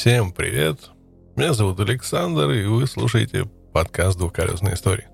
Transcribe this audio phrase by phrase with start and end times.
[0.00, 0.90] Всем привет!
[1.34, 5.08] Меня зовут Александр, и вы слушаете подкаст «Двухколесная история».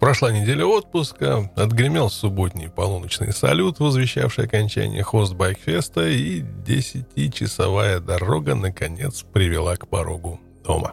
[0.00, 9.76] Прошла неделя отпуска, отгремел субботний полуночный салют, возвещавший окончание хостбайкфеста, и десятичасовая дорога, наконец, привела
[9.76, 10.92] к порогу дома.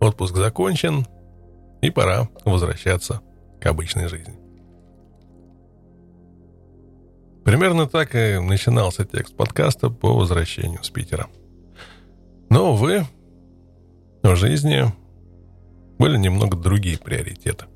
[0.00, 1.06] Отпуск закончен,
[1.82, 3.20] и пора возвращаться
[3.60, 4.34] к обычной жизни.
[7.46, 11.28] Примерно так и начинался текст подкаста по возвращению с Питера.
[12.50, 13.06] Но, увы,
[14.24, 14.92] в жизни
[15.96, 17.66] были немного другие приоритеты.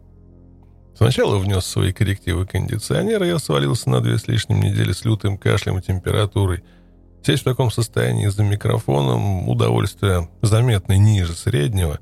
[0.97, 5.79] Сначала внес свои коррективы кондиционера, я свалился на две с лишним недели с лютым кашлем
[5.79, 6.65] и температурой.
[7.23, 12.01] Сесть в таком состоянии за микрофоном– удовольствие заметно ниже среднего.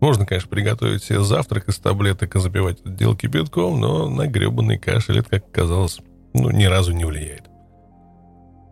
[0.00, 4.78] Можно, конечно, приготовить себе завтрак из таблеток и запивать это дело кипятком, но на гребаный
[4.78, 6.00] кашель это, как казалось,
[6.34, 7.48] ну, ни разу не влияет.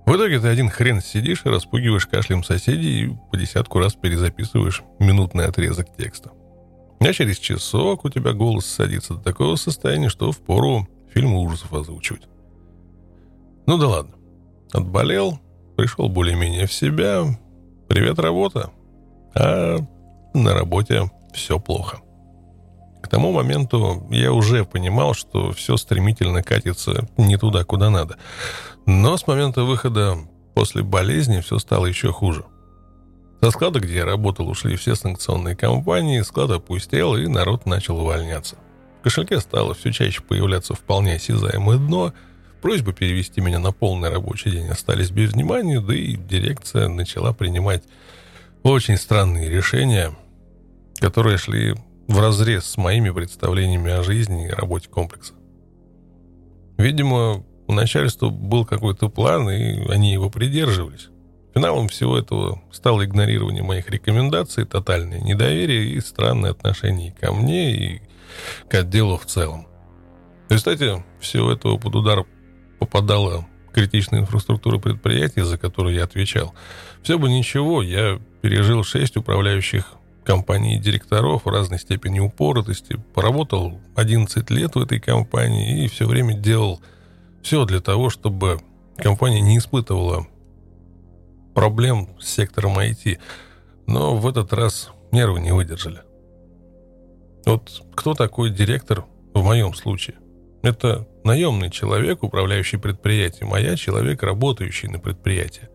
[0.05, 4.83] В итоге ты один хрен сидишь и распугиваешь кашлем соседей и по десятку раз перезаписываешь
[4.99, 6.33] минутный отрезок текста.
[7.01, 12.29] А через часок у тебя голос садится до такого состояния, что впору фильм ужасов озвучивать.
[13.67, 14.15] Ну да ладно.
[14.73, 15.39] Отболел,
[15.77, 17.25] пришел более-менее в себя.
[17.89, 18.71] Привет, работа.
[19.35, 19.79] А
[20.35, 22.01] на работе все плохо.
[23.03, 28.17] К тому моменту я уже понимал, что все стремительно катится не туда, куда надо.
[28.87, 30.17] Но с момента выхода
[30.55, 32.45] после болезни все стало еще хуже.
[33.43, 38.57] Со склада, где я работал, ушли все санкционные компании, склад опустел, и народ начал увольняться.
[39.01, 42.13] В кошельке стало все чаще появляться вполне осязаемое дно,
[42.61, 47.83] просьбы перевести меня на полный рабочий день остались без внимания, да и дирекция начала принимать
[48.63, 50.15] очень странные решения,
[51.01, 51.75] которые шли
[52.13, 55.33] в разрез с моими представлениями о жизни и работе комплекса.
[56.77, 61.09] Видимо, у начальства был какой-то план, и они его придерживались.
[61.55, 68.03] Финалом всего этого стало игнорирование моих рекомендаций, тотальное недоверие и странное отношение ко мне и
[68.69, 69.67] к отделу в целом.
[70.49, 72.25] В результате всего этого под удар
[72.79, 76.53] попадала критичная инфраструктура предприятия, за которую я отвечал.
[77.03, 79.95] Все бы ничего, я пережил шесть управляющих
[80.25, 86.81] компании директоров разной степени упоротости, поработал 11 лет в этой компании и все время делал
[87.43, 88.61] все для того, чтобы
[88.97, 90.27] компания не испытывала
[91.55, 93.19] проблем с сектором IT.
[93.87, 96.03] Но в этот раз нервы не выдержали.
[97.45, 99.05] Вот кто такой директор
[99.35, 100.17] в моем случае?
[100.63, 105.69] Это наемный человек, управляющий предприятием, а я человек, работающий на предприятии,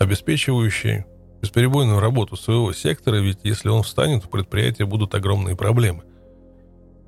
[0.00, 1.04] обеспечивающий
[1.40, 6.04] бесперебойную работу своего сектора, ведь если он встанет, у предприятия будут огромные проблемы.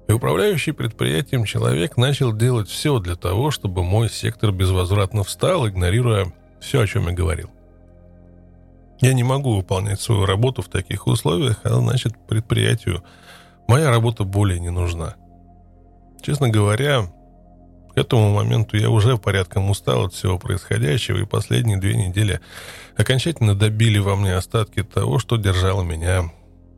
[0.09, 6.33] И управляющий предприятием человек начал делать все для того, чтобы мой сектор безвозвратно встал, игнорируя
[6.61, 7.51] все, о чем я говорил.
[9.01, 13.03] Я не могу выполнять свою работу в таких условиях, а значит предприятию
[13.67, 15.17] моя работа более не нужна.
[16.21, 17.13] Честно говоря,
[17.95, 22.41] к этому моменту я уже порядком устал от всего происходящего, и последние две недели
[22.97, 26.33] окончательно добили во мне остатки того, что держало меня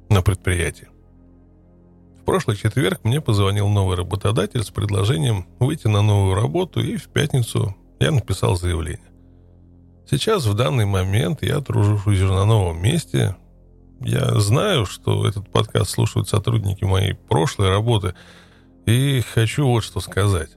[0.08, 0.88] на предприятии.
[2.20, 7.08] В прошлый четверг мне позвонил новый работодатель с предложением выйти на новую работу, и в
[7.08, 9.10] пятницу я написал заявление.
[10.10, 13.36] Сейчас, в данный момент, я тружусь на новом месте.
[14.00, 18.14] Я знаю, что этот подкаст слушают сотрудники моей прошлой работы,
[18.84, 20.50] и хочу вот что сказать.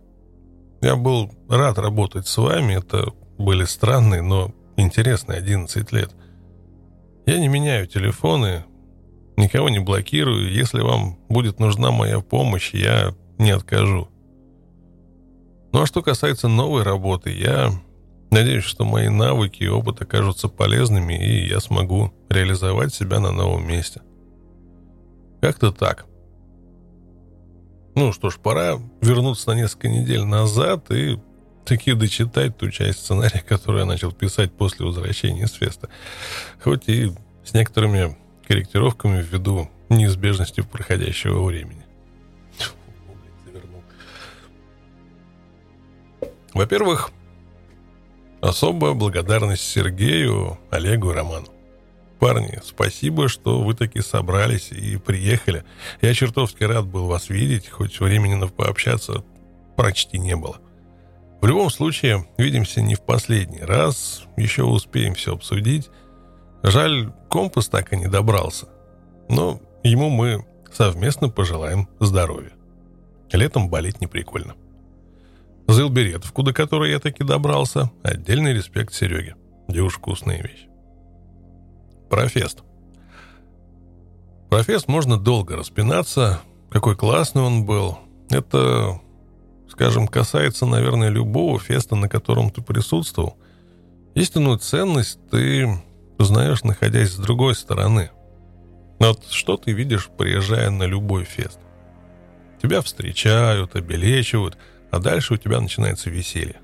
[0.82, 6.12] Я был рад работать с вами, это были странные, но интересные 11 лет.
[7.26, 8.64] Я не меняю телефоны,
[9.38, 10.52] никого не блокирую.
[10.52, 14.08] Если вам будет нужна моя помощь, я не откажу.
[15.74, 17.72] Ну а что касается новой работы, я
[18.32, 23.68] надеюсь, что мои навыки и опыт окажутся полезными, и я смогу реализовать себя на новом
[23.68, 24.02] месте.
[25.42, 26.06] Как-то так.
[27.98, 31.18] Ну что ж, пора вернуться на несколько недель назад и
[31.66, 35.90] таки дочитать ту часть сценария, которую я начал писать после возвращения с феста.
[36.64, 37.12] Хоть и
[37.44, 38.16] с некоторыми
[38.48, 41.84] корректировками ввиду неизбежности проходящего времени.
[46.54, 47.10] Во-первых,
[48.42, 51.48] особая благодарность Сергею, Олегу и Роману.
[52.20, 55.64] Парни, спасибо, что вы таки собрались и приехали.
[56.02, 59.24] Я чертовски рад был вас видеть, хоть времени на пообщаться
[59.76, 60.58] почти не было.
[61.42, 65.90] В любом случае, видимся не в последний раз, еще успеем все обсудить.
[66.64, 68.68] Жаль, компас так и не добрался.
[69.30, 70.44] Но ему мы
[70.74, 72.54] совместно пожелаем здоровья.
[73.32, 74.56] Летом болеть не прикольно.
[75.68, 79.36] За Илберетовку, до которой я таки добрался, отдельный респект Сереге.
[79.68, 80.67] Уж вкусная вещь.
[82.10, 82.64] Про фест.
[84.50, 87.98] Про фест можно долго распинаться, какой классный он был.
[88.30, 89.02] Это,
[89.70, 93.38] скажем, касается, наверное, любого феста, на котором ты присутствовал.
[94.16, 95.68] Истинную ценность ты
[96.18, 98.10] узнаешь, находясь с другой стороны.
[99.00, 101.60] Вот что ты видишь, приезжая на любой фест?
[102.62, 104.58] Тебя встречают, обелечивают,
[104.92, 106.62] а дальше у тебя начинается веселье.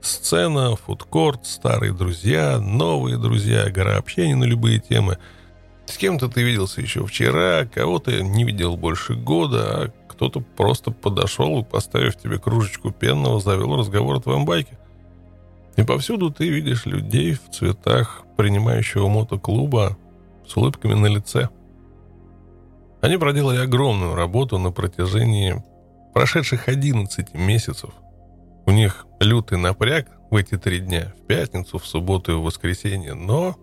[0.00, 5.18] Сцена, фудкорт, старые друзья, новые друзья, гора общения на любые темы.
[5.86, 11.60] С кем-то ты виделся еще вчера, кого-то не видел больше года, а кто-то просто подошел
[11.60, 14.78] и, поставив тебе кружечку пенного, завел разговор о твоем байке.
[15.76, 19.96] И повсюду ты видишь людей в цветах принимающего мотоклуба
[20.46, 21.48] с улыбками на лице.
[23.00, 25.62] Они проделали огромную работу на протяжении
[26.14, 27.90] прошедших 11 месяцев–
[28.68, 33.14] у них лютый напряг в эти три дня, в пятницу, в субботу и в воскресенье,
[33.14, 33.56] но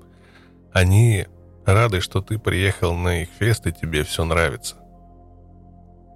[0.74, 1.28] они
[1.64, 4.78] рады, что ты приехал на их фест и тебе все нравится.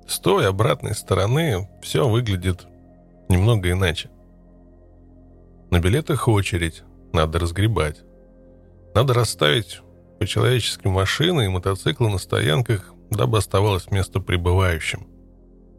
[0.07, 2.65] С той обратной стороны все выглядит
[3.29, 4.09] немного иначе.
[5.69, 6.81] На билетах очередь,
[7.13, 8.01] надо разгребать.
[8.95, 9.81] Надо расставить
[10.17, 15.05] по-человечески машины и мотоциклы на стоянках, дабы оставалось место прибывающим.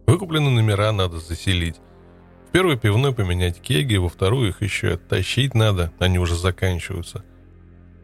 [0.07, 1.81] Выкупленные номера надо заселить.
[2.51, 7.23] В первой пивной поменять кеги, во вторую их еще оттащить надо, они уже заканчиваются.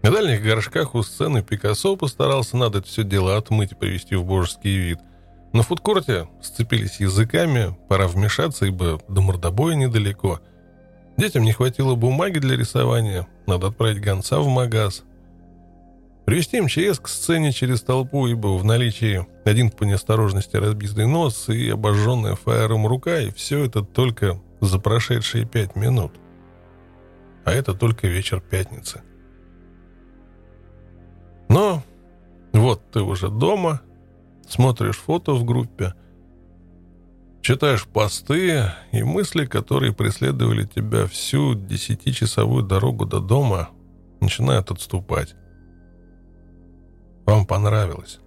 [0.02, 4.24] На дальних горшках у сцены Пикассо постарался надо это все дело отмыть и привести в
[4.24, 5.00] божеский вид.
[5.52, 10.38] На фудкорте сцепились языками, пора вмешаться, ибо до мордобоя недалеко.
[11.16, 15.02] Детям не хватило бумаги для рисования, надо отправить гонца в магаз.
[16.26, 21.70] Привести МЧС к сцене через толпу, ибо в наличии один по неосторожности разбитый нос и
[21.70, 26.10] обожженная фаером рука, и все это только за прошедшие пять минут.
[27.44, 29.02] А это только вечер пятницы.
[31.48, 31.84] Но
[32.52, 33.80] вот ты уже дома,
[34.48, 35.94] смотришь фото в группе,
[37.40, 43.68] читаешь посты и мысли, которые преследовали тебя всю десятичасовую дорогу до дома,
[44.20, 45.36] начинают отступать.
[47.26, 48.20] Вам понравилось.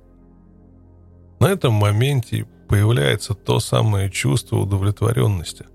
[1.39, 5.65] На этом моменте появляется то самое чувство удовлетворенности.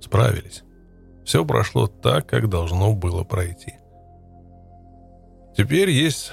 [0.00, 0.62] Справились.
[1.24, 3.74] Все прошло так, как должно было пройти.
[5.56, 6.32] Теперь есть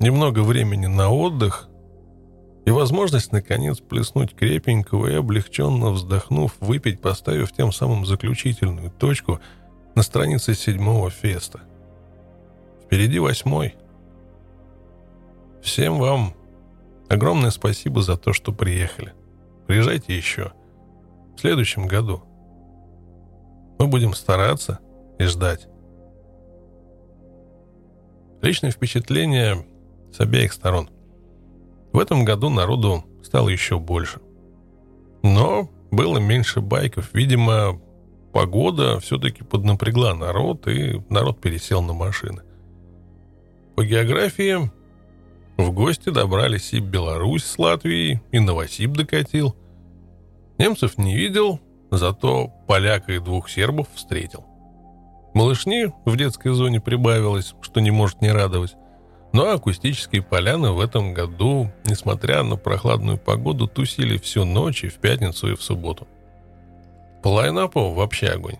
[0.00, 1.68] немного времени на отдых
[2.64, 9.40] и возможность, наконец, плеснуть крепенького и, облегченно вздохнув, выпить, поставив тем самым заключительную точку
[9.94, 11.60] на странице седьмого феста.
[12.86, 13.76] Впереди восьмой–
[15.62, 16.34] Всем вам
[17.08, 19.14] огромное спасибо за то, что приехали.
[19.66, 20.52] Приезжайте еще.
[21.36, 22.22] В следующем году.
[23.78, 24.80] Мы будем стараться
[25.18, 25.68] и ждать.
[28.40, 29.66] Личное впечатление
[30.12, 30.88] с обеих сторон.
[31.92, 34.20] В этом году народу стало еще больше.
[35.22, 37.10] Но было меньше байков.
[37.12, 37.80] Видимо,
[38.32, 42.42] погода все-таки поднапрягла народ, и народ пересел на машины.
[43.74, 44.70] По географии
[45.58, 49.56] в гости добрались и Беларусь с Латвией, и Новосиб докатил.
[50.56, 51.60] Немцев не видел,
[51.90, 54.46] зато поляка и двух сербов встретил.
[55.34, 58.76] Малышни в детской зоне прибавилось, что не может не радовать.
[59.32, 64.94] Но акустические поляны в этом году, несмотря на прохладную погоду, тусили всю ночь и в
[64.94, 66.06] пятницу, и в субботу.
[67.22, 68.56] По лайнапу вообще огонь.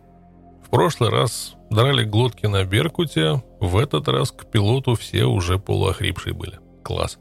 [0.66, 6.34] В прошлый раз драли глотки на Беркуте, в этот раз к пилоту все уже полуохрипшие
[6.34, 6.58] были
[6.88, 7.18] класс.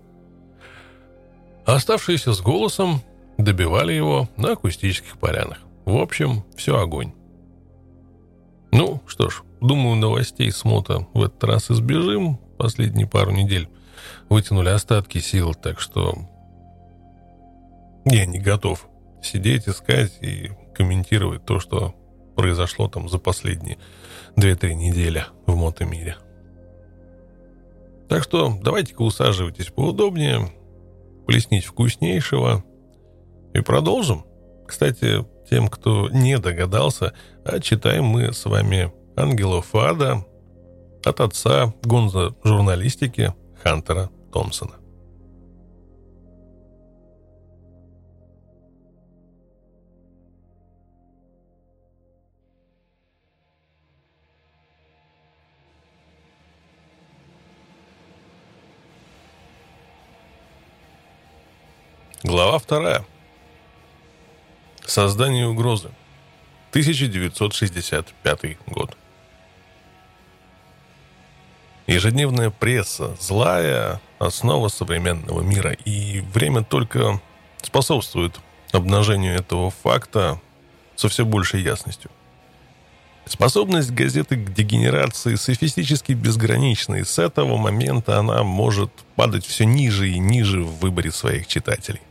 [1.66, 3.02] А оставшиеся с голосом
[3.38, 5.60] добивали его на акустических полянах.
[5.84, 7.12] В общем, все огонь.
[8.72, 12.38] Ну, что ж, думаю, новостей с мото в этот раз избежим.
[12.58, 13.68] Последние пару недель
[14.30, 16.16] вытянули остатки сил, так что
[18.06, 18.88] я не готов
[19.22, 21.94] сидеть, искать и комментировать то, что
[22.38, 23.78] произошло там за последние
[24.38, 26.16] 2-3 недели в мотомире.
[28.10, 30.52] Так что давайте-ка усаживайтесь поудобнее,
[31.26, 32.64] плеснить вкуснейшего
[33.54, 34.26] и продолжим.
[34.66, 40.26] Кстати, тем, кто не догадался, а читаем мы с вами «Ангелов ада»
[41.04, 43.34] от отца гонза журналистики
[43.64, 44.76] Хантера Томпсона.
[62.28, 63.06] Глава вторая.
[64.86, 65.92] Создание угрозы.
[66.72, 68.98] 1965 год.
[71.88, 77.22] Ежедневная пресса, злая основа современного мира, и время только
[77.62, 78.38] способствует
[78.74, 80.42] обнажению этого факта
[80.98, 82.12] со все большей ясностью.
[83.26, 90.10] Способность газеты к дегенерации софистически безгранична, и с этого момента она может падать все ниже
[90.10, 92.02] и ниже в выборе своих читателей.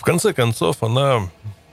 [0.00, 1.28] В конце концов, она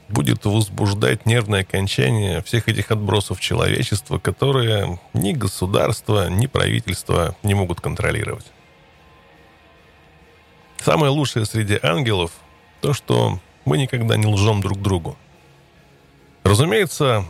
[0.09, 7.79] будет возбуждать нервное окончание всех этих отбросов человечества, которые ни государство, ни правительство не могут
[7.79, 8.45] контролировать.
[10.83, 12.31] Самое лучшее среди ангелов–
[12.81, 15.17] то, что мы никогда не лжем друг другу.
[16.43, 17.23] Разумеется,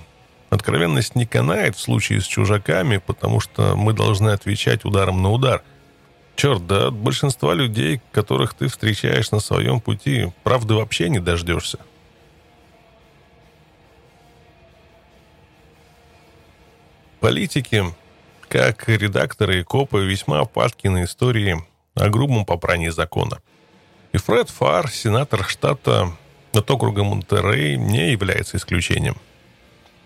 [0.49, 5.63] откровенность не канает в случае с чужаками, потому что мы должны отвечать ударом на удар.
[6.37, 11.79] Черт, да от большинства людей, которых ты встречаешь на своем пути, правды вообще не дождешься.
[17.19, 17.83] Политики,
[18.49, 21.57] как редакторы и копы, весьма падки на истории
[21.95, 23.39] о грубом попрании закона.
[24.11, 26.11] И Фред Фар, сенатор штата
[26.53, 29.17] от округа Монтерей, не является исключением.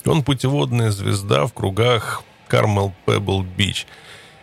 [0.05, 3.85] Он путеводная звезда в кругах Кармел Пебл Бич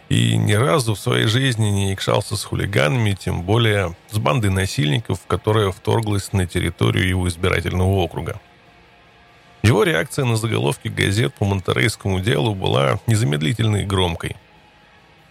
[0.09, 5.21] и ни разу в своей жизни не якшался с хулиганами, тем более с бандой насильников,
[5.27, 8.41] которая вторглась на территорию его избирательного округа.
[9.63, 14.37] Его реакция на заголовки газет по монтерейскому делу была незамедлительной и громкой.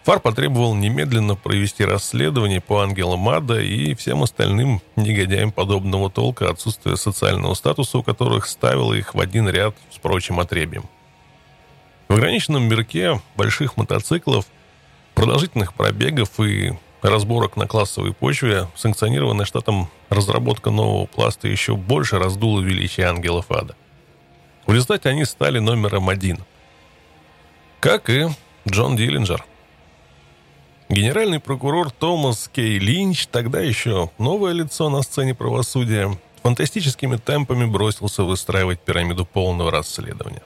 [0.03, 6.97] Фар потребовал немедленно провести расследование по Ангелу Мада и всем остальным негодяям подобного толка отсутствие
[6.97, 10.85] социального статуса, у которых ставило их в один ряд с прочим отребием.
[12.07, 14.45] В ограниченном мирке больших мотоциклов,
[15.17, 22.61] продолжительных пробегов и разборок на классовой почве санкционированная штатом разработка нового пласта еще больше раздула
[22.61, 23.75] величие ангелов ада–
[24.67, 26.43] в результате они стали номером один.
[27.79, 28.27] Как и
[28.67, 29.45] Джон Диллинджер.
[30.89, 38.23] Генеральный прокурор Томас Кей Линч, тогда еще новое лицо на сцене правосудия, фантастическими темпами бросился
[38.23, 40.43] выстраивать пирамиду полного расследования.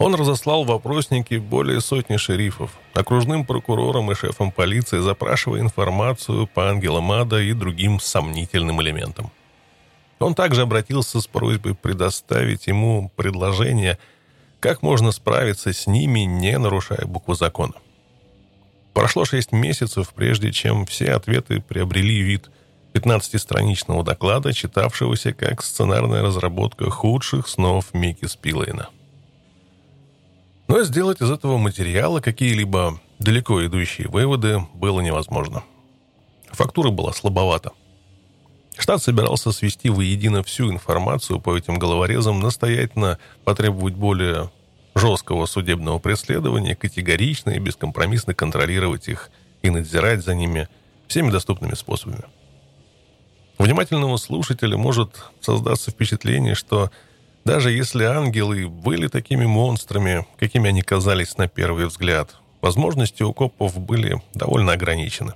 [0.00, 7.12] Он разослал вопросники более сотни шерифов, окружным прокурорам и шефам полиции, запрашивая информацию по ангелам
[7.12, 9.30] ада и другим сомнительным элементам.
[10.18, 13.98] Он также обратился с просьбой предоставить ему предложение,
[14.58, 17.74] как можно справиться с ними, не нарушая букву закона.
[18.94, 22.50] Прошло шесть месяцев, прежде чем все ответы приобрели вид
[22.94, 28.88] 15-страничного доклада, читавшегося как сценарная разработка худших снов Микки Спилейна.
[30.70, 35.64] Но сделать из этого материала какие-либо далеко идущие выводы было невозможно.
[36.52, 37.72] Фактура была слабовата.
[38.78, 44.52] Штат собирался свести воедино всю информацию по этим головорезам, настоятельно потребовать более
[44.94, 50.68] жесткого судебного преследования, категорично и бескомпромиссно контролировать их и надзирать за ними
[51.08, 52.22] всеми доступными способами.
[53.58, 56.92] Внимательного слушателя может создаться впечатление, что
[57.44, 63.78] даже если ангелы были такими монстрами, какими они казались на первый взгляд, возможности у копов
[63.78, 65.34] были довольно ограничены.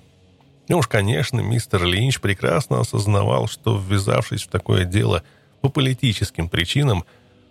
[0.69, 5.23] Ну уж, конечно, мистер Линч прекрасно осознавал, что, ввязавшись в такое дело
[5.61, 7.05] по политическим причинам,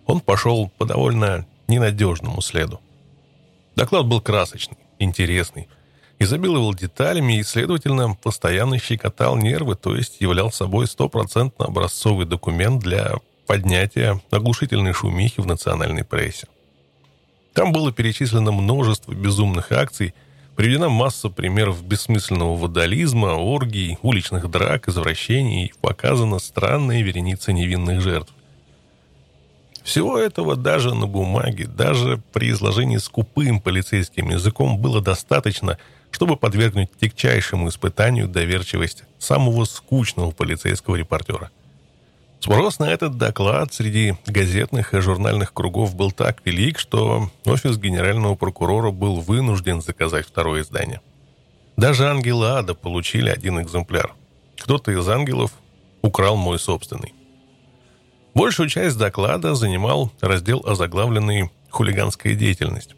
[0.06, 2.80] он пошел по довольно ненадежному следу.
[3.76, 5.68] Доклад был красочный, интересный,
[6.18, 13.14] изобиловал деталями и, следовательно, постоянно щекотал нервы, то есть являл собой стопроцентно образцовый документ для
[13.46, 16.46] поднятия оглушительной шумихи в национальной прессе.
[17.52, 20.14] Там было перечислено множество безумных акций–
[20.56, 28.32] Приведена масса примеров бессмысленного вандализма, оргий, уличных драк, извращений и показана странная вереница невинных жертв.
[29.82, 35.76] Всего этого даже на бумаге, даже при изложении скупым полицейским языком было достаточно,
[36.12, 41.50] чтобы подвергнуть тягчайшему испытанию доверчивость самого скучного полицейского репортера–
[42.44, 48.34] Спрос на этот доклад среди газетных и журнальных кругов был так велик, что офис генерального
[48.34, 51.00] прокурора был вынужден заказать второе издание.
[51.78, 54.14] Даже ангелы ада получили один экземпляр.
[54.58, 55.52] Кто-то из ангелов
[56.02, 57.14] украл мой собственный.
[58.34, 62.94] Большую часть доклада занимал раздел озаглавленный «Хулиганская деятельность».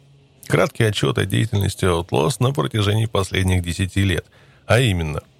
[0.47, 4.25] Краткий отчет о деятельности Outlaws на протяжении последних 10 лет,
[4.65, 5.23] а именно–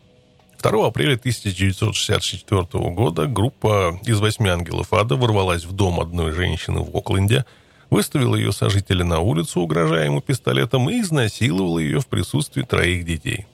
[0.70, 6.94] 2 апреля 1964 года группа из восьми ангелов ада ворвалась в дом одной женщины в
[6.94, 7.46] Окленде,
[7.90, 13.46] выставила ее сожителя на улицу, угрожая ему пистолетом, и изнасиловала ее в присутствии троих детей.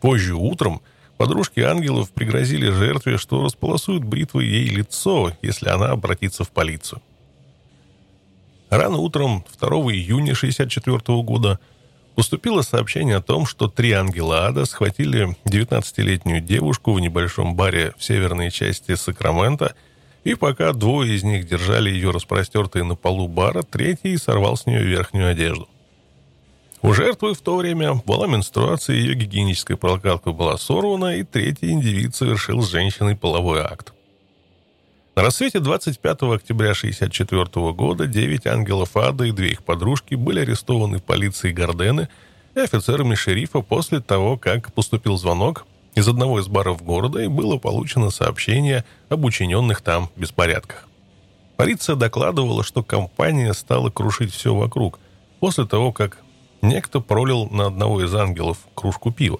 [0.00, 0.80] Позже утром
[1.16, 7.02] подружки ангелов пригрозили жертве, что располосуют бритвой ей лицо, если она обратится в полицию.
[8.70, 11.58] Рано утром 2 июня 1964 года
[12.14, 18.04] поступило сообщение о том, что три ангела ада схватили 19-летнюю девушку в небольшом баре в
[18.04, 19.74] северной части Сакрамента,
[20.24, 24.82] и пока двое из них держали ее распростертой на полу бара, третий сорвал с нее
[24.82, 25.68] верхнюю одежду.
[26.80, 32.14] У жертвы в то время была менструация, ее гигиеническая прокладка была сорвана, и третий индивид
[32.14, 33.94] совершил с женщиной половой акт.
[35.14, 40.98] На рассвете 25 октября 1964 года девять ангелов ада и две их подружки были арестованы
[40.98, 42.08] полицией Гордены
[42.56, 47.58] и офицерами шерифа после того, как поступил звонок из одного из баров города и было
[47.58, 50.88] получено сообщение об учиненных там беспорядках.
[51.56, 54.98] Полиция докладывала, что компания стала крушить все вокруг
[55.38, 56.18] после того, как
[56.60, 59.38] некто пролил на одного из ангелов кружку пива.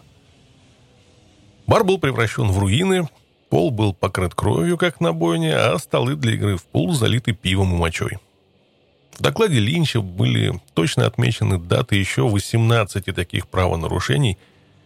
[1.67, 3.09] Бар был превращен в руины,
[3.55, 7.73] Пол был покрыт кровью, как на бойне, а столы для игры в пул залиты пивом
[7.73, 8.19] и мочой.
[9.13, 14.39] В докладе Линча были точно отмечены даты еще 18 таких правонарушений,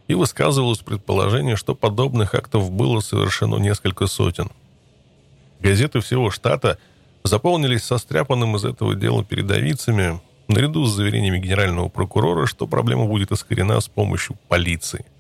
[0.07, 4.51] и высказывалось предположение, что подобных актов было совершено несколько сотен.
[5.61, 6.77] Газеты всего штата
[7.25, 13.81] заполнились состряпанным из этого дела передовицами, наряду с заверениями генерального прокурора, что проблема будет искорена
[13.81, 15.07] с помощью полиции–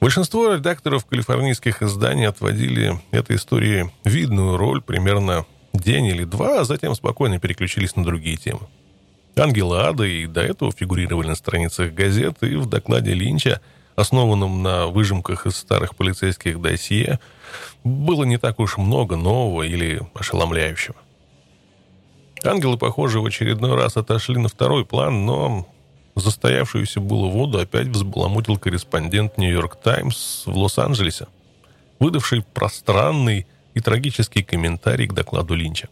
[0.00, 6.94] Большинство редакторов калифорнийских изданий отводили этой истории видную роль примерно день или два, а затем
[6.94, 8.60] спокойно переключились на другие темы.
[9.36, 13.60] Ангелы Ада и до этого фигурировали на страницах газет, и в докладе Линча,
[13.96, 17.18] основанном на выжимках из старых полицейских досье,
[17.82, 20.96] было не так уж много нового или ошеломляющего.
[22.44, 25.66] Ангелы, похоже, в очередной раз отошли на второй план, но
[26.18, 31.28] Застоявшуюся было воду опять взбаламутил корреспондент «Нью-Йорк Таймс» в Лос-Анджелесе,
[32.00, 35.88] выдавший пространный и трагический комментарий к докладу Линча.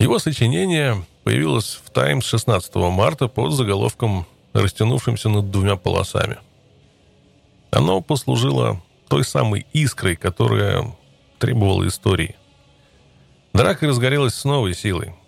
[0.00, 6.38] Его сочинение появилось в «Таймс» 16 марта под заголовком, растянувшимся над двумя полосами.
[7.70, 10.96] Оно послужило той самой искрой, которая
[11.38, 12.34] требовала истории.
[13.52, 15.14] Драка разгорелась с новой силой–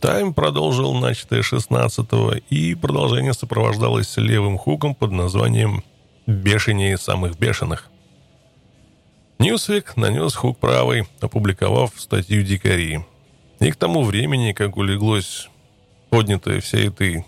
[0.00, 5.84] Тайм продолжил начатое 16-го, и продолжение сопровождалось левым хуком под названием
[6.26, 7.90] «Бешенее самых бешеных».
[9.38, 13.04] Ньюсвик нанес хук правой, опубликовав статью «Дикари».
[13.58, 15.50] И к тому времени, как улеглось
[16.08, 17.26] поднятая вся этой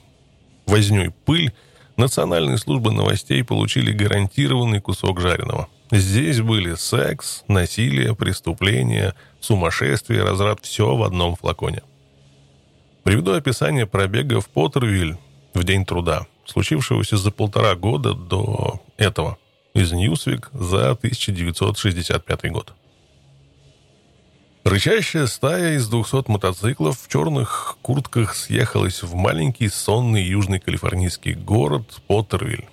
[0.67, 1.53] вознёй пыль,
[1.99, 5.69] национальные службы новостей получили гарантированный кусок жареного.
[5.91, 11.83] Здесь были секс, насилие, преступления, сумасшествие, разрад– все в одном флаконе.
[13.05, 15.17] Приведу описание пробега в Поттервиль
[15.55, 19.39] в день труда, случившегося за полтора года до этого,
[19.75, 22.75] из Ньюсвик за 1965 год.
[24.63, 32.01] Рычащая стая из 200 мотоциклов в черных куртках съехалась в маленький сонный южный калифорнийский город
[32.07, 32.69] Поттервиль.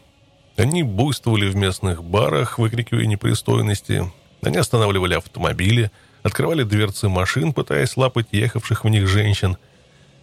[0.57, 4.11] Они буйствовали в местных барах, выкрикивая непристойности.
[4.43, 5.89] Они останавливали автомобили,
[6.21, 9.57] открывали дверцы машин, пытаясь лапать ехавших в них женщин–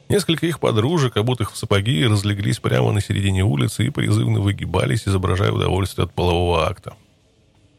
[0.09, 5.51] Несколько их подружек, обутых в сапоги, разлеглись прямо на середине улицы и призывно выгибались, изображая
[5.51, 6.95] удовольствие от полового акта.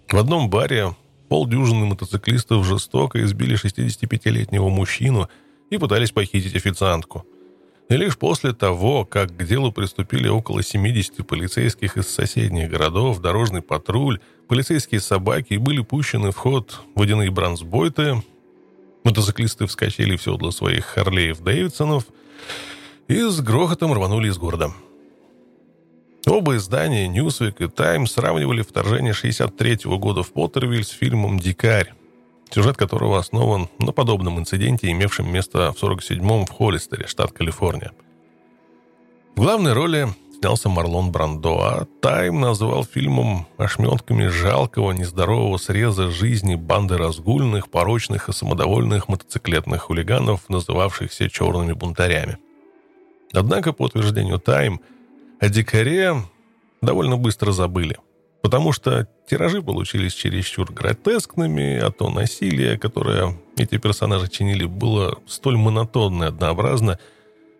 [0.09, 0.95] В одном баре
[1.29, 5.29] полдюжины мотоциклистов жестоко избили 65-летнего мужчину
[5.69, 7.25] и пытались похитить официантку.
[7.89, 13.61] И лишь после того, как к делу приступили около 70 полицейских из соседних городов, дорожный
[13.61, 18.21] патруль, полицейские собаки были пущены в ход водяные бронзбойты,
[19.07, 22.07] Мотоциклисты вскочили в седло своих Харлеев Дэвидсонов
[23.07, 24.71] и с грохотом рванули из города.
[26.27, 31.93] Оба издания, Newsweek и Times, сравнивали вторжение 63 года в Поттервиль с фильмом «Дикарь»,
[32.49, 37.93] сюжет которого основан на подобном инциденте, имевшем место в 47-м в Холлистере, штат Калифорния.
[39.35, 40.07] В главной роли
[40.37, 48.29] снялся Марлон Брандо, а Тайм назвал фильмом ошметками жалкого, нездорового среза жизни банды разгульных, порочных
[48.29, 52.37] и самодовольных мотоциклетных хулиганов, называвшихся черными бунтарями.
[53.33, 54.79] Однако, по утверждению Тайм,
[55.39, 56.15] о дикаре
[56.81, 57.97] довольно быстро забыли,
[58.43, 65.57] потому что тиражи получились чересчур гротескными, а то насилие, которое эти персонажи чинили, было столь
[65.57, 66.99] монотонно и однообразно,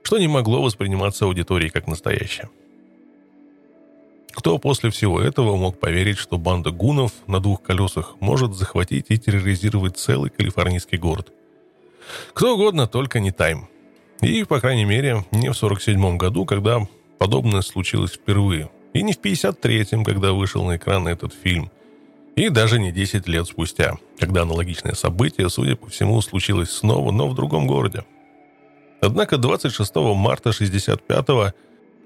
[0.04, 2.50] что не могло восприниматься аудиторией как настоящее.
[4.38, 9.18] Кто после всего этого мог поверить, что банда гунов на двух колесах может захватить и
[9.18, 11.34] терроризировать целый калифорнийский город?
[12.36, 13.68] Кто угодно, только не Тайм.
[14.22, 18.70] И, по крайней мере, не в 47-м году, когда подобное случилось впервые.
[18.94, 21.72] И не в 53-м, когда вышел на экран этот фильм.
[22.36, 27.28] И даже не 10 лет спустя, когда аналогичное событие, судя по всему, случилось снова, но
[27.28, 28.06] в другом городе.
[29.02, 31.54] Однако 26 марта 65-го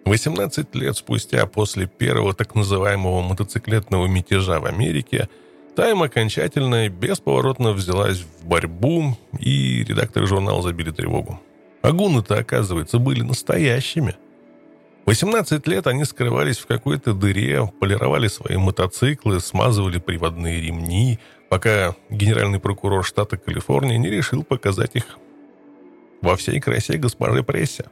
[0.06, 5.30] 18 лет спустя после первого так называемого мотоциклетного мятежа в Америке
[5.76, 11.40] Тайм окончательно и бесповоротно взялась в борьбу, и редакторы журнала забили тревогу.
[11.82, 14.16] Агуны-то, оказывается, были настоящими.
[15.06, 22.60] 18 лет они скрывались в какой-то дыре, полировали свои мотоциклы, смазывали приводные ремни, пока генеральный
[22.60, 25.18] прокурор штата Калифорния не решил показать их
[26.22, 27.86] во всей красе госпожи прессе.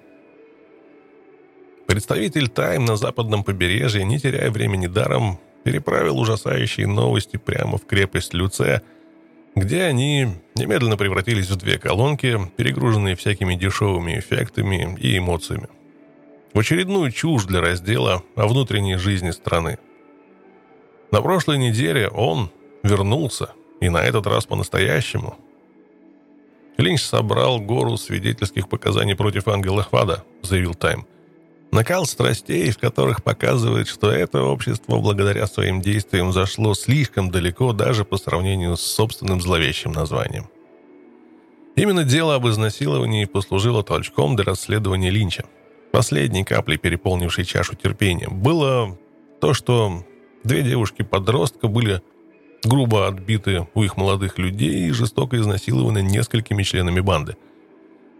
[1.89, 8.35] Представитель Тайм на западном побережье, не теряя времени даром, переправил ужасающие новости прямо в крепость
[8.35, 8.83] Люце,
[9.55, 15.67] где они немедленно превратились в две колонки, перегруженные всякими дешевыми эффектами и эмоциями.
[16.53, 19.79] В очередную чушь для раздела о внутренней жизни страны.
[21.11, 22.51] На прошлой неделе он
[22.83, 23.49] вернулся,
[23.81, 25.39] и на этот раз по-настоящему.
[26.77, 31.07] Линч собрал гору свидетельских показаний против ангела Хвада, заявил Тайм–
[31.71, 38.05] Накал страстей, в которых показывает, что это общество благодаря своим действиям зашло слишком далеко даже
[38.05, 40.49] по сравнению с собственным зловещим названием.
[41.75, 45.45] Именно дело об изнасиловании послужило толчком для расследования Линча.
[45.91, 48.97] Последней каплей, переполнившей чашу терпения, было
[49.39, 50.03] то, что
[50.43, 52.01] две девушки-подростка были
[52.63, 57.37] грубо отбиты у их молодых людей и жестоко изнасилованы несколькими членами банды–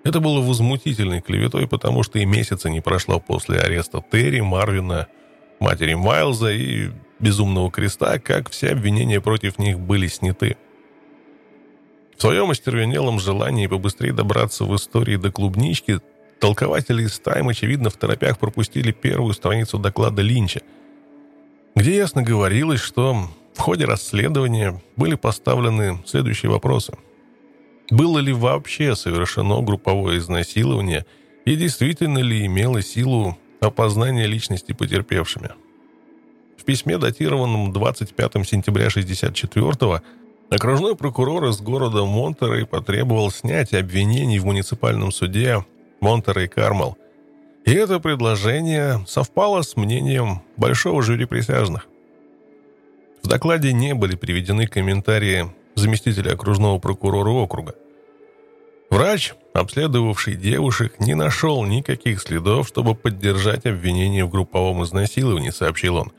[0.03, 5.07] это было возмутительной клеветой, потому что и месяца не прошло после ареста Терри, Марвина,
[5.59, 10.57] матери Майлза и Безумного Креста, как все обвинения против них были сняты.
[12.15, 15.99] В своем остервенелом желании побыстрее добраться в истории до клубнички,
[16.39, 20.61] толкователи из Тайм, очевидно, в торопях пропустили первую страницу доклада Линча,
[21.75, 26.93] где ясно говорилось, что в ходе расследования были поставлены следующие вопросы–
[27.91, 31.05] было ли вообще совершено групповое изнасилование
[31.45, 35.51] и действительно ли имело силу опознания личности потерпевшими.
[36.57, 40.01] В письме, датированном 25 сентября 1964
[40.49, 45.65] окружной прокурор из города Монтерей потребовал снятия обвинений в муниципальном суде
[46.01, 46.97] Монтерей Кармел.
[47.65, 51.87] И это предложение совпало с мнением большого жюри присяжных.
[53.21, 57.75] В докладе не были приведены комментарии заместителя окружного прокурора округа.
[58.89, 66.11] Врач, обследовавший девушек, не нашел никаких следов, чтобы поддержать обвинение в групповом изнасиловании, сообщил он.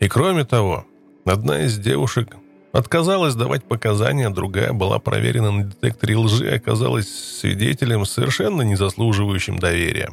[0.00, 0.84] И кроме того,
[1.24, 2.36] одна из девушек
[2.72, 9.58] отказалась давать показания, другая была проверена на детекторе лжи и оказалась свидетелем, совершенно не заслуживающим
[9.58, 10.10] доверия.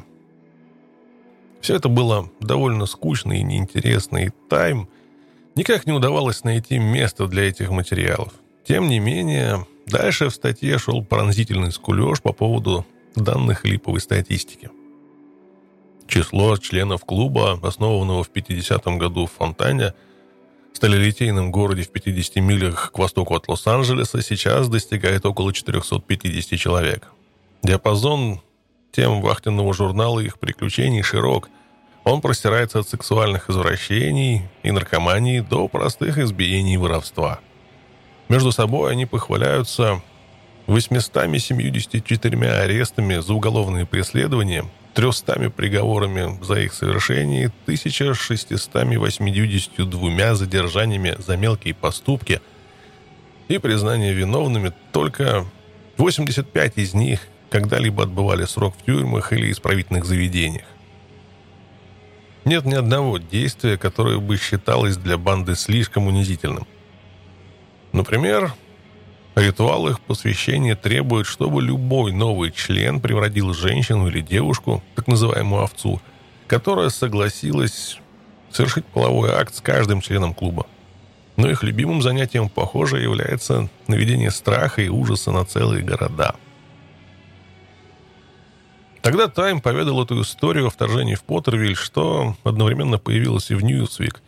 [1.61, 4.87] Все это было довольно скучно и неинтересно, и Тайм
[5.55, 8.33] никак не удавалось найти место для этих материалов.
[8.69, 14.69] Тем не менее, дальше в статье шел пронзительный скулеж по поводу данных липовой статистики.
[16.07, 19.95] Число членов клуба, основанного в 50-м году в Фонтане,
[20.73, 27.07] сталелитейном городе в 50 милях к востоку от Лос-Анджелеса, сейчас достигает около 450 человек.
[27.63, 28.39] Диапазон
[28.91, 31.49] тем вахтенного журнала их приключений широк.
[32.03, 37.39] Он простирается от сексуальных извращений и наркомании до простых избиений и воровства–
[38.29, 40.03] между собой они похваляются
[40.67, 52.39] 874 арестами за уголовные преследования, 300 приговорами за их совершение, 1682 задержаниями за мелкие поступки
[53.47, 55.47] и признание виновными только
[55.97, 60.67] 85 из них когда-либо отбывали срок в тюрьмах или исправительных заведениях.
[62.45, 66.67] Нет ни одного действия, которое бы считалось для банды слишком унизительным–
[67.91, 68.53] Например,
[69.35, 76.01] ритуал их посвящения требует, чтобы любой новый член превратил женщину или девушку, так называемую овцу,
[76.47, 77.99] которая согласилась
[78.51, 80.67] совершить половой акт с каждым членом клуба.
[81.35, 86.35] Но их любимым занятием, похоже, является наведение страха и ужаса на целые города.
[89.01, 94.21] Тогда Тайм поведал эту историю о вторжении в Поттервиль, что одновременно появилось и в Ньюсвик.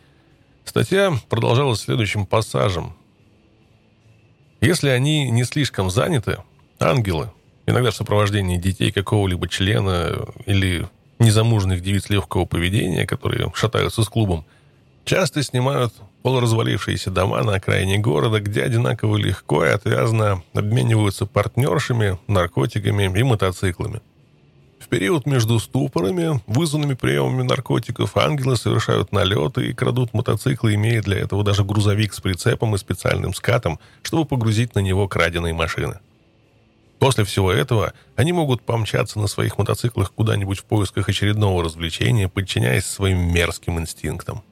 [0.64, 2.96] Статья продолжалась следующим пассажем–
[4.62, 6.38] если они не слишком заняты,
[6.78, 7.30] ангелы,
[7.66, 14.46] иногда в сопровождении детей какого-либо члена или незамужних девиц легкого поведения, которые шатаются с клубом,
[15.04, 23.18] часто снимают полуразвалившиеся дома на окраине города, где одинаково легко и отвязно обмениваются партнершами, наркотиками
[23.18, 24.00] и мотоциклами–
[24.92, 31.42] период между ступорами, вызванными приемами наркотиков, ангелы совершают налеты и крадут мотоциклы, имея для этого
[31.42, 35.98] даже грузовик с прицепом и специальным скатом, чтобы погрузить на него краденые машины.
[36.98, 42.84] После всего этого они могут помчаться на своих мотоциклах куда-нибудь в поисках очередного развлечения, подчиняясь
[42.84, 44.42] своим мерзким инстинктам.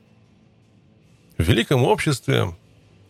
[1.36, 2.56] В великом обществе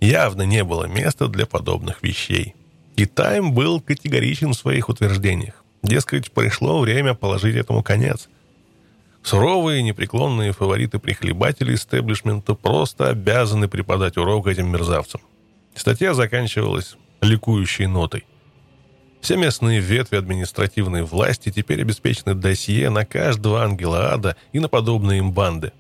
[0.01, 2.57] явно не было места для подобных вещей.
[2.97, 5.60] И Тайм был категоричен в своих утверждениях.
[5.83, 8.29] Дескать, пришло время положить этому конец.
[9.23, 15.21] Суровые, непреклонные фавориты-прихлебатели истеблишмента просто обязаны преподать урок этим мерзавцам.
[15.75, 18.25] Статья заканчивалась ликующей нотой.
[19.21, 25.19] Все местные ветви административной власти теперь обеспечены досье на каждого ангела ада и на подобные
[25.19, 25.73] им банды.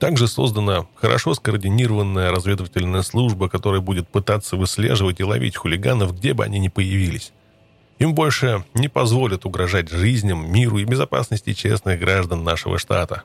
[0.00, 6.42] Также создана хорошо скоординированная разведывательная служба, которая будет пытаться выслеживать и ловить хулиганов, где бы
[6.44, 7.32] они ни появились.
[8.00, 13.24] Им больше не позволят угрожать жизням, миру и безопасности честных граждан нашего штата.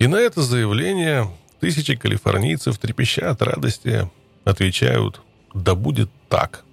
[0.00, 4.10] И на это заявление тысячи калифорнийцев, трепеща от радости,
[4.44, 5.22] отвечают
[5.54, 6.64] «Да будет так».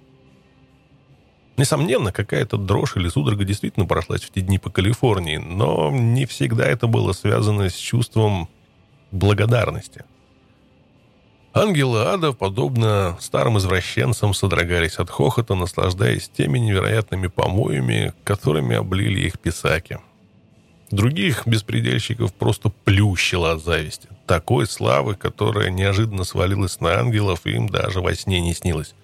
[1.56, 6.66] Несомненно, какая-то дрожь или судорога действительно прошлась в те дни по Калифорнии, но не всегда
[6.66, 8.48] это было связано с чувством
[9.12, 10.04] благодарности.
[11.54, 19.38] Ангелы ада, подобно старым извращенцам, содрогались от хохота, наслаждаясь теми невероятными помоями, которыми облили их
[19.38, 19.98] писаки.
[20.90, 24.08] Других беспредельщиков просто плющило от зависти.
[24.26, 28.94] Такой славы, которая неожиданно свалилась на ангелов, им даже во сне не снилось.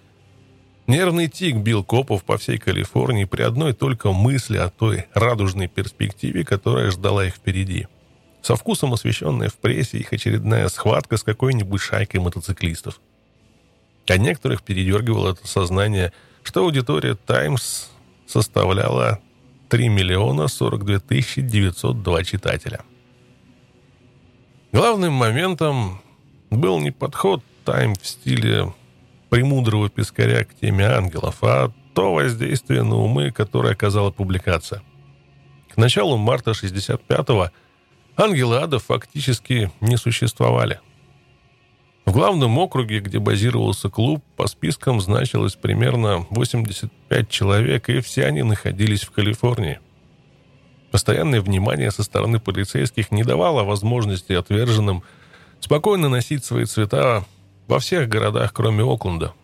[0.87, 6.45] Нервный тик бил копов по всей Калифорнии при одной только мысли о той радужной перспективе,
[6.45, 7.89] которая ждала их впереди.
[8.42, 13.01] Со вкусом освещенная в прессе их очередная схватка с какой-нибудь шайкой мотоциклистов.
[14.09, 17.88] А некоторых передергивало это сознание, что аудитория «Таймс»
[18.27, 19.20] составляла
[19.68, 22.81] 3 миллиона 42 тысячи 902 читателя.
[24.72, 26.01] Главным моментом
[26.51, 28.72] был не подход «Тайм» в стиле
[29.29, 34.83] премудрого пескаря к теме ангелов, а то воздействие на умы, которое оказала публикация.
[35.68, 37.51] К началу марта 65-го
[38.18, 40.81] ангелы ада фактически не существовали.
[42.04, 48.42] В главном округе, где базировался клуб, по спискам значилось примерно 85 человек, и все они
[48.42, 49.78] находились в Калифорнии.
[50.90, 55.02] Постоянное внимание со стороны полицейских не давало возможности отверженным
[55.61, 57.24] спокойно носить свои цвета
[57.66, 59.35] во всех городах, кроме Окленда.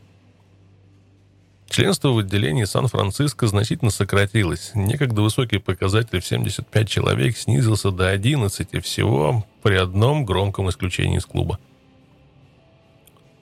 [1.68, 4.70] Членство в отделении Сан-Франциско значительно сократилось.
[4.74, 11.26] Некогда высокий показатель в 75 человек снизился до 11 всего при одном громком исключении из
[11.26, 11.58] клуба.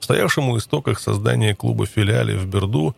[0.00, 2.96] Стоявшему у истоках создания клуба филиале в Берду,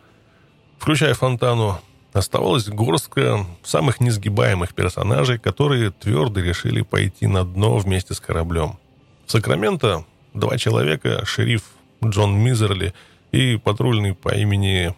[0.79, 1.79] включая Фонтану,
[2.13, 8.79] оставалась горстка самых несгибаемых персонажей, которые твердо решили пойти на дно вместе с кораблем.
[9.25, 11.63] В Сакраменто два человека, шериф
[12.03, 12.93] Джон Мизерли
[13.31, 14.95] и патрульный по имени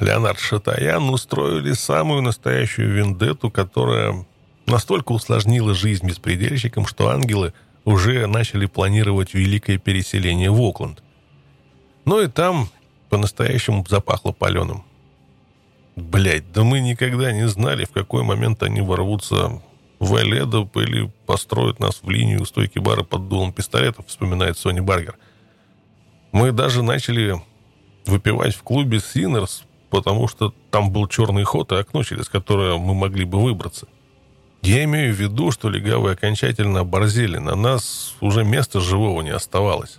[0.00, 4.26] Леонард Шатаян устроили самую настоящую вендетту, которая
[4.66, 7.52] настолько усложнила жизнь беспредельщикам, что ангелы
[7.84, 11.02] уже начали планировать великое переселение в Окленд.
[12.04, 12.68] Но и там
[13.08, 14.84] по-настоящему запахло паленым.
[15.94, 19.62] Блять, да мы никогда не знали, в какой момент они ворвутся
[19.98, 25.16] в Эледоп или построят нас в линию стойки бара под дулом пистолетов, вспоминает Сони Баргер.
[26.32, 27.40] Мы даже начали
[28.04, 32.94] выпивать в клубе Синерс, потому что там был черный ход и окно, через которое мы
[32.94, 33.86] могли бы выбраться.
[34.62, 37.38] Я имею в виду, что легавые окончательно оборзели.
[37.38, 39.98] На нас уже места живого не оставалось.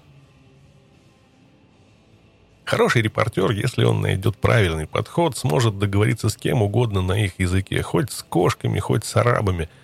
[2.66, 7.82] Хороший репортер, если он найдет правильный подход, сможет договориться с кем угодно на их языке,
[7.82, 9.70] хоть с кошками, хоть с арабами–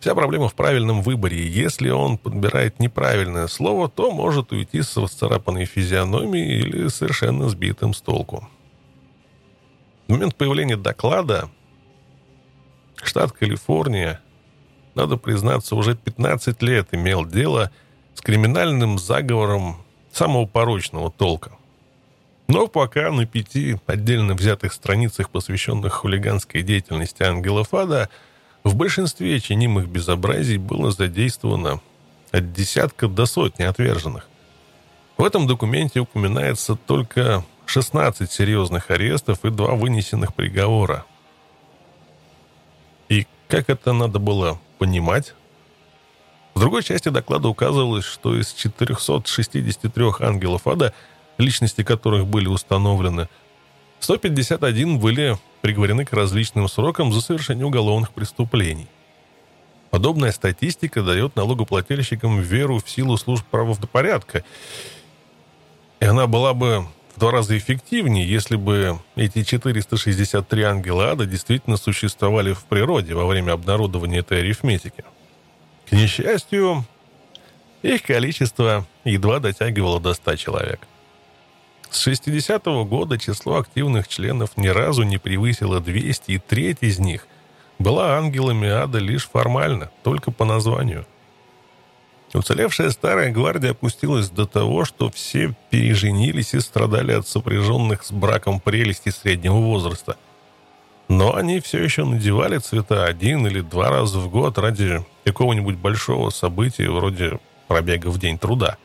[0.00, 1.44] Вся проблема в правильном выборе.
[1.44, 8.00] Если он подбирает неправильное слово, то может уйти с расцарапанной физиономией или совершенно сбитым с
[8.00, 8.48] толку.
[10.08, 11.50] Момент появления доклада
[13.02, 14.20] штат Калифорния,
[14.94, 17.70] надо признаться, уже 15 лет имел дело
[18.14, 19.76] с криминальным заговором
[20.10, 21.52] самого порочного толка.
[22.48, 28.08] Но пока на пяти отдельно взятых страницах, посвященных хулиганской деятельности ангелов ада,
[28.64, 31.82] в большинстве чинимых безобразий было задействовано
[32.32, 34.26] от десятка до сотни отверженных.
[35.18, 41.04] В этом документе упоминается только 16 серьезных арестов и два вынесенных приговора.
[43.10, 45.34] И как это надо было понимать?
[46.54, 50.94] В другой части доклада указывалось, что из 463 ангелов ада,
[51.36, 53.28] личности которых были установлены,
[54.00, 58.88] 151 были приговорены к различным срокам за совершение уголовных преступлений.
[59.90, 64.42] Подобная статистика дает налогоплательщикам веру в силу служб правопорядка,
[66.00, 66.86] и она была бы
[67.18, 73.52] два раза эффективнее, если бы эти 463 ангела ада действительно существовали в природе во время
[73.52, 75.04] обнародования этой арифметики.
[75.88, 76.84] К несчастью,
[77.82, 80.80] их количество едва дотягивало до 100 человек.
[81.90, 87.26] С 60-го года число активных членов ни разу не превысило 200, и треть из них
[87.78, 91.06] была ангелами ада лишь формально, только по названию–
[92.34, 98.60] Уцелевшая старая гвардия опустилась до того, что все переженились и страдали от сопряженных с браком
[98.60, 100.16] прелести среднего возраста.
[101.08, 106.28] Но они все еще надевали цвета один или два раза в год ради какого-нибудь большого
[106.28, 108.76] события, вроде пробега в День труда.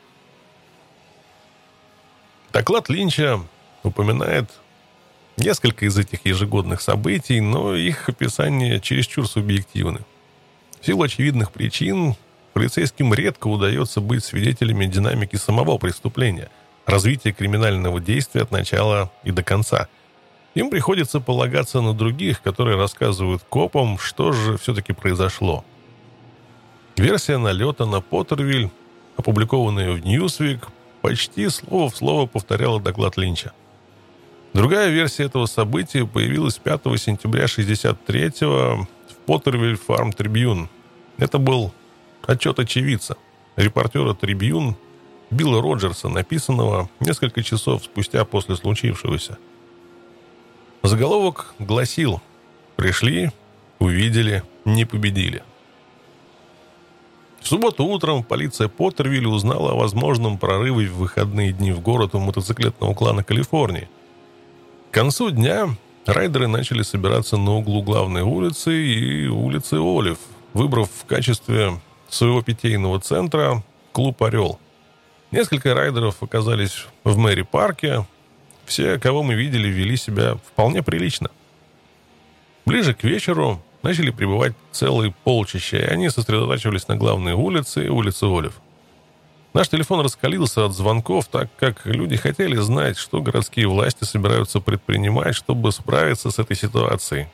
[2.50, 3.40] Доклад Линча
[3.82, 4.50] упоминает
[5.36, 10.00] несколько из этих ежегодных событий, но их описание чересчур субъективны.
[10.80, 12.14] В силу очевидных причин
[12.54, 16.50] Полицейским редко удается быть свидетелями динамики самого преступления,
[16.86, 19.88] развития криминального действия от начала и до конца.
[20.54, 25.64] Им приходится полагаться на других, которые рассказывают копам, что же все-таки произошло.
[26.96, 28.70] Версия налета на Поттервиль,
[29.16, 30.68] опубликованная в Ньюсвик,
[31.02, 33.52] почти слово в слово повторяла доклад Линча.
[34.52, 38.86] Другая версия этого события появилась 5 сентября 1963 в
[39.26, 40.68] Поттервиль Фарм Трибюн.
[41.18, 41.72] Это был
[42.26, 43.16] Отчет очевидца,
[43.56, 44.76] репортера «Трибьюн»
[45.30, 49.38] Билла Роджерса, написанного несколько часов спустя после случившегося.
[50.82, 52.22] Заголовок гласил
[52.76, 53.30] «Пришли,
[53.78, 55.42] увидели, не победили».
[57.40, 62.18] В субботу утром полиция Поттервилля узнала о возможном прорыве в выходные дни в город у
[62.18, 63.88] мотоциклетного клана Калифорнии.
[64.90, 65.68] К концу дня
[66.06, 70.18] райдеры начали собираться на углу главной улицы и улицы Олив,
[70.54, 73.62] выбрав в качестве своего питейного центра
[73.92, 74.58] клуб «Орел».
[75.30, 78.06] Несколько райдеров оказались в Мэри-парке.
[78.66, 81.30] Все, кого мы видели, вели себя вполне прилично.
[82.66, 88.24] Ближе к вечеру начали прибывать целые полчища, и они сосредотачивались на главной улице и улице
[88.24, 88.60] Олив.
[89.52, 95.36] Наш телефон раскалился от звонков, так как люди хотели знать, что городские власти собираются предпринимать,
[95.36, 97.28] чтобы справиться с этой ситуацией.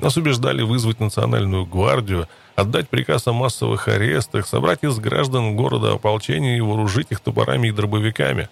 [0.00, 6.56] Нас убеждали вызвать национальную гвардию, отдать приказ о массовых арестах, собрать из граждан города ополчение
[6.56, 8.48] и вооружить их топорами и дробовиками.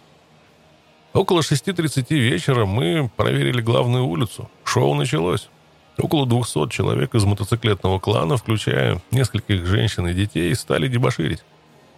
[1.14, 4.50] Около 6.30 вечера мы проверили главную улицу.
[4.62, 5.48] Шоу началось.
[5.96, 11.42] Около 200 человек из мотоциклетного клана, включая нескольких женщин и детей, стали дебоширить.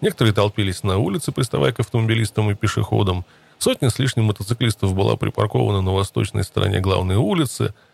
[0.01, 3.25] Некоторые толпились на улице, приставая к автомобилистам и пешеходам.
[3.59, 7.75] Сотня с лишним мотоциклистов была припаркована на восточной стороне главной улицы–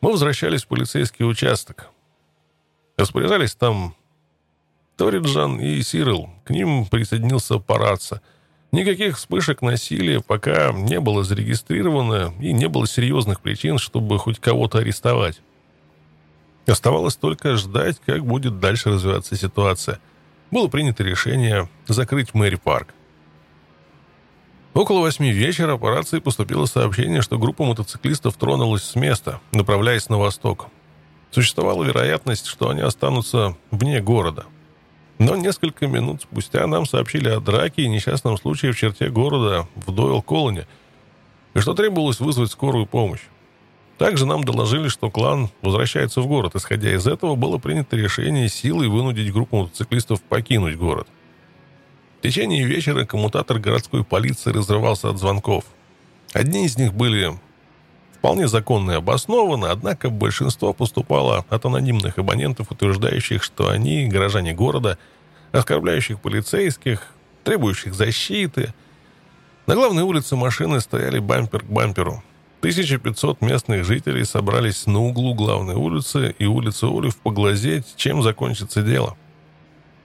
[0.00, 1.90] мы возвращались в полицейский участок.
[2.96, 3.94] Распоряжались там
[4.96, 6.30] Ториджан и Сирил.
[6.44, 8.20] К ним присоединился Параца.
[8.70, 14.78] Никаких вспышек насилия пока не было зарегистрировано и не было серьезных причин, чтобы хоть кого-то
[14.78, 15.40] арестовать.
[16.66, 20.00] Оставалось только ждать, как будет дальше развиваться ситуация.
[20.50, 22.94] Было принято решение закрыть Мэри Парк.
[24.78, 30.18] Около восьми вечера по рации поступило сообщение, что группа мотоциклистов тронулась с места, направляясь на
[30.18, 30.68] восток.
[31.32, 34.46] Существовала вероятность, что они останутся вне города.
[35.18, 39.90] Но несколько минут спустя нам сообщили о драке и несчастном случае в черте города в
[39.90, 40.68] Дойл-Колоне,
[41.54, 43.22] и что требовалось вызвать скорую помощь.
[43.98, 46.54] Также нам доложили, что клан возвращается в город.
[46.54, 51.08] Исходя из этого, было принято решение силой вынудить группу мотоциклистов покинуть город.
[52.18, 55.64] В течение вечера коммутатор городской полиции разрывался от звонков.
[56.32, 57.38] Одни из них были
[58.18, 64.98] вполне законно и обоснованы, однако большинство поступало от анонимных абонентов, утверждающих, что они горожане города,
[65.52, 67.06] оскорбляющих полицейских,
[67.44, 68.74] требующих защиты.
[69.66, 72.24] На главной улице машины стояли бампер к бамперу.
[72.60, 79.16] 1500 местных жителей собрались на углу главной улицы и улицы Олив поглазеть, чем закончится дело.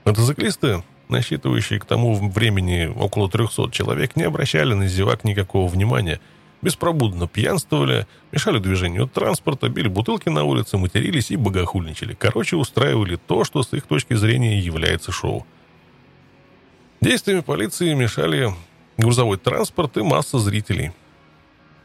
[0.04, 6.20] Мотоциклисты насчитывающие к тому времени около 300 человек, не обращали на зевак никакого внимания.
[6.62, 12.14] Беспробудно пьянствовали, мешали движению транспорта, били бутылки на улице, матерились и богохульничали.
[12.18, 15.46] Короче, устраивали то, что с их точки зрения является шоу.
[17.02, 18.54] Действиями полиции мешали
[18.96, 20.92] грузовой транспорт и масса зрителей.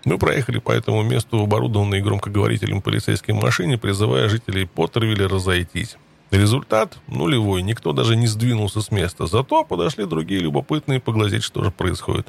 [0.05, 5.97] Мы проехали по этому месту в оборудованной громкоговорителем полицейской машине, призывая жителей Поттервилля разойтись.
[6.31, 9.25] Результат нулевой, никто даже не сдвинулся с места.
[9.25, 12.27] Зато подошли другие любопытные поглазеть, что же происходит.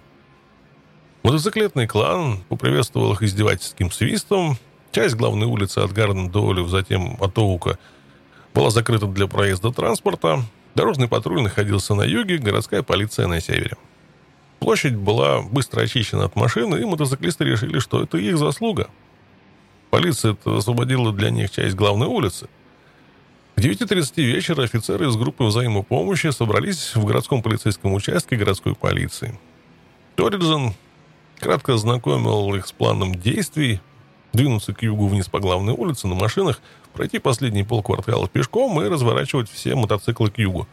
[1.23, 4.57] Мотоциклетный клан поприветствовал их издевательским свистом.
[4.91, 7.79] Часть главной улицы от Гарден до Олив, затем от Оука,
[8.55, 10.43] была закрыта для проезда транспорта.
[10.75, 13.77] Дорожный патруль находился на юге, городская полиция на севере.
[14.61, 18.89] Площадь была быстро очищена от машины, и мотоциклисты решили, что это их заслуга.
[19.91, 22.49] Полиция освободила для них часть главной улицы.
[23.61, 29.39] К 9.30 вечера офицеры из группы взаимопомощи собрались в городском полицейском участке городской полиции.
[30.17, 30.73] Ториджин
[31.39, 33.83] кратко ознакомил их с планом действий,
[34.33, 36.63] двинуться к югу вниз по главной улице на машинах,
[36.95, 40.67] пройти последние полквартала пешком и разворачивать все мотоциклы к югу.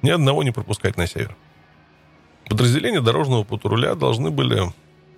[0.00, 1.36] Ни одного не пропускать на север.
[2.48, 4.62] Подразделения дорожного патруля должны были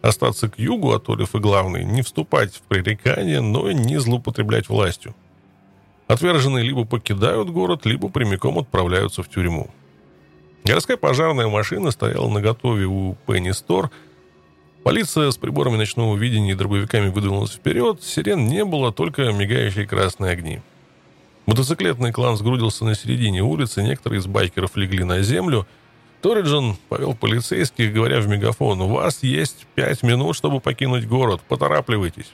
[0.00, 4.68] остаться к югу от Олив и главный, не вступать в пререкание, но и не злоупотреблять
[4.68, 5.14] властью.
[6.12, 9.70] Отверженные либо покидают город, либо прямиком отправляются в тюрьму.
[10.62, 13.90] Городская пожарная машина стояла на готове у Пенни Стор.
[14.82, 18.02] Полиция с приборами ночного видения и дробовиками выдвинулась вперед.
[18.02, 20.60] Сирен не было, только мигающие красные огни.
[21.46, 25.66] Мотоциклетный клан сгрудился на середине улицы, некоторые из байкеров легли на землю–
[26.20, 31.40] Ториджин повел полицейских, говоря в мегафон, «У вас есть пять минут, чтобы покинуть город.
[31.48, 32.32] Поторапливайтесь».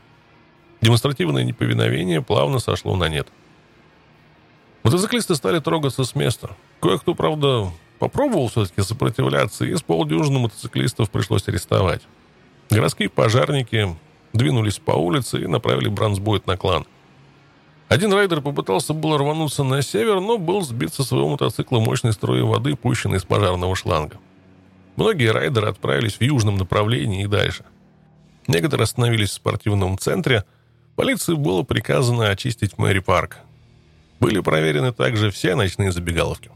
[0.82, 3.28] Демонстративное неповиновение плавно сошло на нет.
[4.88, 6.50] Мотоциклисты стали трогаться с места.
[6.80, 12.02] Кое-кто, правда, попробовал все-таки сопротивляться, и с полдюжины мотоциклистов пришлось арестовать.
[12.70, 13.96] Городские пожарники
[14.32, 16.86] двинулись по улице и направили брандспойт на клан–
[17.88, 22.42] один райдер попытался было рвануться на север, но был сбит со своего мотоцикла мощной струей
[22.42, 24.18] воды, пущенной из пожарного шланга.
[24.96, 27.64] Многие райдеры отправились в южном направлении и дальше.
[28.46, 30.44] Некоторые остановились в спортивном центре.
[30.96, 33.38] Полиции было приказано очистить Мэри Парк.
[34.20, 36.50] Были проверены также все ночные забегаловки.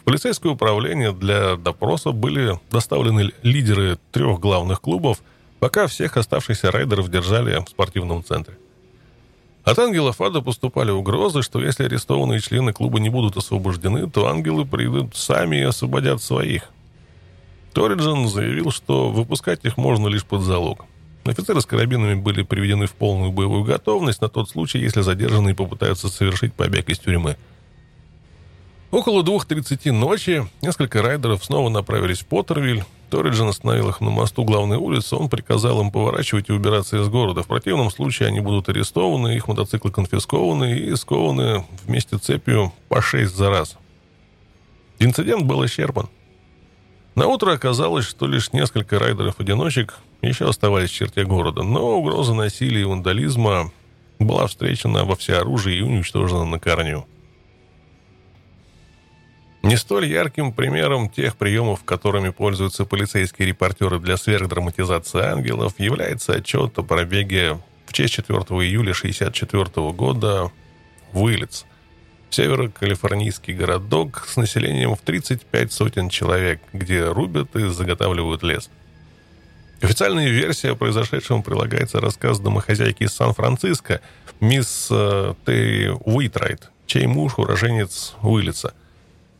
[0.00, 5.18] В полицейское управление для допроса были доставлены лидеры трех главных клубов,
[5.60, 8.56] пока всех оставшихся райдеров держали в спортивном центре.
[9.64, 14.66] От ангелов ада поступали угрозы, что если арестованные члены клуба не будут освобождены, то ангелы
[14.66, 16.68] придут сами и освободят своих.
[17.72, 20.84] Ториджин заявил, что выпускать их можно лишь под залог.
[21.24, 26.08] Офицеры с карабинами были приведены в полную боевую готовность на тот случай, если задержанные попытаются
[26.08, 27.36] совершить побег из тюрьмы.
[28.90, 34.78] Около 2.30 ночи несколько райдеров снова направились в Поттервиль, Ториджин остановил их на мосту главной
[34.78, 37.42] улицы, он приказал им поворачивать и убираться из города.
[37.42, 43.36] В противном случае они будут арестованы, их мотоциклы конфискованы и скованы вместе цепью по шесть
[43.36, 43.76] за раз.
[44.98, 46.08] Инцидент был исчерпан.
[47.14, 52.82] На утро оказалось, что лишь несколько райдеров-одиночек еще оставались в черте города, но угроза насилия
[52.82, 53.70] и вандализма
[54.18, 57.06] была встречена во всеоружии и уничтожена на корню.
[59.62, 66.76] Не столь ярким примером тех приемов, которыми пользуются полицейские репортеры для сверхдраматизации ангелов, является отчет
[66.78, 70.50] о пробеге в честь 4 июля 1964 года
[71.12, 71.64] в Уиллетс,
[72.34, 78.70] северо-калифорнийский городок с населением в 35 сотен человек, где рубят и заготавливают лес.
[79.80, 84.00] Официальная версия о произошедшем прилагается рассказ домохозяйки из Сан-Франциско,
[84.40, 88.74] мисс э, Терри Уитрайт, чей муж уроженец Уиллетса–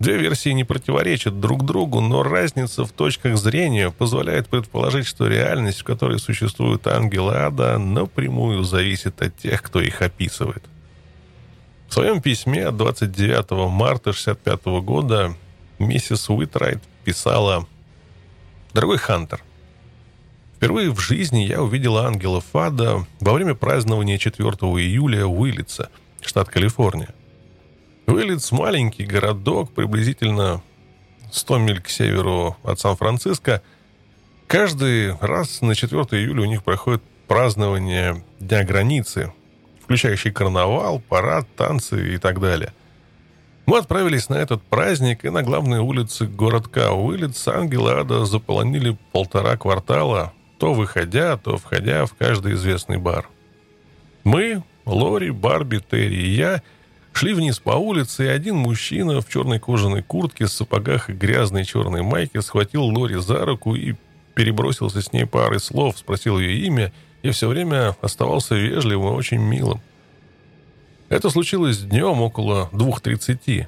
[0.03, 5.83] Две версии не противоречат друг другу, но разница в точках зрения позволяет предположить, что реальность,
[5.83, 10.65] в которой существуют ангелы ада, напрямую зависит от тех, кто их описывает.
[11.93, 15.37] В своем письме от 29 марта 1965 года
[15.79, 17.69] миссис Уитрайт писала
[18.73, 19.43] «Дорогой Хантер,
[20.57, 25.91] впервые в жизни я увидела ангелов ада во время празднования 4 июля в Уиллица,
[26.23, 27.11] штат Калифорния.
[28.07, 30.63] Уиллетс– маленький городок, приблизительно
[31.31, 33.61] 100 миль к северу от Сан-Франциско.
[34.47, 39.31] Каждый раз на 4 июля у них проходит празднование Дня границы,
[39.83, 42.73] включающий карнавал, парад, танцы и так далее.
[43.67, 49.57] Мы отправились на этот праздник, и на главной улице городка Уиллетс ангелы ада заполонили полтора
[49.57, 53.29] квартала, то выходя, то входя в каждый известный бар.
[54.25, 56.63] Мы, Лори, Барби, Терри и я–
[57.13, 62.03] Шли вниз по улице, и один мужчина в черной кожаной куртке, сапогах и грязной черной
[62.03, 63.95] майке схватил Лори за руку и
[64.35, 66.93] перебросился с ней парой слов, спросил ее имя
[67.23, 69.81] и все время оставался вежливым и очень милым.
[71.09, 73.67] Это случилось днем около 2.30.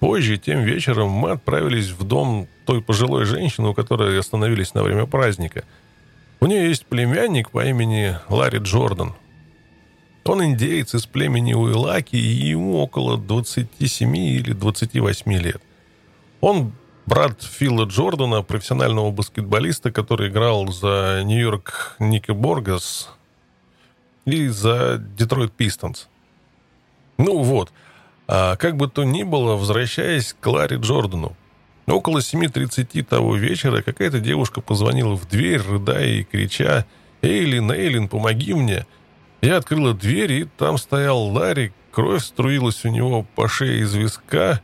[0.00, 5.06] Позже, тем вечером, мы отправились в дом той пожилой женщины, у которой остановились на время
[5.06, 5.64] праздника.
[6.40, 9.14] У нее есть племянник по имени Ларри Джордан–
[10.28, 15.62] он индеец из племени Уилаки, и ему около 27 или 28 лет.
[16.40, 16.72] Он
[17.08, 23.10] брат Фила Джордана, профессионального баскетболиста, который играл за Нью-Йорк Ники Боргас
[24.26, 26.08] и за Детройт Пистонс.
[27.16, 27.72] Ну вот,
[28.28, 31.34] а как бы то ни было, возвращаясь к Ларри Джордану.
[31.86, 36.84] Около 7.30 того вечера какая-то девушка позвонила в дверь, рыдая и крича
[37.22, 38.86] «Эйлин, Эйлин, помоги мне!»
[39.40, 44.60] Я открыла дверь, и там стоял Ларри, кровь струилась у него по шее из виска.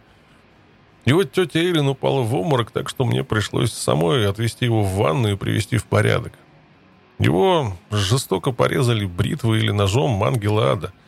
[1.05, 4.95] И вот тетя Эйлин упала в обморок, так что мне пришлось самой отвезти его в
[4.95, 6.33] ванну и привести в порядок.
[7.19, 10.93] Его жестоко порезали бритвой или ножом ангела ада–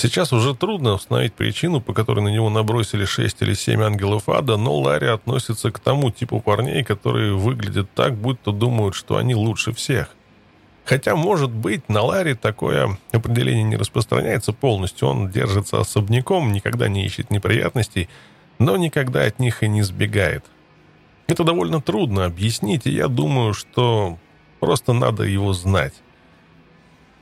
[0.00, 4.56] Сейчас уже трудно установить причину, по которой на него набросили шесть или семь ангелов ада,
[4.56, 9.74] но Ларри относится к тому типу парней, которые выглядят так, будто думают, что они лучше
[9.74, 10.08] всех.
[10.86, 15.06] Хотя, может быть, на Ларри такое определение не распространяется полностью.
[15.06, 18.08] Он держится особняком, никогда не ищет неприятностей,
[18.60, 20.44] но никогда от них и не сбегает.
[21.26, 24.18] Это довольно трудно объяснить, и я думаю, что
[24.60, 25.94] просто надо его знать.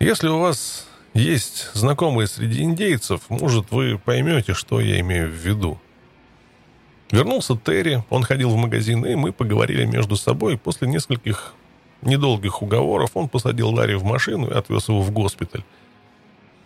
[0.00, 5.80] Если у вас есть знакомые среди индейцев, может, вы поймете, что я имею в виду.
[7.12, 10.58] Вернулся Терри, он ходил в магазин, и мы поговорили между собой.
[10.58, 11.54] После нескольких
[12.02, 15.62] недолгих уговоров он посадил Ларри в машину и отвез его в госпиталь.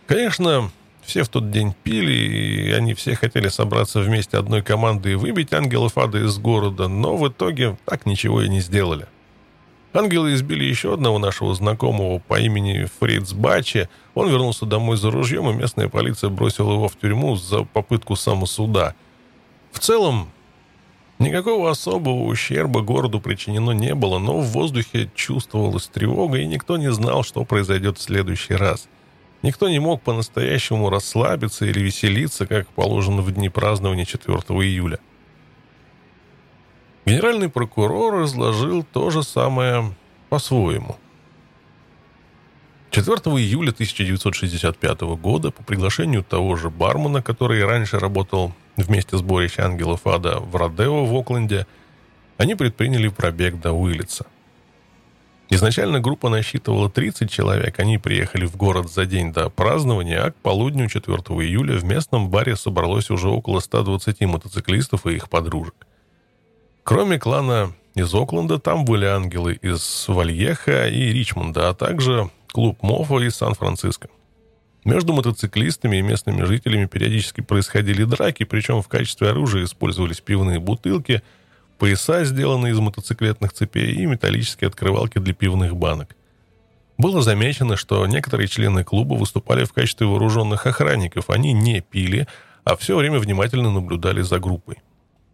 [0.07, 0.71] Конечно,
[1.05, 5.53] все в тот день пили, и они все хотели собраться вместе одной командой и выбить
[5.53, 9.07] ангелов ада из города, но в итоге так ничего и не сделали.
[9.95, 13.91] Ангелы избили еще одного нашего знакомого по имени Фриц Бачи.
[14.15, 18.95] Он вернулся домой за ружьем, и местная полиция бросила его в тюрьму за попытку самосуда.
[19.71, 20.31] В целом,
[21.19, 26.91] никакого особого ущерба городу причинено не было, но в воздухе чувствовалась тревога, и никто не
[26.91, 28.89] знал, что произойдет в следующий раз.
[29.43, 34.99] Никто не мог по-настоящему расслабиться или веселиться, как положено в дни празднования 4 июля.
[37.05, 39.95] Генеральный прокурор изложил то же самое
[40.29, 40.97] по-своему.
[42.91, 49.65] 4 июля 1965 года по приглашению того же бармена, который раньше работал вместе с Борищем
[49.65, 51.67] Ангелов Ада в Родео в Окленде,
[52.37, 54.27] они предприняли пробег до Уиллица.
[55.51, 60.37] Изначально группа насчитывала 30 человек, они приехали в город за день до празднования, а к
[60.37, 65.75] полудню 4 июля в местном баре собралось уже около 120 мотоциклистов и их подружек.
[66.85, 73.19] Кроме клана из Окленда, там были ангелы из Вальеха и Ричмонда, а также клуб Мофа
[73.19, 74.09] из Сан-Франциско.
[74.85, 81.23] Между мотоциклистами и местными жителями периодически происходили драки, причем в качестве оружия использовались пивные бутылки,
[81.83, 86.15] пояса, сделанные из мотоциклетных цепей, и металлические открывалки для пивных банок.
[86.97, 91.29] Было замечено, что некоторые члены клуба выступали в качестве вооруженных охранников.
[91.29, 92.29] Они не пили,
[92.63, 94.77] а все время внимательно наблюдали за группой.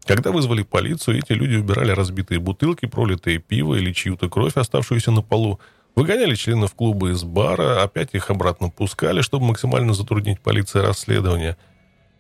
[0.07, 5.21] Когда вызвали полицию, эти люди убирали разбитые бутылки, пролитые пиво или чью-то кровь, оставшуюся на
[5.21, 5.61] полу,
[5.97, 11.59] выгоняли членов клуба из бара, опять их обратно пускали, чтобы максимально затруднить полиции расследование.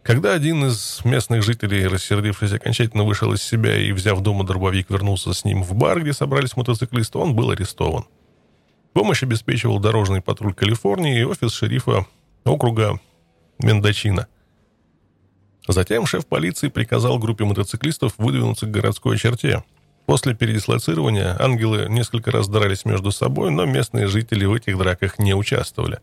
[0.02, 5.34] Когда один из местных жителей, рассердившись окончательно, вышел из себя и, взяв дома дробовик, вернулся
[5.34, 8.06] с ним в бар, где собрались мотоциклисты, он был арестован.
[8.94, 12.06] Помощь обеспечивал дорожный патруль Калифорнии и офис шерифа
[12.44, 13.00] округа
[13.58, 14.26] Мендочина–
[15.68, 19.62] Затем шеф полиции приказал группе мотоциклистов выдвинуться к городской черте.
[20.06, 25.34] После передислоцирования ангелы несколько раз дрались между собой, но местные жители в этих драках не
[25.34, 25.98] участвовали.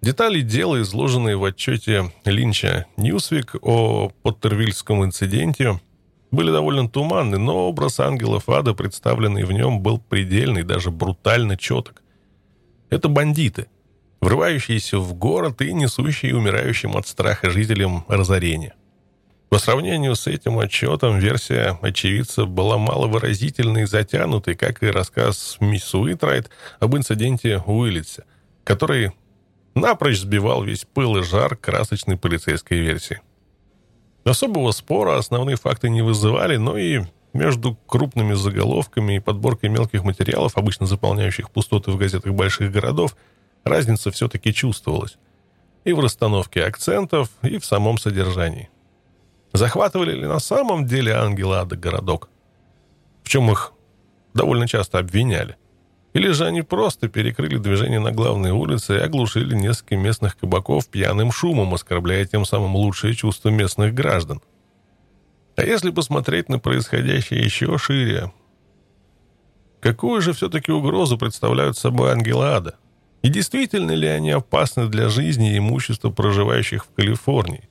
[0.00, 5.80] Детали дела, изложенные в отчете Линча Ньюсвик о Поттервильском инциденте,
[6.30, 12.02] были довольно туманны, но образ ангелов ада, представленный в нем, был предельный, даже брутально четок.
[12.90, 13.66] Это бандиты–
[14.20, 18.74] врывающиеся в город и несущие умирающим от страха жителям разорение.
[19.48, 25.94] По сравнению с этим отчетом, версия очевидца была маловыразительной и затянутой, как и рассказ мисс
[25.94, 28.24] Уитрайт об инциденте Уиллице,
[28.64, 29.12] который
[29.80, 33.20] напрочь сбивал весь пыл и жар красочной полицейской версии.
[34.24, 37.02] Особого спора основные факты не вызывали, но и
[37.32, 43.16] между крупными заголовками и подборкой мелких материалов, обычно заполняющих пустоты в газетах больших городов,
[43.64, 45.16] разница все-таки чувствовалась.
[45.84, 48.68] И в расстановке акцентов, и в самом содержании.
[49.52, 52.28] Захватывали ли на самом деле ангела ада городок?
[53.22, 53.72] В чем их
[54.34, 55.56] довольно часто обвиняли?
[56.18, 61.30] Или же они просто перекрыли движение на главной улице и оглушили несколько местных кабаков пьяным
[61.30, 64.42] шумом, оскорбляя тем самым лучшие чувства местных граждан?
[65.54, 68.32] А если посмотреть на происходящее еще шире,
[69.78, 72.74] какую же все-таки угрозу представляют собой ангелы ада?
[73.22, 77.67] И действительно ли они опасны для жизни и имущества проживающих в Калифорнии?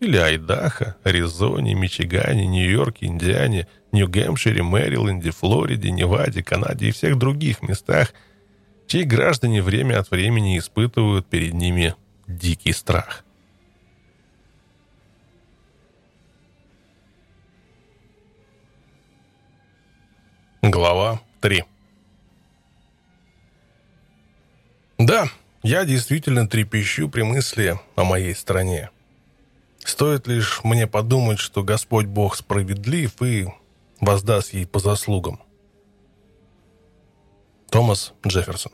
[0.00, 8.12] Или Айдахо, Аризоне, Мичигане, Нью-Йорке, Индиане, Нью-Гэмпшире, Мэриленде, Флориде, Неваде, Канаде и всех других местах,
[8.86, 11.94] чьи граждане время от времени испытывают перед ними
[12.26, 13.24] дикий страх.
[20.60, 21.64] Глава 3
[24.98, 25.28] Да,
[25.62, 28.90] я действительно трепещу при мысли о моей стране.
[29.86, 33.46] Стоит лишь мне подумать, что Господь Бог справедлив и
[34.00, 35.40] воздаст ей по заслугам.
[37.70, 38.72] Томас Джефферсон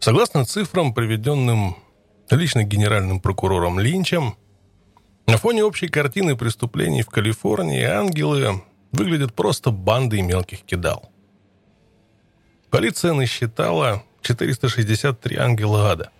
[0.00, 1.76] Согласно цифрам, приведенным
[2.30, 4.34] лично генеральным прокурором Линчем,
[5.26, 11.12] на фоне общей картины преступлений в Калифорнии ангелы выглядят просто бандой мелких кидал.
[12.70, 16.10] Полиция насчитала 463 ангела ада.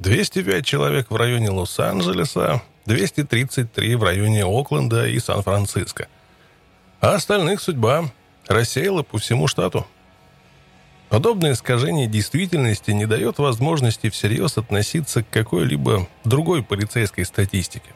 [0.00, 6.08] 205 человек в районе Лос-Анджелеса, 233 в районе Окленда и Сан-Франциско.
[7.02, 8.06] А остальных судьба
[8.48, 9.86] рассеяла по всему штату.
[11.10, 17.90] Подобное искажение действительности не дает возможности всерьез относиться к какой-либо другой полицейской статистике.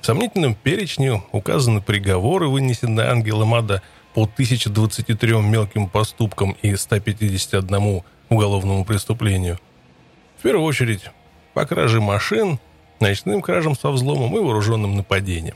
[0.00, 3.82] В сомнительном перечне указаны приговоры, вынесенные ангелом ада
[4.14, 9.58] по 1023 мелким поступкам и 151 уголовному преступлению.
[10.42, 11.02] В первую очередь,
[11.54, 12.58] по краже машин,
[12.98, 15.54] ночным кражам со взломом и вооруженным нападением.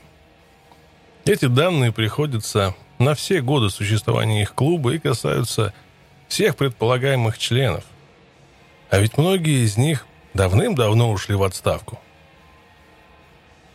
[1.25, 5.73] Эти данные приходятся на все годы существования их клуба и касаются
[6.29, 7.83] всех предполагаемых членов.
[8.89, 11.99] А ведь многие из них давным-давно ушли в отставку.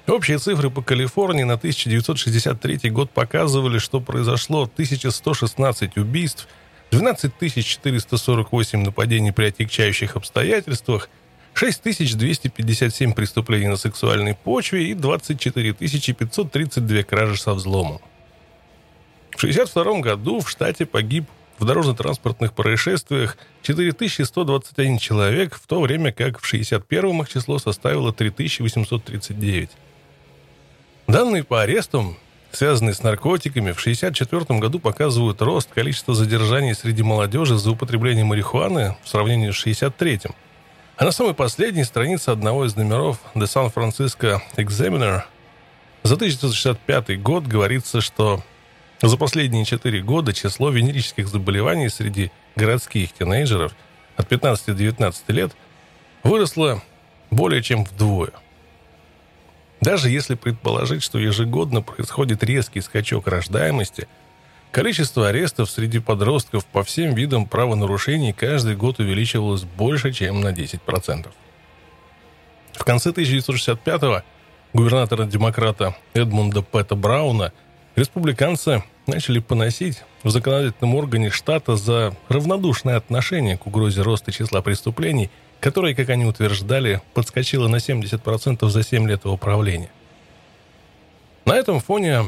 [0.06, 6.48] Общие цифры по Калифорнии на 1963 год показывали, что произошло 1116 убийств,
[6.92, 7.32] 12
[7.64, 11.08] 448 нападений при отягчающих обстоятельствах,
[11.54, 17.98] 6257 преступлений на сексуальной почве и 24 532 кражи со взломом.
[19.30, 21.24] В 1962 году в штате погиб
[21.58, 29.70] в дорожно-транспортных происшествиях 4121 человек, в то время как в 1961 их число составило 3839.
[31.06, 32.18] Данные по арестам,
[32.52, 38.96] связанные с наркотиками, в 1964 году показывают рост количества задержаний среди молодежи за употребление марихуаны
[39.02, 40.34] в сравнении с 1963.
[40.96, 45.22] А на самой последней странице одного из номеров The San Francisco Examiner
[46.02, 48.42] за 1965 год говорится, что
[49.00, 53.72] за последние 4 года число венерических заболеваний среди городских тинейджеров
[54.16, 55.52] от 15 до 19 лет
[56.22, 56.82] выросло
[57.30, 58.32] более чем вдвое–
[59.82, 64.06] даже если предположить, что ежегодно происходит резкий скачок рождаемости,
[64.70, 71.26] количество арестов среди подростков по всем видам правонарушений каждый год увеличивалось больше, чем на 10%.
[72.74, 74.22] В конце 1965-го
[74.72, 77.52] губернатора-демократа Эдмунда Пэта Брауна
[77.96, 85.28] республиканцы начали поносить в законодательном органе штата за равнодушное отношение к угрозе роста числа преступлений–
[85.62, 89.92] которая, как они утверждали, подскочила на 70% за 7 лет его правления.
[91.44, 92.24] На этом фоне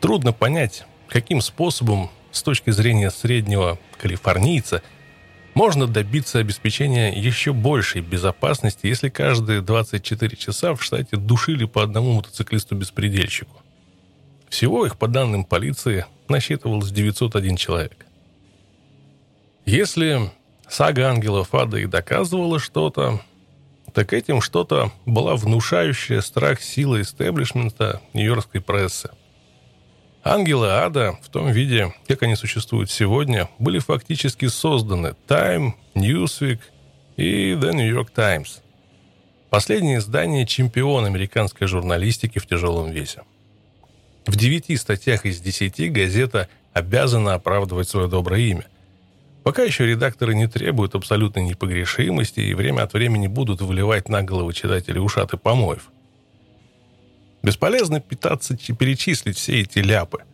[0.00, 4.82] трудно понять, каким способом, с точки зрения среднего калифорнийца,
[5.54, 12.12] можно добиться обеспечения еще большей безопасности, если каждые 24 часа в штате душили по одному
[12.12, 13.62] мотоциклисту-беспредельщику.
[14.48, 18.06] Всего их, по данным полиции, насчитывалось 901 человек.
[19.66, 20.30] Если
[20.68, 23.20] Сага ангелов ада и доказывала что-то,
[23.92, 29.10] так этим что-то была внушающая страх сила истеблишмента нью-йоркской прессы.
[30.24, 36.60] Ангелы ада в том виде, как они существуют сегодня, были фактически созданы Time, Newsweek
[37.16, 38.62] и The New York Times.
[39.50, 43.22] Последнее издание– чемпион американской журналистики в тяжелом весе.
[44.26, 48.66] В девяти статьях из десяти газета обязана оправдывать свое доброе имя.
[49.44, 54.54] Пока еще редакторы не требуют абсолютной непогрешимости и время от времени будут выливать на головы
[54.54, 55.90] читателей ушаты помоев.
[57.42, 60.24] Бесполезно питаться перечислить все эти ляпы.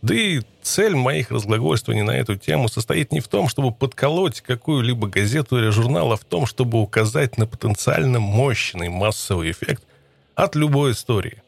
[0.00, 5.08] Да и цель моих разглагольствований на эту тему состоит не в том, чтобы подколоть какую-либо
[5.08, 9.82] газету или журнал, а в том, чтобы указать на потенциально мощный массовый эффект
[10.34, 11.42] от любой истории.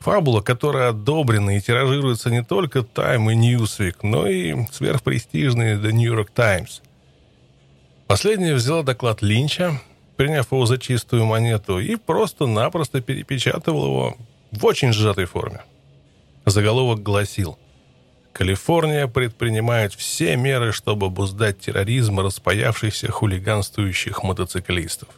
[0.00, 6.10] Фабула, которая одобрена и тиражируется не только Time и Newsweek, но и сверхпрестижные The New
[6.10, 6.80] York Times.
[8.06, 9.78] Последняя взяла доклад Линча,
[10.16, 14.16] приняв его за чистую монету, и просто-напросто перепечатывала его
[14.52, 15.60] в очень сжатой форме.
[16.46, 17.58] Заголовок гласил
[18.32, 25.08] «Калифорния предпринимает все меры, чтобы обуздать терроризм распаявшихся хулиганствующих мотоциклистов».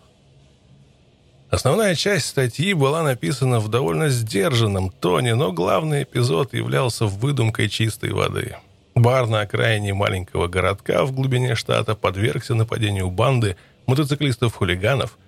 [1.52, 8.12] Основная часть статьи была написана в довольно сдержанном тоне, но главный эпизод являлся выдумкой чистой
[8.12, 8.56] воды.
[8.94, 15.18] Бар на окраине маленького городка в глубине штата подвергся нападению банды мотоциклистов-хулиганов,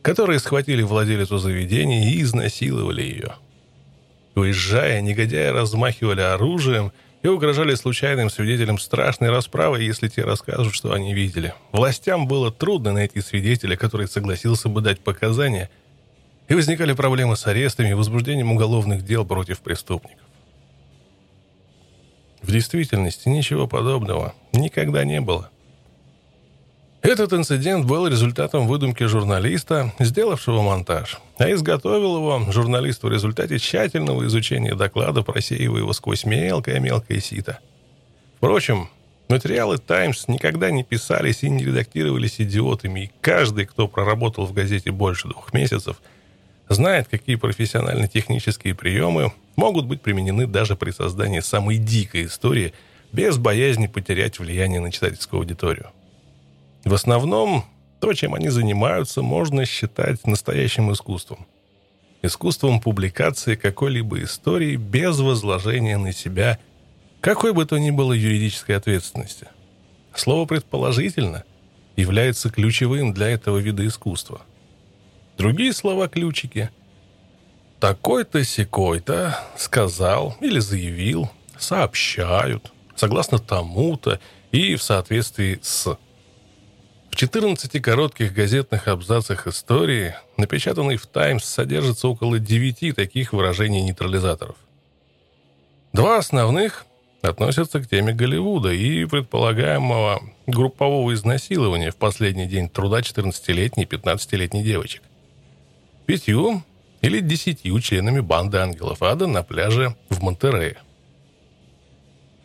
[0.00, 3.34] которые схватили владелицу заведения и изнасиловали ее.
[4.34, 6.90] Уезжая, негодяи размахивали оружием
[7.26, 11.54] и угрожали случайным свидетелям страшной расправы, если те расскажут, что они видели.
[11.72, 15.68] Властям было трудно найти свидетеля, который согласился бы дать показания,
[16.46, 20.24] и возникали проблемы с арестами и возбуждением уголовных дел против преступников.
[22.42, 25.50] В действительности ничего подобного никогда не было.
[27.02, 34.26] Этот инцидент был результатом выдумки журналиста, сделавшего монтаж, а изготовил его журналист в результате тщательного
[34.26, 37.60] изучения доклада, просеивая его сквозь мелкое-мелкое сито.
[38.38, 38.88] Впрочем,
[39.28, 44.90] материалы «Таймс» никогда не писались и не редактировались идиотами, и каждый, кто проработал в газете
[44.90, 45.96] больше двух месяцев,
[46.68, 52.74] знает, какие профессионально-технические приемы могут быть применены даже при создании самой дикой истории
[53.12, 55.92] без боязни потерять влияние на читательскую аудиторию.
[56.86, 57.64] В основном,
[58.00, 61.44] то, чем они занимаются, можно считать настоящим искусством.
[62.22, 66.60] Искусством публикации какой-либо истории без возложения на себя
[67.20, 69.48] какой бы то ни было юридической ответственности.
[70.14, 71.42] Слово «предположительно»
[71.96, 74.42] является ключевым для этого вида искусства.
[75.36, 76.70] Другие слова-ключики
[77.80, 84.20] «такой-то, секой-то», «сказал» или «заявил», «сообщают», «согласно тому-то»
[84.52, 85.98] и в соответствии с
[87.16, 94.56] 14 коротких газетных абзацах истории, напечатанной в «Таймс», содержится около 9 таких выражений-нейтрализаторов.
[95.94, 96.84] Два основных
[97.22, 104.62] относятся к теме Голливуда и предполагаемого группового изнасилования в последний день труда 14-летней и 15-летней
[104.62, 105.00] девочек.
[106.04, 106.62] Пятью
[107.00, 110.76] или десятью членами банды ангелов ада на пляже в Монтерее.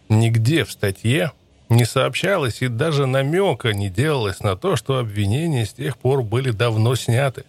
[0.07, 1.33] Нигде в статье
[1.71, 6.51] не сообщалось и даже намека не делалось на то, что обвинения с тех пор были
[6.51, 7.45] давно сняты.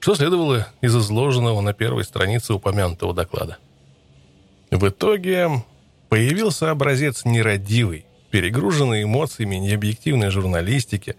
[0.00, 3.58] Что следовало из изложенного на первой странице упомянутого доклада.
[4.70, 5.62] В итоге
[6.08, 11.16] появился образец нерадивый, перегруженный эмоциями необъективной журналистики,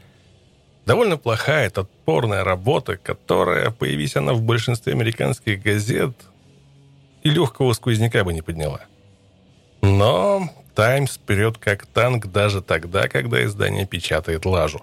[0.87, 6.15] довольно плохая, топорная работа, которая, появись она в большинстве американских газет,
[7.21, 8.81] и легкого сквозняка бы не подняла.
[9.83, 10.49] Но
[10.81, 14.81] «Таймс» вперед как танк даже тогда, когда издание печатает лажу.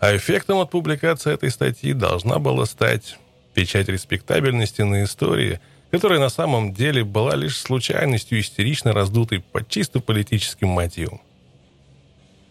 [0.00, 3.16] А эффектом от публикации этой статьи должна была стать
[3.54, 5.60] печать респектабельности на истории,
[5.92, 11.20] которая на самом деле была лишь случайностью истерично раздутой под чисто политическим мотивом.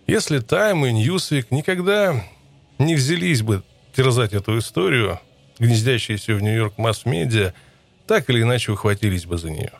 [0.07, 2.23] Если «Тайм» и «Ньюсвик» никогда
[2.79, 5.19] не взялись бы терзать эту историю,
[5.59, 7.53] гнездящуюся в Нью-Йорк масс-медиа,
[8.07, 9.73] так или иначе ухватились бы за нее.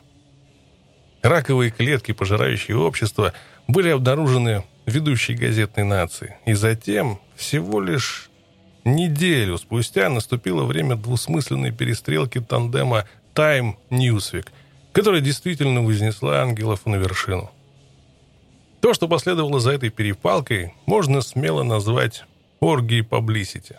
[1.26, 3.32] Раковые клетки, пожирающие общество,
[3.66, 6.36] были обнаружены ведущей газетной нации.
[6.46, 8.30] И затем, всего лишь
[8.84, 14.52] неделю спустя, наступило время двусмысленной перестрелки тандема «Тайм Ньюсвик»,
[14.92, 17.50] которая действительно вознесла ангелов на вершину.
[18.80, 22.22] То, что последовало за этой перепалкой, можно смело назвать
[22.60, 23.74] оргией паблисити.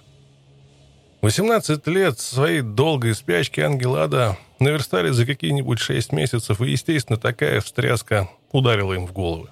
[1.22, 8.30] 18 лет своей долгой спячки Ангелада наверстали за какие-нибудь 6 месяцев, и, естественно, такая встряска
[8.52, 9.50] ударила им в головы.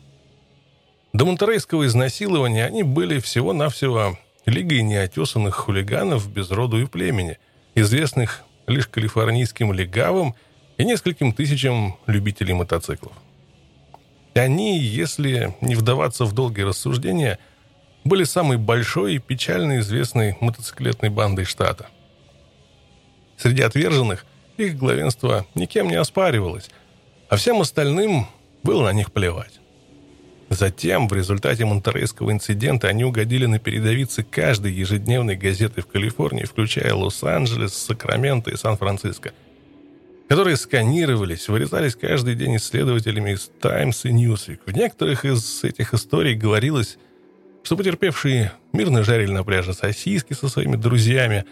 [1.13, 7.37] До монтерейского изнасилования они были всего-навсего лигой неотесанных хулиганов без роду и племени,
[7.73, 10.35] известных лишь калифорнийским легавым
[10.77, 13.13] и нескольким тысячам любителей мотоциклов.
[14.33, 17.39] Они, если не вдаваться в долгие рассуждения–
[18.05, 21.87] были самой большой и печально известной мотоциклетной бандой штата.
[23.35, 24.25] Среди отверженных
[24.57, 26.69] их главенство никем не оспаривалось,
[27.29, 28.27] а всем остальным
[28.63, 29.59] было на них плевать.
[30.49, 36.93] Затем, в результате монтерейского инцидента, они угодили на передовицы каждой ежедневной газеты в Калифорнии, включая
[36.93, 39.33] Лос-Анджелес, Сакраменто и Сан-Франциско,
[40.27, 44.61] которые сканировались, вырезались каждый день исследователями из «Таймс» и «Ньюсвик».
[44.65, 46.97] В некоторых из этих историй говорилось
[47.65, 51.45] что потерпевшие мирно жарили на пляже сосиски со своими друзьями,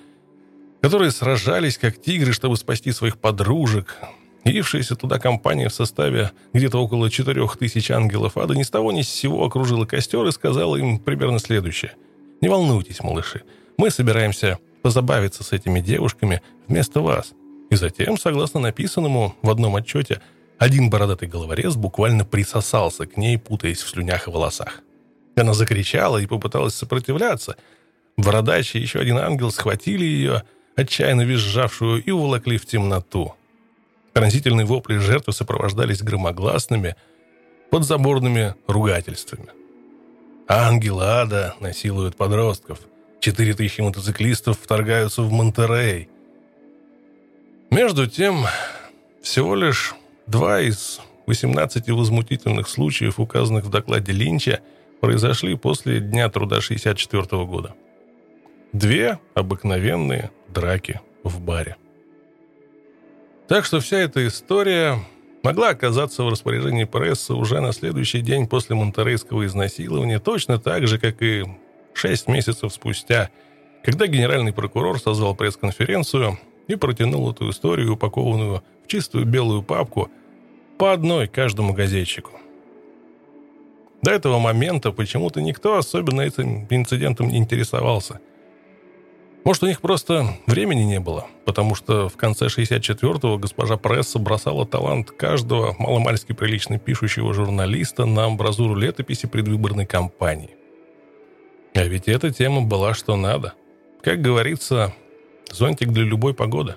[0.83, 3.95] которые сражались как тигры, чтобы спасти своих подружек.
[4.43, 9.01] Явившаяся туда компания в составе где-то около четырех тысяч ангелов ада ни с того ни
[9.01, 11.93] с сего окружила костер и сказала им примерно следующее.
[12.41, 13.43] «Не волнуйтесь, малыши,
[13.77, 17.31] мы собираемся позабавиться с этими девушками вместо вас».
[17.69, 20.19] И затем, согласно написанному в одном отчете,
[20.57, 24.81] один бородатый головорез буквально присосался к ней, путаясь в слюнях и волосах.
[25.37, 27.55] Она закричала и попыталась сопротивляться.
[28.17, 30.43] Бородач и еще один ангел схватили ее,
[30.75, 33.33] отчаянно визжавшую, и уволокли в темноту.
[34.13, 36.95] Пронзительные вопли жертвы сопровождались громогласными,
[37.69, 39.49] подзаборными ругательствами.
[40.47, 42.79] Ангелы ада насилуют подростков.
[43.19, 46.09] Четыре тысячи мотоциклистов вторгаются в Монтерей.
[47.71, 48.45] Между тем,
[49.23, 49.95] Всего лишь
[50.27, 54.59] два из 18 возмутительных случаев, указанных в докладе Линча,
[54.99, 57.73] произошли после Дня труда 1964 года.
[58.73, 61.75] Две обыкновенные драки в баре.
[63.47, 64.97] Так что вся эта история
[65.43, 70.97] могла оказаться в распоряжении прессы уже на следующий день после монтерейского изнасилования, точно так же,
[70.97, 71.45] как и
[71.93, 73.29] шесть месяцев спустя,
[73.83, 80.09] когда генеральный прокурор созвал пресс-конференцию и протянул эту историю, упакованную в чистую белую папку,
[80.79, 82.31] по одной каждому газетчику.
[84.01, 88.19] До этого момента почему-то никто особенно этим инцидентом не интересовался–
[89.43, 94.65] может, у них просто времени не было, потому что в конце 64-го госпожа пресса бросала
[94.65, 100.51] талант каждого маломальски прилично пишущего журналиста на амбразуру летописи предвыборной кампании.
[101.75, 103.53] А ведь эта тема была что надо.
[104.01, 104.93] Как говорится,
[105.51, 106.75] зонтик для любой погоды.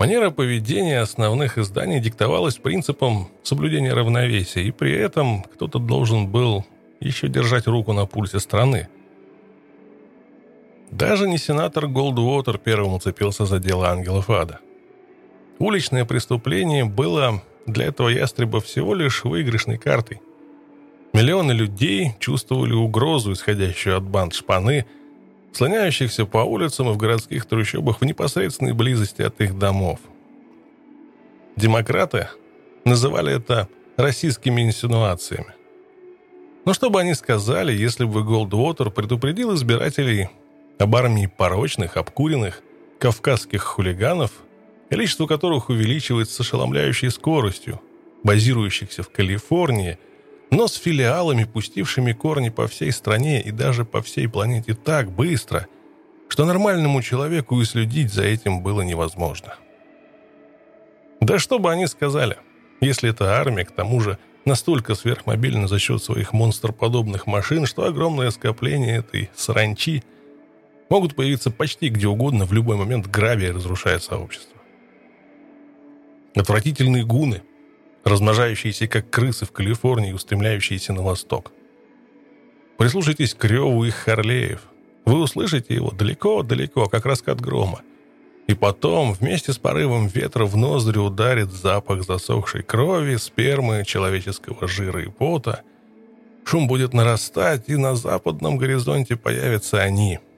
[0.00, 6.64] Манера поведения основных изданий диктовалась принципом соблюдения равновесия, и при этом кто-то должен был
[6.98, 8.88] еще держать руку на пульсе страны–
[10.92, 14.60] даже не сенатор Голдуотер первым уцепился за дело ангелов ада.
[15.58, 20.20] Уличное преступление было для этого ястреба всего лишь выигрышной картой.
[21.14, 24.84] Миллионы людей чувствовали угрозу, исходящую от банд шпаны,
[25.52, 29.98] слоняющихся по улицам и в городских трущобах в непосредственной близости от их домов.
[31.56, 32.28] Демократы
[32.84, 33.66] называли это
[33.96, 35.54] российскими инсинуациями.
[36.66, 40.28] Но что бы они сказали, если бы Голдуотер предупредил избирателей
[40.82, 42.60] об армии порочных, обкуренных,
[42.98, 44.32] кавказских хулиганов,
[44.90, 47.80] количество которых увеличивается с ошеломляющей скоростью,
[48.24, 49.98] базирующихся в Калифорнии,
[50.50, 55.66] но с филиалами, пустившими корни по всей стране и даже по всей планете так быстро,
[56.28, 59.54] что нормальному человеку и следить за этим было невозможно.
[61.20, 62.38] Да что бы они сказали,
[62.80, 68.32] если эта армия, к тому же, настолько сверхмобильна за счет своих монстроподобных машин, что огромное
[68.32, 70.02] скопление этой саранчи–
[70.92, 74.60] могут появиться почти где угодно в любой момент, грабя и разрушая сообщество.
[76.34, 77.40] Отвратительные гуны,
[78.04, 81.50] размножающиеся как крысы в Калифорнии, устремляющиеся на восток.
[82.76, 84.60] Прислушайтесь к реву их Харлеев.
[85.06, 87.80] Вы услышите его далеко-далеко, как раскат грома.
[88.46, 95.02] И потом, вместе с порывом ветра в ноздри ударит запах засохшей крови, спермы, человеческого жира
[95.02, 95.62] и пота.
[96.44, 100.18] Шум будет нарастать, и на западном горизонте появятся они—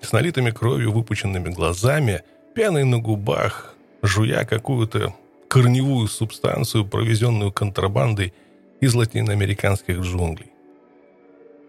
[0.00, 2.22] с налитыми кровью выпученными глазами,
[2.54, 5.14] пьяный на губах, жуя какую-то
[5.48, 8.34] корневую субстанцию, провезенную контрабандой
[8.80, 10.50] из латиноамериканских джунглей.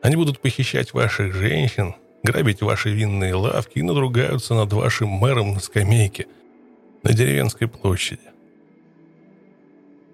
[0.02, 5.60] Они будут похищать ваших женщин, грабить ваши винные лавки и надругаются над вашим мэром на
[5.60, 6.28] скамейке
[7.04, 8.22] на деревенской площади.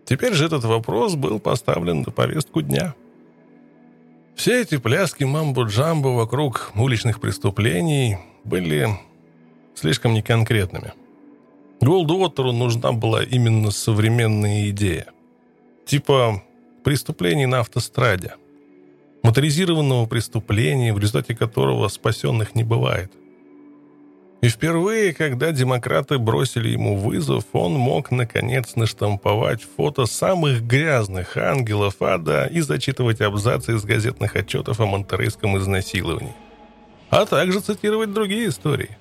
[0.06, 2.96] Теперь же этот вопрос был поставлен на повестку дня–
[4.42, 8.90] все эти пляски мамбо-джамбо вокруг уличных преступлений были
[9.76, 10.94] слишком неконкретными.
[11.80, 15.06] Голдуотеру нужна была именно современная идея.
[15.86, 16.42] Типа
[16.84, 18.34] преступлений на автостраде.
[19.22, 23.12] Моторизированного преступления, в результате которого спасенных не бывает.
[24.42, 32.02] И впервые, когда демократы бросили ему вызов, он мог, наконец, наштамповать фото самых грязных ангелов
[32.02, 36.34] ада и зачитывать абзацы из газетных отчетов о монтерейском изнасиловании.
[37.12, 38.98] А также цитировать другие истории.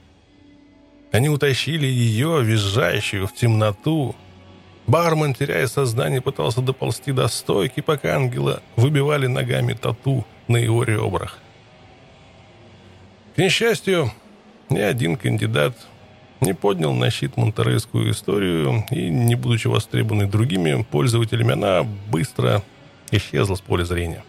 [1.10, 4.14] Они утащили ее, визжащую, в темноту.
[4.86, 11.38] Бармен, теряя сознание, пытался доползти до стойки, пока ангела выбивали ногами тату на его ребрах.
[13.36, 14.12] К несчастью,
[14.70, 15.76] ни один кандидат
[16.40, 22.62] не поднял на щит монтерейскую историю, и, не будучи востребованной другими пользователями, она быстро
[23.10, 24.24] исчезла с поля зрения.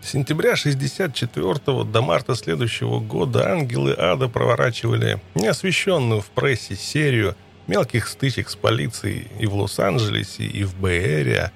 [0.00, 7.36] С сентября 64 до марта следующего года ангелы ада проворачивали неосвещенную в прессе серию
[7.68, 11.52] мелких стычек с полицией и в Лос-Анджелесе, и в Бэй-Эре,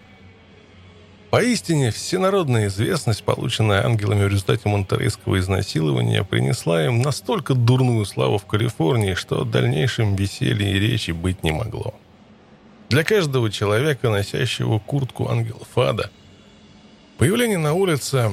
[1.37, 8.47] Поистине, всенародная известность, полученная ангелами в результате монтерейского изнасилования, принесла им настолько дурную славу в
[8.47, 11.93] Калифорнии, что о дальнейшем веселье и речи быть не могло.
[12.89, 16.11] Для каждого человека, носящего куртку ангелов ада,
[17.19, 18.31] появление на улице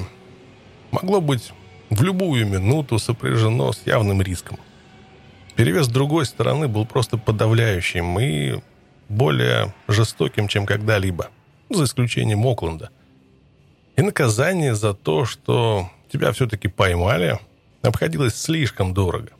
[0.90, 1.52] могло быть
[1.90, 4.58] в любую минуту сопряжено с явным риском.
[5.56, 8.62] Перевес другой стороны был просто подавляющим и
[9.10, 11.28] более жестоким, чем когда-либо–
[11.74, 12.90] за исключением Окленда.
[13.96, 17.38] И наказание за то, что тебя все-таки поймали,
[17.82, 19.30] обходилось слишком дорого.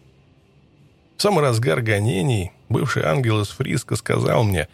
[1.17, 4.69] В самый разгар гонений бывший ангел из Фриска сказал мне,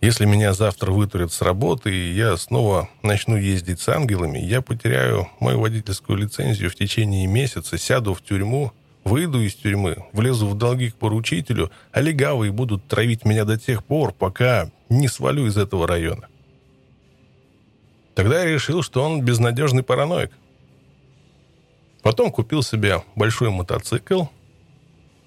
[0.00, 5.28] если меня завтра вытурят с работы, и я снова начну ездить с ангелами, я потеряю
[5.40, 8.72] мою водительскую лицензию в течение месяца, сяду в тюрьму,
[9.04, 13.84] выйду из тюрьмы, влезу в долги к поручителю, а легавые будут травить меня до тех
[13.84, 16.29] пор, пока не свалю из этого района.
[18.14, 20.30] Тогда я решил, что он безнадежный параноик.
[22.02, 24.24] Потом купил себе большой мотоцикл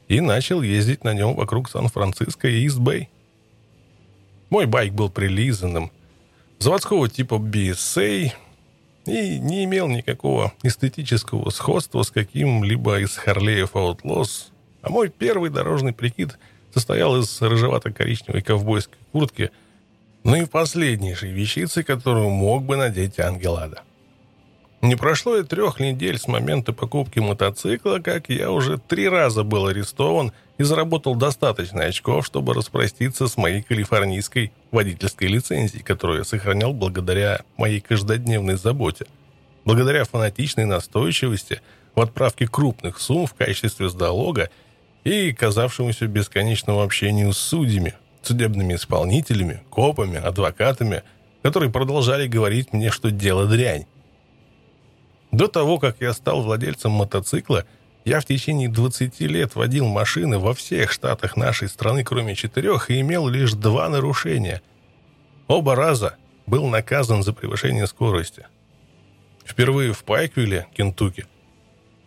[0.08, 3.10] и начал ездить на нем вокруг Сан-Франциско и Ист-Бэй.
[4.50, 5.92] Мой байк был прилизанным,
[6.60, 8.32] заводского типа BSA
[9.06, 15.94] и не имел никакого эстетического сходства с каким-либо из Харлеев Outlaws, а мой первый дорожный
[15.94, 16.38] прикид
[16.74, 19.52] состоял из рыжевато-коричневой ковбойской куртки,
[20.24, 23.82] ну и последнейшей вещицы, которую мог бы надеть Ангелада.
[24.82, 29.68] Не прошло и трех недель с момента покупки мотоцикла, как я уже три раза был
[29.68, 36.74] арестован и заработал достаточно очков, чтобы распроститься с моей калифорнийской водительской лицензией, которую я сохранял
[36.74, 39.06] благодаря моей каждодневной заботе.
[39.64, 41.62] Благодаря фанатичной настойчивости
[41.96, 44.50] в отправке крупных сумм в качестве залога
[45.06, 47.94] и казавшемуся бесконечному общению с судьями,
[48.26, 51.04] судебными исполнителями, копами, адвокатами,
[51.42, 53.86] которые продолжали говорить мне, что дело дрянь,
[55.34, 57.66] до того, как я стал владельцем мотоцикла,
[58.06, 63.02] я в течение 20 лет водил машины во всех штатах нашей страны, кроме четырех, и
[63.02, 64.62] имел лишь два нарушения.
[65.48, 68.46] Оба раза был наказан за превышение скорости.
[69.44, 71.26] Впервые в Пайквилле, Кентукки,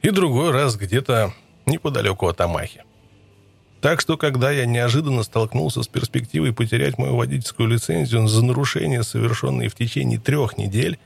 [0.02, 1.34] и другой раз где-то
[1.66, 2.84] неподалеку от Амахи.
[3.86, 9.68] Так что, когда я неожиданно столкнулся с перспективой потерять мою водительскую лицензию за нарушения, совершенные
[9.68, 10.98] в течение трех недель,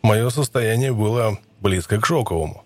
[0.00, 2.64] мое состояние было близко к шоковому.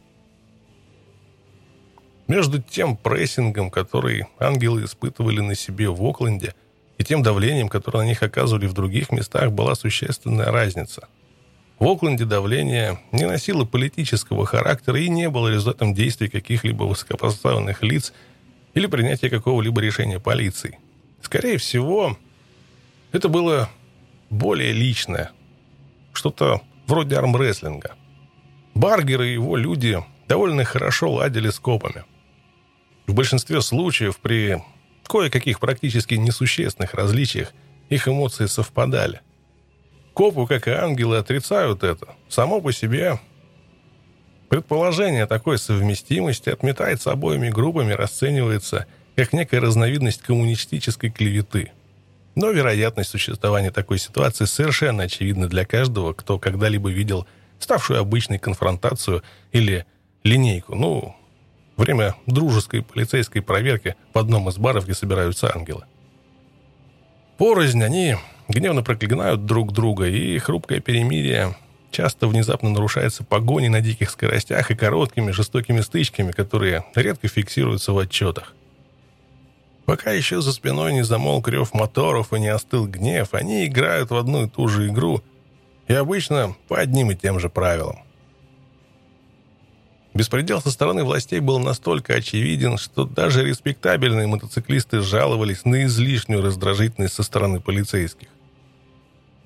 [2.29, 6.55] Между тем прессингом, который ангелы испытывали на себе в Окленде,
[6.97, 11.09] и тем давлением, которое на них оказывали в других местах, была существенная разница.
[11.81, 18.13] В Окленде давление не носило политического характера и не было результатом действий каких-либо высокопоставленных лиц
[18.75, 20.79] или принятия какого-либо решения полиции.
[21.21, 22.17] Скорее всего,
[23.13, 23.71] это было
[24.31, 25.31] более личное,
[26.13, 27.95] что-то вроде армрестлинга.
[28.75, 32.05] Баргер и его люди довольно хорошо ладили с копами.
[33.07, 34.63] В большинстве случаев при
[35.05, 37.53] кое-каких практически несущественных различиях
[37.91, 39.21] их эмоции совпадали.
[40.15, 42.15] Копы, как и ангелы, отрицают это.
[42.29, 43.21] Само по себе
[44.53, 48.87] предположение такой совместимости отметается обоими группами, расценивается
[49.17, 51.73] как некая разновидность коммунистической клеветы–
[52.35, 57.27] но вероятность существования такой ситуации совершенно очевидна для каждого, кто когда-либо видел
[57.59, 59.23] ставшую обычной конфронтацию
[59.53, 59.85] или
[60.25, 60.75] линейку.
[60.75, 61.15] Ну,
[61.77, 65.85] время дружеской полицейской проверки в одном из баров, где собираются ангелы.
[67.37, 68.17] Порознь они
[68.49, 71.55] гневно проклинают друг друга, и хрупкое перемирие
[71.93, 77.99] часто внезапно нарушается погоней на диких скоростях и короткими жестокими стычками, которые редко фиксируются в
[77.99, 78.55] отчетах.
[79.85, 84.17] Пока еще за спиной не замолк рев моторов и не остыл гнев, они играют в
[84.17, 85.23] одну и ту же игру,
[85.89, 87.99] и обычно по одним и тем же правилам.
[90.15, 97.15] Беспредел со стороны властей был настолько очевиден, что даже респектабельные мотоциклисты жаловались на излишнюю раздражительность
[97.15, 98.29] со стороны полицейских.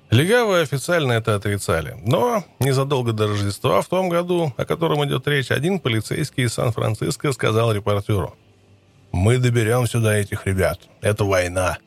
[0.09, 5.51] Легавые официально это отрицали, но незадолго до Рождества в том году, о котором идет речь,
[5.51, 8.35] один полицейский из Сан-Франциско сказал репортеру–
[9.11, 10.79] мы доберем сюда этих ребят.
[11.01, 11.77] Это война.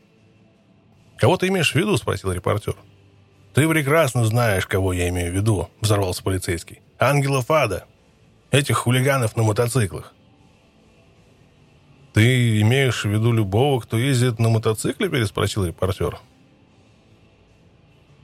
[1.16, 2.74] «Кого ты имеешь в виду?»– спросил репортер.
[3.54, 6.80] «Ты прекрасно знаешь, кого я имею в виду»,– взорвался полицейский.
[6.98, 7.84] «Ангела Фада.
[8.50, 10.14] Этих хулиганов на мотоциклах».
[12.14, 16.18] «Ты имеешь в виду любого, кто ездит на мотоцикле?»– переспросил репортер.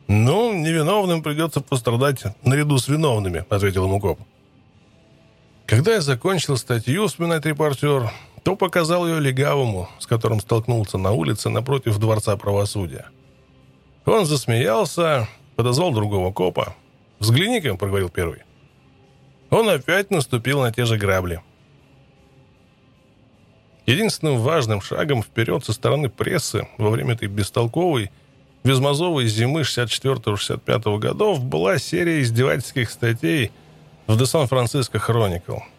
[0.08, 4.20] «Ну, невиновным придется пострадать наряду с виновными»,– ответил ему коп.
[5.66, 8.12] Когда я закончил статью, вспоминает репортер,
[8.44, 13.06] то показал ее легавому, с которым столкнулся на улице напротив Дворца правосудия.
[14.04, 16.76] Он засмеялся, подозвал другого копа.
[17.18, 18.42] «Взгляни-ка»,— проговорил первый.
[19.50, 21.40] Он опять наступил на те же грабли.
[23.86, 28.12] Единственным важным шагом вперед со стороны прессы во время этой бестолковой,
[28.66, 33.52] безмозовой зимы 64-65 годов была серия издевательских статей
[34.06, 35.62] в The San Francisco Chronicle—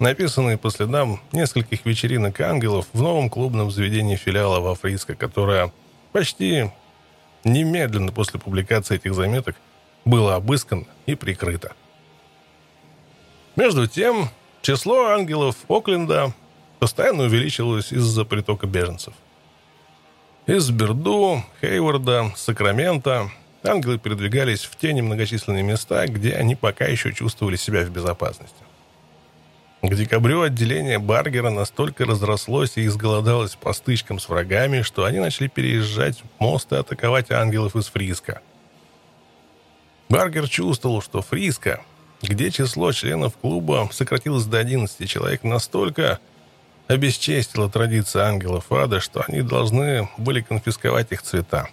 [0.00, 5.72] написанные по следам нескольких вечеринок ангелов в новом клубном заведении филиала в Африско, которое
[6.12, 6.70] почти
[7.44, 9.54] немедленно после публикации этих заметок
[10.04, 11.72] было обыскано и прикрыто.
[13.56, 14.30] Между тем,
[14.62, 16.32] число ангелов Окленда
[16.78, 19.12] постоянно увеличивалось из-за притока беженцев.
[20.50, 23.30] Из Берду, Хейварда, Сакрамента
[23.62, 28.56] ангелы передвигались в те немногочисленные места, где они пока еще чувствовали себя в безопасности.
[29.80, 35.46] К декабрю отделение Баргера настолько разрослось и изголодалось по стычкам с врагами, что они начали
[35.46, 38.42] переезжать мост и атаковать ангелов из Фриска.
[40.08, 41.80] Баргер чувствовал, что Фриска,
[42.22, 46.18] где число членов клуба сократилось до 11 человек, настолько
[46.90, 51.68] обесчестила традиция ангелов ада, что они должны были конфисковать их цвета.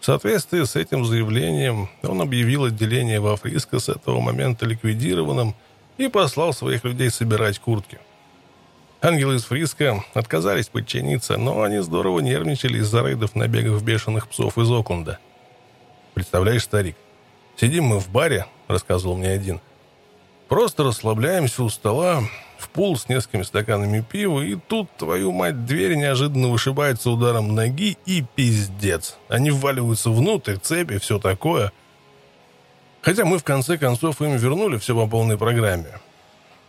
[0.00, 5.54] В соответствии с этим заявлением он объявил отделение во Фриско с этого момента ликвидированным
[5.98, 7.98] и послал своих людей собирать куртки.
[9.02, 14.70] Ангелы из Фриска отказались подчиниться, но они здорово нервничали из-за рейдов набегов бешеных псов из
[14.70, 15.18] Окленда.
[16.14, 16.96] «Представляешь, старик,
[17.56, 19.60] сидим мы в баре»,— рассказывал мне один,—
[20.48, 22.22] «просто расслабляемся у стола,
[22.58, 27.98] в пул с несколькими стаканами пива, и тут, твою мать, дверь неожиданно вышибается ударом ноги,
[28.06, 29.16] и пиздец.
[29.28, 31.72] Они вваливаются внутрь, цепи, все такое.
[33.02, 36.00] Хотя мы, в конце концов, им вернули все по полной программе.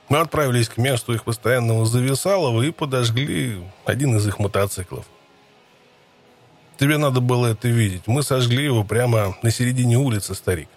[0.09, 5.05] Мы отправились к месту их постоянного зависалова и подожгли один из их мотоциклов.
[6.77, 8.03] Тебе надо было это видеть.
[8.05, 10.69] Мы сожгли его прямо на середине улицы, старик.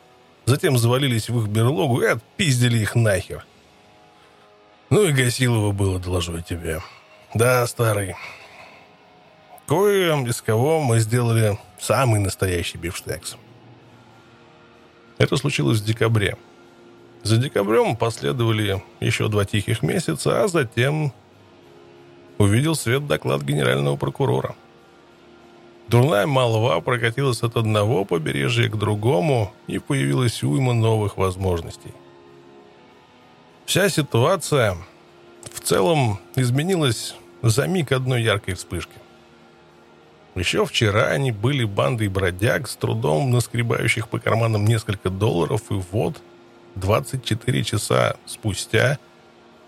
[0.46, 3.44] Затем завалились в их берлогу и отпиздили их нахер.
[4.90, 6.80] Ну и Гасилова было, доложу я тебе.
[7.32, 8.16] Да, старый.
[9.66, 13.36] Кое из кого мы сделали самый настоящий бифштекс.
[15.18, 16.36] Это случилось в декабре.
[17.22, 21.12] За декабрем последовали еще два тихих месяца, а затем
[22.38, 24.56] увидел свет доклад генерального прокурора.
[25.86, 31.92] Дурная молва прокатилась от одного побережья к другому, и появилась уйма новых возможностей.
[33.70, 34.76] Вся ситуация
[35.44, 38.94] в целом изменилась за миг одной яркой вспышки.
[40.34, 46.20] Еще вчера они были бандой бродяг, с трудом наскребающих по карманам несколько долларов, и вот,
[46.74, 48.98] 24 часа спустя,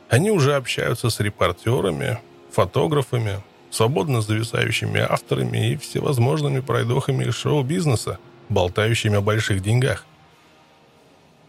[0.08, 2.18] они уже общаются с репортерами,
[2.50, 3.40] фотографами,
[3.70, 10.04] свободно зависающими авторами и всевозможными пройдохами из шоу-бизнеса, болтающими о больших деньгах.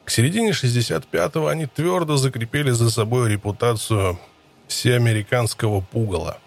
[0.05, 4.19] К середине 65-го они твердо закрепили за собой репутацию
[4.67, 6.39] всеамериканского пугала.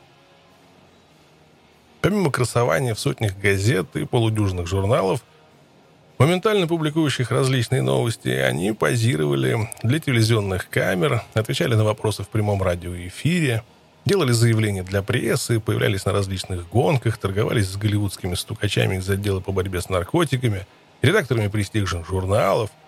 [2.02, 5.24] Помимо красования в сотнях газет и полудюжных журналов,
[6.18, 13.64] моментально публикующих различные новости, они позировали для телевизионных камер, отвечали на вопросы в прямом радиоэфире,
[14.04, 19.50] делали заявления для прессы, появлялись на различных гонках, торговались с голливудскими стукачами из отдела по
[19.50, 20.66] борьбе с наркотиками,
[21.00, 22.70] редакторами престижных журналов–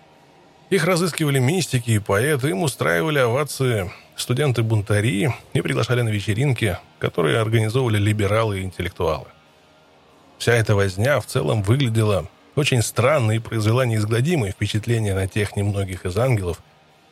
[0.69, 7.97] их разыскивали мистики и поэты, им устраивали овации студенты-бунтари и приглашали на вечеринки, которые организовывали
[7.97, 9.27] либералы и интеллектуалы.
[10.37, 16.05] Вся эта возня в целом выглядела очень странно и произвела неизгладимое впечатление на тех немногих
[16.05, 16.61] из ангелов,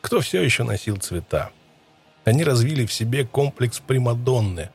[0.00, 1.50] кто все еще носил цвета.
[2.24, 4.70] Они развили в себе комплекс Примадонны,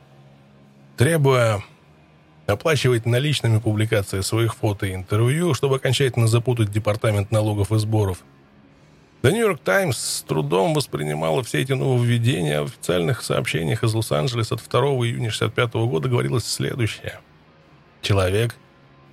[0.96, 1.62] требуя
[2.46, 8.18] оплачивать наличными публикации своих фото и интервью, чтобы окончательно запутать департамент налогов и сборов–
[9.24, 12.60] The New York Times с трудом воспринимала все эти нововведения.
[12.60, 17.18] В официальных сообщениях из Лос-Анджелеса от 2 июня 1965 года говорилось следующее.
[18.02, 18.54] Человек,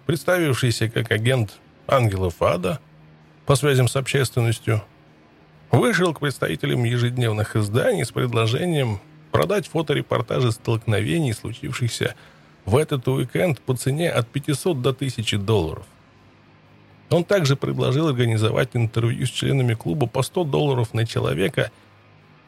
[0.07, 2.81] представившийся как агент ангелов ада
[3.45, 4.83] по связям с общественностью,
[5.71, 8.99] вышел к представителям ежедневных изданий с предложением
[9.31, 12.15] продать фоторепортажи столкновений, случившихся
[12.65, 15.85] в этот уикенд по цене от 500 до 1000 долларов–
[17.11, 21.69] он также предложил организовать интервью с членами клуба по 100 долларов на человека,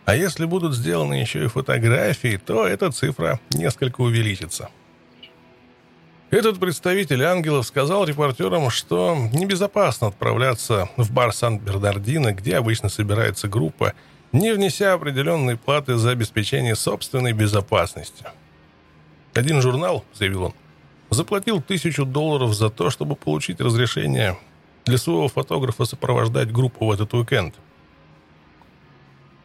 [0.05, 4.69] а если будут сделаны еще и фотографии, то эта цифра несколько увеличится.
[6.29, 13.93] Этот представитель ангелов сказал репортерам, что небезопасно отправляться в бар Сан-Бернардино, где обычно собирается группа,
[14.31, 18.25] не внеся определенные платы за обеспечение собственной безопасности.
[19.33, 20.53] Один журнал, заявил он,
[21.09, 24.37] заплатил тысячу долларов за то, чтобы получить разрешение
[24.85, 27.55] для своего фотографа сопровождать группу в этот уикенд.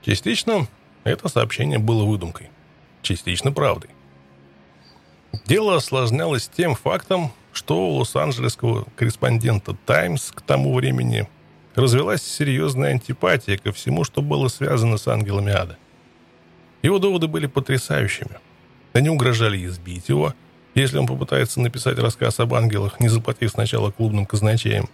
[0.02, 0.66] Частично
[1.05, 2.51] это сообщение было выдумкой,
[3.02, 3.90] частично правдой.
[5.47, 11.28] Дело осложнялось тем фактом, что у лос-анджелесского корреспондента «Таймс» к тому времени
[11.74, 15.78] развелась серьезная антипатия ко всему, что было связано с ангелами ада.
[16.82, 18.39] Его доводы были потрясающими.
[18.93, 20.35] Они угрожали избить его,
[20.74, 24.89] если он попытается написать рассказ об ангелах, не заплатив сначала клубным казначеям.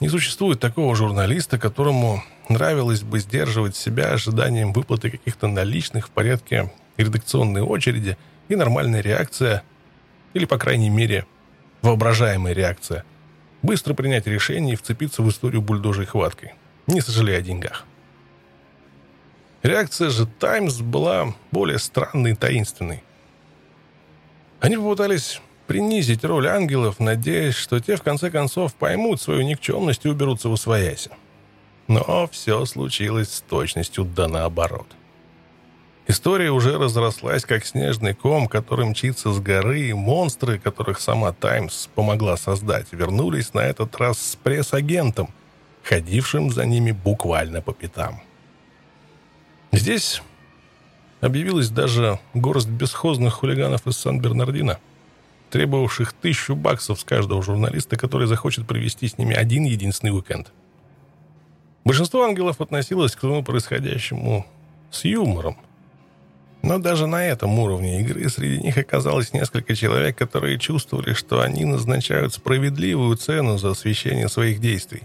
[0.00, 6.70] Не существует такого журналиста, которому нравилось бы сдерживать себя ожиданием выплаты каких-то наличных в порядке
[6.98, 8.18] редакционные очереди
[8.48, 9.62] и нормальная реакция,
[10.34, 11.26] или, по крайней мере,
[11.80, 13.04] воображаемая реакция,
[13.62, 16.54] быстро принять решение и вцепиться в историю бульдожей хваткой,
[16.86, 17.84] не сожалея о деньгах.
[19.62, 23.02] Реакция же «Таймс» была более странной и таинственной.
[24.60, 30.08] Они попытались принизить роль ангелов, надеясь, что те в конце концов поймут свою никчемность и
[30.08, 31.10] уберутся в усвояси.
[31.88, 34.86] Но все случилось с точностью да наоборот.
[36.08, 41.88] История уже разрослась, как снежный ком, который мчится с горы, и монстры, которых сама «Таймс»
[41.94, 45.30] помогла создать, вернулись на этот раз с пресс-агентом,
[45.82, 48.22] ходившим за ними буквально по пятам.
[49.72, 50.22] Здесь
[51.20, 54.78] объявилась даже горсть бесхозных хулиганов из Сан-Бернардино,
[55.50, 60.52] требовавших тысячу баксов с каждого журналиста, который захочет провести с ними один единственный уикенд.
[61.84, 64.44] Большинство ангелов относилось к тому происходящему
[64.90, 65.56] с юмором.
[66.62, 71.64] Но даже на этом уровне игры среди них оказалось несколько человек, которые чувствовали, что они
[71.64, 75.02] назначают справедливую цену за освещение своих действий.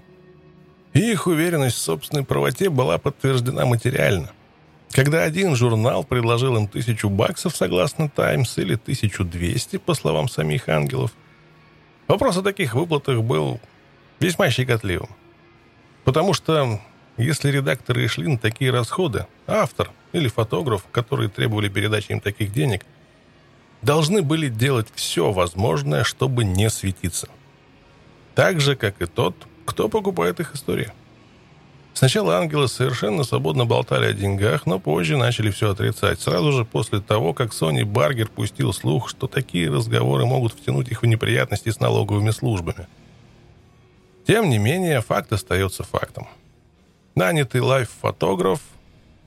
[0.93, 4.31] И их уверенность в собственной правоте была подтверждена материально–
[4.91, 11.11] когда один журнал предложил им тысячу баксов, согласно «Таймс», или 1200, по словам самих ангелов,
[12.07, 13.59] вопрос о таких выплатах был
[14.19, 15.09] весьма щекотливым.
[16.03, 16.79] Потому что
[17.17, 22.85] если редакторы шли на такие расходы, автор или фотограф, которые требовали передачи им таких денег,
[23.81, 27.29] должны были делать все возможное, чтобы не светиться.
[28.35, 29.35] Так же, как и тот,
[29.65, 30.91] кто покупает их истории.
[31.93, 36.19] Сначала ангелы совершенно свободно болтали о деньгах, но позже начали все отрицать.
[36.19, 41.01] Сразу же после того, как Сони Баргер пустил слух, что такие разговоры могут втянуть их
[41.01, 42.87] в неприятности с налоговыми службами.
[44.25, 46.27] Тем не менее, факт остается фактом.
[47.15, 48.61] Нанятый лайф-фотограф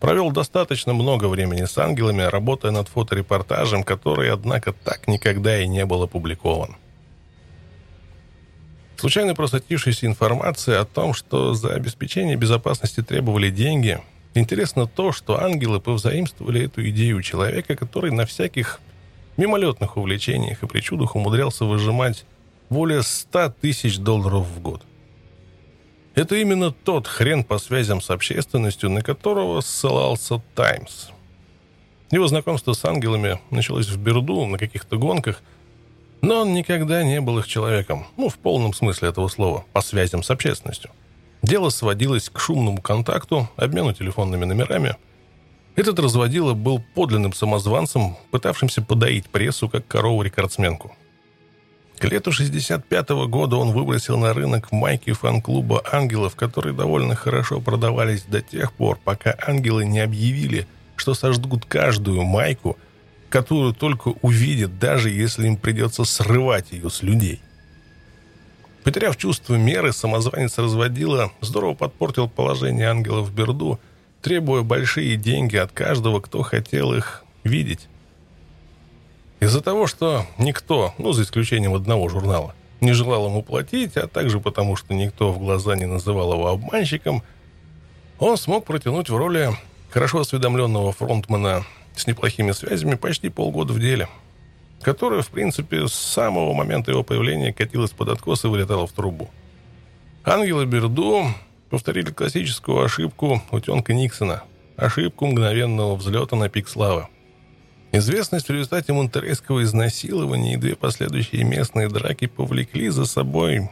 [0.00, 5.84] провел достаточно много времени с ангелами, работая над фоторепортажем, который, однако, так никогда и не
[5.84, 6.76] был опубликован.
[9.04, 14.00] Случайно просочившаяся информация о том, что за обеспечение безопасности требовали деньги.
[14.32, 18.80] Интересно то, что ангелы повзаимствовали эту идею человека, который на всяких
[19.36, 22.24] мимолетных увлечениях и причудах умудрялся выжимать
[22.70, 24.80] более 100 тысяч долларов в год.
[26.14, 31.08] Это именно тот хрен по связям с общественностью, на которого ссылался «Таймс».
[32.10, 35.42] Его знакомство с ангелами началось в Берду на каких-то гонках–
[36.24, 40.22] но он никогда не был их человеком, ну, в полном смысле этого слова, по связям
[40.22, 40.90] с общественностью.
[41.42, 44.96] Дело сводилось к шумному контакту, обмену телефонными номерами.
[45.76, 50.96] Этот разводила был подлинным самозванцем, пытавшимся подоить прессу, как корову-рекордсменку.
[51.98, 57.60] К лету 65 -го года он выбросил на рынок майки фан-клуба «Ангелов», которые довольно хорошо
[57.60, 62.78] продавались до тех пор, пока ангелы не объявили, что сожгут каждую майку–
[63.34, 67.40] которую только увидят, даже если им придется срывать ее с людей.
[68.84, 73.80] Потеряв чувство меры, самозванец разводила, здорово подпортил положение ангелов в Берду,
[74.22, 77.88] требуя большие деньги от каждого, кто хотел их видеть.
[79.40, 84.38] Из-за того, что никто, ну, за исключением одного журнала, не желал ему платить, а также
[84.38, 87.24] потому, что никто в глаза не называл его обманщиком,
[88.20, 89.50] он смог протянуть в роли
[89.90, 91.64] хорошо осведомленного фронтмена
[91.94, 94.08] с неплохими связями почти полгода в деле,
[94.82, 99.30] которая, в принципе, с самого момента его появления катилась под откос и вылетала в трубу.
[100.24, 101.26] Ангелы Берду
[101.70, 104.42] повторили классическую ошибку утенка Никсона,
[104.76, 107.08] ошибку мгновенного взлета на пик славы.
[107.92, 113.70] Известность в результате монтерейского изнасилования и две последующие местные драки повлекли за собой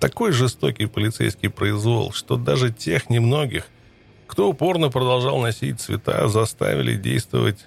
[0.00, 3.68] такой жестокий полицейский произвол, что даже тех немногих,
[4.34, 7.66] кто упорно продолжал носить цвета, заставили действовать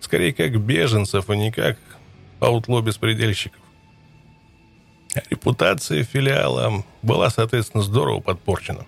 [0.00, 1.76] скорее как беженцев, а не как
[2.40, 3.60] аутло-беспредельщиков.
[5.28, 8.86] Репутация филиала была, соответственно, здорово подпорчена.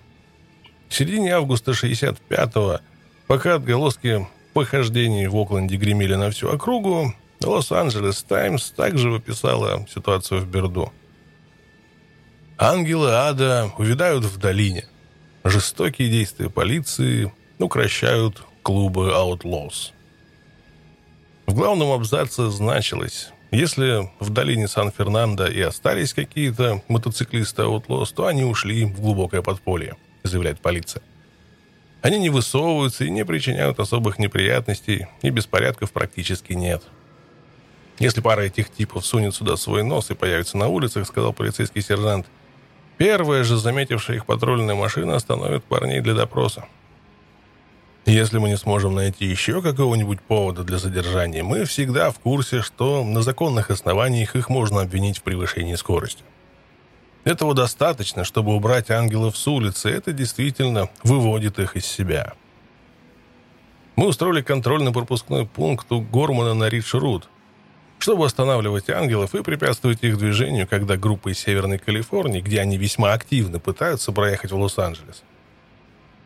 [0.87, 2.79] В середине августа 65-го,
[3.27, 10.47] пока отголоски похождений в Окленде гремели на всю округу, Лос-Анджелес Таймс также выписала ситуацию в
[10.47, 10.91] Берду.
[12.57, 14.87] Ангелы ада увядают в долине–
[15.45, 19.91] Жестокие действия полиции укращают клубы Outlaws.
[21.45, 28.43] В главном абзаце значилось, если в долине Сан-Фернандо и остались какие-то мотоциклисты Outlaws, то они
[28.43, 31.01] ушли в глубокое подполье, заявляет полиция.
[32.01, 36.83] Они не высовываются и не причиняют особых неприятностей, и беспорядков практически нет.
[37.97, 42.25] Если пара этих типов сунет сюда свой нос и появится на улицах, сказал полицейский сержант–
[42.99, 46.65] Первая же заметившая их патрульная машина остановит парней для допроса.
[48.05, 53.05] Если мы не сможем найти еще какого-нибудь повода для задержания, мы всегда в курсе, что
[53.05, 56.25] на законных основаниях их можно обвинить в превышении скорости.
[57.23, 59.89] Этого достаточно, чтобы убрать ангелов с улицы.
[59.89, 62.33] Это действительно выводит их из себя.
[63.95, 67.29] Мы устроили контрольно-пропускной пункт у Гормана на Ридж-Рут,
[67.99, 73.13] чтобы останавливать ангелов и препятствовать их движению, когда группа из Северной Калифорнии, где они весьма
[73.13, 75.21] активно пытаются проехать в Лос-Анджелес.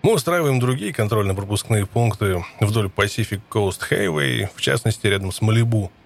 [0.02, 5.92] Мы устраиваем другие контрольно-пропускные пункты вдоль Pacific Coast Highway, в частности, рядом с Малибу–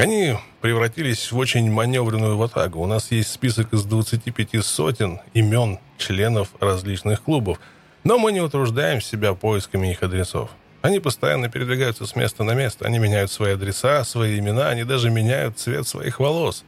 [0.00, 2.80] они превратились в очень маневренную ватагу.
[2.80, 7.60] У нас есть список из 25 сотен имен членов различных клубов,
[8.02, 10.50] но мы не утруждаем себя поисками их адресов.
[10.82, 15.10] Они постоянно передвигаются с места на место, они меняют свои адреса, свои имена, они даже
[15.10, 16.64] меняют цвет своих волос.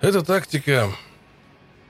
[0.00, 0.88] Эта тактика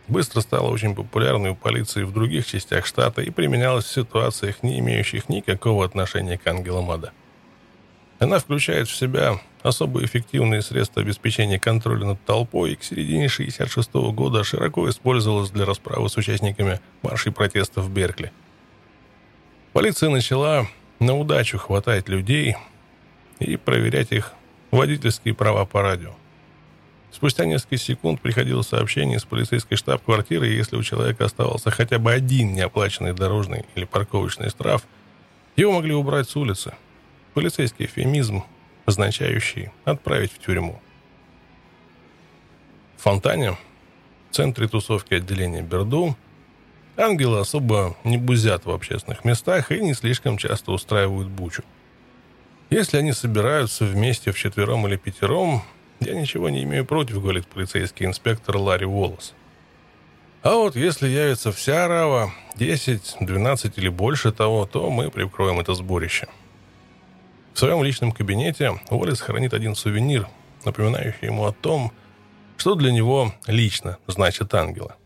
[0.08, 4.80] быстро стала очень популярной у полиции в других частях штата и применялась в ситуациях, не
[4.80, 7.12] имеющих никакого отношения к ангелам ада.
[8.18, 13.94] Она включает в себя особо эффективные средства обеспечения контроля над толпой и к середине 1966
[14.14, 18.32] года широко использовалась для расправы с участниками маршей протеста в Беркли.
[19.76, 20.66] Полиция начала
[21.00, 22.56] на удачу хватать людей
[23.40, 24.32] и проверять их
[24.70, 26.14] водительские права по радио.
[27.12, 32.10] Спустя несколько секунд приходило сообщение из полицейской штаб-квартиры, и если у человека оставался хотя бы
[32.10, 34.82] один неоплаченный дорожный или парковочный штраф,
[35.56, 36.72] его могли убрать с улицы–
[37.34, 38.44] полицейский эфемизм,
[38.86, 40.80] означающий «отправить в тюрьму».
[42.96, 43.58] В Фонтане,
[44.30, 46.16] в центре тусовки отделения Берду,
[46.96, 51.62] ангелы особо не бузят в общественных местах и не слишком часто устраивают бучу.
[52.70, 55.62] Если они собираются вместе в четвером или пятером,
[56.00, 59.34] я ничего не имею против, говорит полицейский инспектор Ларри Уоллес.
[60.42, 65.74] А вот если явится вся рава, 10, 12 или больше того, то мы прикроем это
[65.74, 66.28] сборище.
[67.54, 70.28] В своем личном кабинете Уоллес хранит один сувенир,
[70.64, 71.92] напоминающий ему о том,
[72.56, 74.96] что для него лично значит ангела.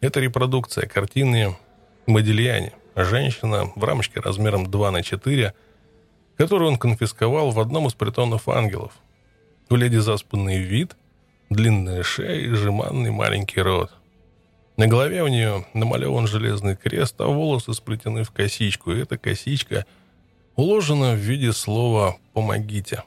[0.00, 1.56] Это репродукция картины
[2.06, 5.54] Модильяне, женщина в рамочке размером 2 на 4,
[6.36, 8.92] которую он конфисковал в одном из притонов ангелов.
[9.68, 10.96] У леди заспанный вид,
[11.50, 13.92] длинная шея и жеманный маленький рот.
[14.76, 19.86] На голове у нее намалеван железный крест, а волосы сплетены в косичку, и эта косичка–
[20.60, 23.02] уложена в виде слова «помогите».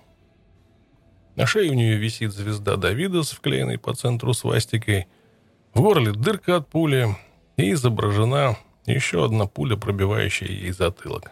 [1.35, 5.07] На шее у нее висит звезда Давида с вклеенной по центру свастикой.
[5.73, 7.15] В горле дырка от пули
[7.57, 11.31] и изображена еще одна пуля, пробивающая ей затылок.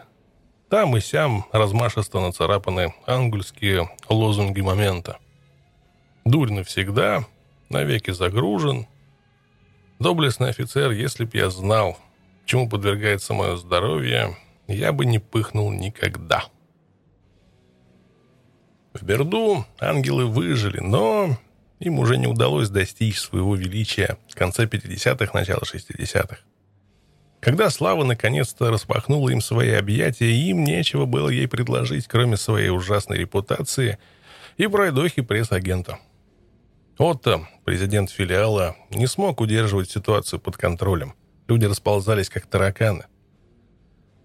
[0.68, 5.18] Там и сям размашисто нацарапаны ангельские лозунги момента.
[6.24, 7.24] «Дурь навсегда»,
[7.68, 8.86] «Навеки загружен»,
[9.98, 11.96] «Доблестный офицер, если б я знал,
[12.44, 14.36] чему подвергается мое здоровье»,
[14.66, 16.44] я бы не пыхнул никогда.
[18.94, 21.36] В Берду ангелы выжили, но
[21.82, 26.38] им уже не удалось достичь своего величия в конце 50-х, начало 60-х.
[27.40, 33.18] Когда Слава наконец-то распахнула им свои объятия, им нечего было ей предложить, кроме своей ужасной
[33.18, 33.98] репутации
[34.58, 35.98] и пройдохи пресс-агента.
[36.98, 41.14] Отто, президент филиала, не смог удерживать ситуацию под контролем.
[41.48, 43.06] Люди расползались, как тараканы.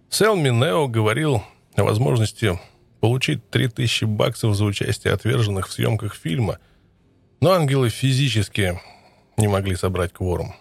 [0.09, 1.43] Сэл Минео говорил
[1.75, 2.59] о возможности
[2.99, 6.59] получить 3000 баксов за участие отверженных в съемках фильма,
[7.39, 8.79] но ангелы физически
[9.37, 10.55] не могли собрать кворум.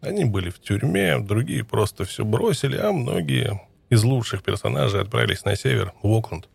[0.00, 5.54] Они были в тюрьме, другие просто все бросили, а многие из лучших персонажей отправились на
[5.54, 6.48] север, в Окленд.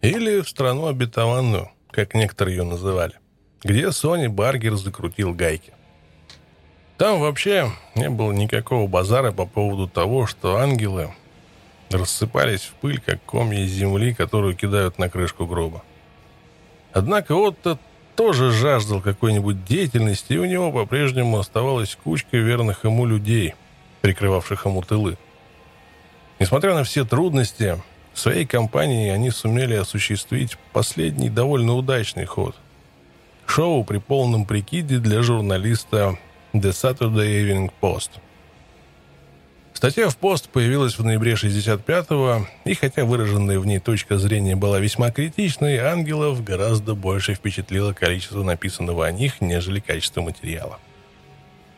[0.00, 3.14] Или в страну обетованную, как некоторые ее называли,
[3.64, 5.72] где Сони Баргер закрутил гайки.
[6.98, 11.12] Там вообще не было никакого базара по поводу того, что ангелы
[11.90, 15.82] рассыпались в пыль, как комья земли, которую кидают на крышку гроба.
[16.92, 17.78] Однако Отто
[18.18, 23.54] тоже жаждал какой-нибудь деятельности, и у него по-прежнему оставалась кучка верных ему людей,
[24.00, 25.16] прикрывавших ему тылы.
[26.40, 27.80] Несмотря на все трудности,
[28.12, 32.56] в своей компании они сумели осуществить последний довольно удачный ход.
[33.46, 36.18] Шоу при полном прикиде для журналиста
[36.52, 38.10] The Saturday Evening Post–
[39.78, 44.80] Статья в пост появилась в ноябре 65-го, и хотя выраженная в ней точка зрения была
[44.80, 50.80] весьма критичной, ангелов гораздо больше впечатлило количество написанного о них, нежели качество материала.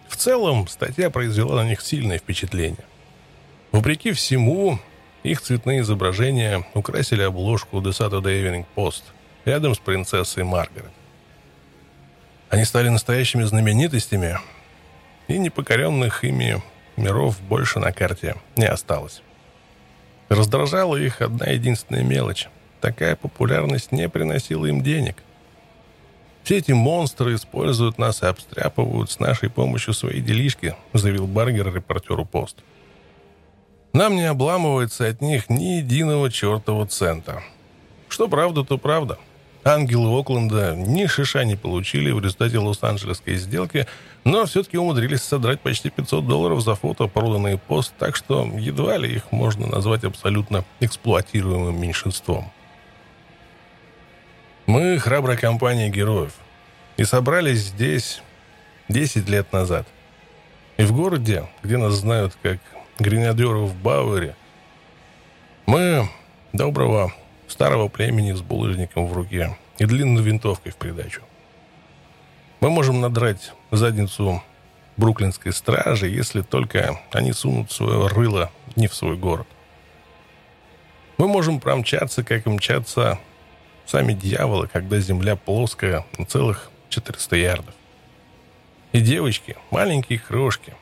[0.08, 2.86] В целом, статья произвела на них сильное впечатление.
[3.70, 4.78] Вопреки всему,
[5.22, 9.02] их цветные изображения украсили обложку The Saturday Evening Post
[9.44, 10.90] рядом с принцессой Маргарет.
[12.48, 14.38] Они стали настоящими знаменитостями,
[15.28, 16.62] и непокоренных ими
[17.00, 19.22] миров больше на карте не осталось.
[20.28, 22.48] Раздражала их одна единственная мелочь.
[22.80, 25.16] Такая популярность не приносила им денег.
[26.44, 32.24] «Все эти монстры используют нас и обстряпывают с нашей помощью свои делишки», заявил Баргер репортеру
[32.24, 32.56] «Пост».
[33.92, 37.42] «Нам не обламывается от них ни единого чертова цента.
[38.08, 39.18] Что правда, то правда.
[39.64, 43.86] Ангелы Окленда ни шиша не получили в результате Лос-Анджелесской сделки,
[44.24, 49.14] но все-таки умудрились содрать почти 500 долларов за фото, проданные пост, так что едва ли
[49.14, 52.50] их можно назвать абсолютно эксплуатируемым меньшинством.
[54.66, 56.34] Мы храбрая компания героев
[56.96, 58.22] и собрались здесь
[58.88, 59.86] 10 лет назад.
[60.76, 62.58] И в городе, где нас знают как
[62.98, 64.36] гренадеров Бауэре,
[65.66, 66.08] мы
[66.52, 67.12] доброго
[67.48, 71.22] старого племени с булыжником в руке и длинной винтовкой в придачу.
[72.60, 74.42] Мы можем надрать задницу
[74.96, 79.46] бруклинской стражи, если только они сунут свое рыло не в свой город.
[81.16, 83.18] Мы можем промчаться, как и мчатся
[83.86, 87.74] сами дьяволы, когда земля плоская на целых 400 ярдов.
[88.92, 90.74] И девочки, маленькие крошки,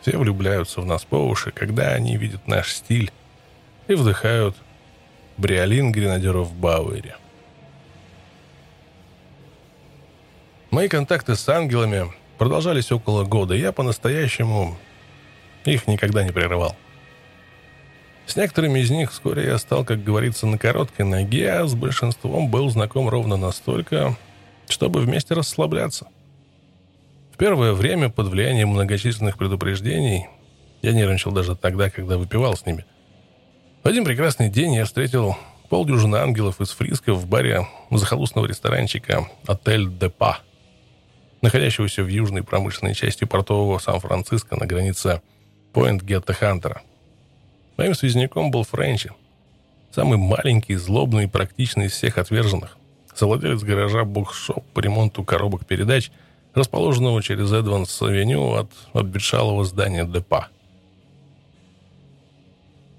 [0.00, 3.10] все влюбляются в нас по уши, когда они видят наш стиль
[3.86, 4.56] и вдыхают
[5.36, 7.16] Бриолин гренадеров в Бауэре.
[10.70, 13.54] Мои контакты с ангелами продолжались около года.
[13.54, 14.76] Я по-настоящему
[15.64, 16.76] их никогда не прерывал.
[18.26, 22.50] С некоторыми из них вскоре я стал, как говорится, на короткой ноге, а с большинством
[22.50, 24.16] был знаком ровно настолько,
[24.68, 26.08] чтобы вместе расслабляться.
[27.32, 30.28] В первое время, под влиянием многочисленных предупреждений,
[30.82, 32.84] я нервничал даже тогда, когда выпивал с ними–
[33.84, 35.36] в один прекрасный день я встретил
[35.68, 40.40] полдюжины ангелов из Фриска в баре захолустного ресторанчика «Отель Депа»,
[41.40, 45.22] находящегося в южной промышленной части портового Сан-Франциско на границе
[45.72, 46.82] Пойнт Гетта Хантера.
[47.76, 49.12] Моим связняком был Френчи,
[49.92, 52.76] самый маленький, злобный и практичный из всех отверженных,
[53.14, 56.10] совладелец гаража бокс-шоп по ремонту коробок передач,
[56.54, 60.48] расположенного через Эдванс-авеню от обветшалого здания Депа.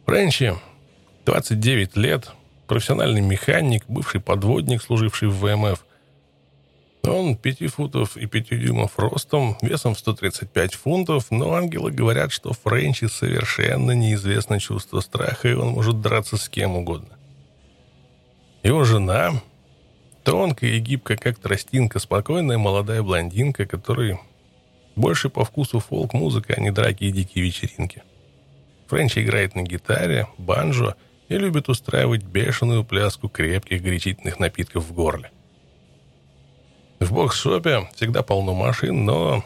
[0.05, 0.55] Френчи
[1.25, 2.31] 29 лет,
[2.67, 5.85] профессиональный механик, бывший подводник, служивший в ВМФ.
[7.03, 13.05] Он 5 футов и 5 дюймов ростом, весом 135 фунтов, но ангелы говорят, что Френчи
[13.05, 17.17] совершенно неизвестно чувство страха, и он может драться с кем угодно.
[18.63, 19.41] Его жена,
[20.23, 24.19] тонкая и гибкая, как тростинка, спокойная молодая блондинка, которой
[24.95, 28.03] больше по вкусу фолк-музыка, а не драки и дикие вечеринки.
[28.87, 30.95] Френчи играет на гитаре, банджо–
[31.29, 35.31] и любит устраивать бешеную пляску крепких горячительных напитков в горле.
[36.99, 39.43] В бокс-шопе всегда полно машин, но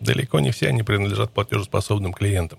[0.00, 2.58] далеко не все они принадлежат платежеспособным клиентам.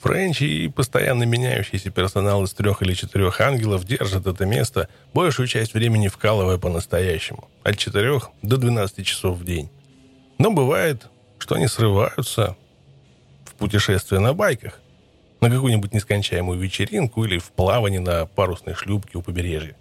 [0.00, 5.74] Френчи и постоянно меняющийся персонал из трех или четырех ангелов держат это место, большую часть
[5.74, 9.68] времени вкалывая по-настоящему, от четырех до 12 часов в день.
[10.38, 11.08] Но бывает,
[11.38, 12.56] что они срываются
[13.44, 14.80] в путешествие на байках,
[15.40, 19.76] на какую-нибудь нескончаемую вечеринку или в плавание на парусной шлюпке у побережья.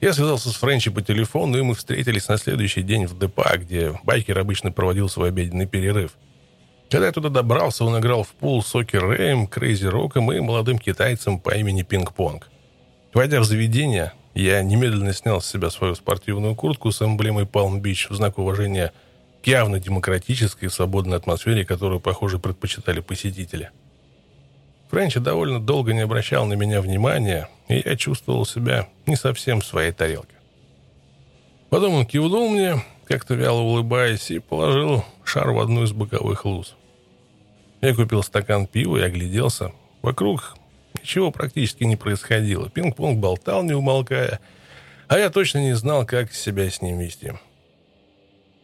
[0.00, 3.98] Я связался с Френчи по телефону, и мы встретились на следующий день в депа, где
[4.04, 6.12] байкер обычно проводил свой обеденный перерыв.
[6.88, 10.78] Когда я туда добрался, он играл в пул с Оки Рэем, Крейзи Роком и молодым
[10.78, 12.48] китайцем по имени Пинг-Понг.
[13.12, 18.14] Войдя в заведение, я немедленно снял с себя свою спортивную куртку с эмблемой Палм-Бич в
[18.14, 18.92] знак уважения
[19.42, 23.70] к явно демократической и свободной атмосфере, которую, похоже, предпочитали посетители.
[24.90, 29.66] Френчи довольно долго не обращал на меня внимания, и я чувствовал себя не совсем в
[29.66, 30.34] своей тарелке.
[31.68, 36.74] Потом он кивнул мне, как-то вяло улыбаясь, и положил шар в одну из боковых луз.
[37.82, 39.72] Я купил стакан пива и огляделся.
[40.00, 40.56] Вокруг
[41.00, 42.70] ничего практически не происходило.
[42.70, 44.40] Пинг-понг болтал, не умолкая,
[45.06, 47.34] а я точно не знал, как себя с ним вести.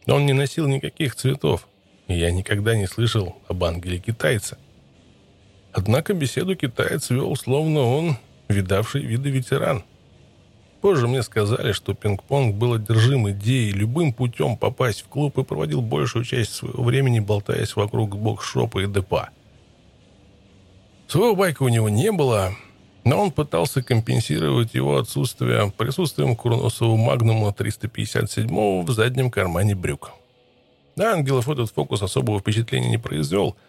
[0.07, 1.67] Он не носил никаких цветов,
[2.07, 4.57] и я никогда не слышал об ангеле-китайце.
[5.75, 8.15] Однако беседу китаец вел, словно он
[8.47, 9.83] видавший виды ветеран.
[10.79, 15.81] Позже мне сказали, что пинг-понг был одержим идеей любым путем попасть в клуб и проводил
[15.81, 19.31] большую часть своего времени, болтаясь вокруг бокс-шопа и депа.
[21.09, 22.53] Своего байка у него не было,
[23.03, 30.11] но он пытался компенсировать его отсутствие присутствием курносового магнума 357 в заднем кармане брюк.
[30.95, 33.57] На ангелов этот фокус особого впечатления не произвел–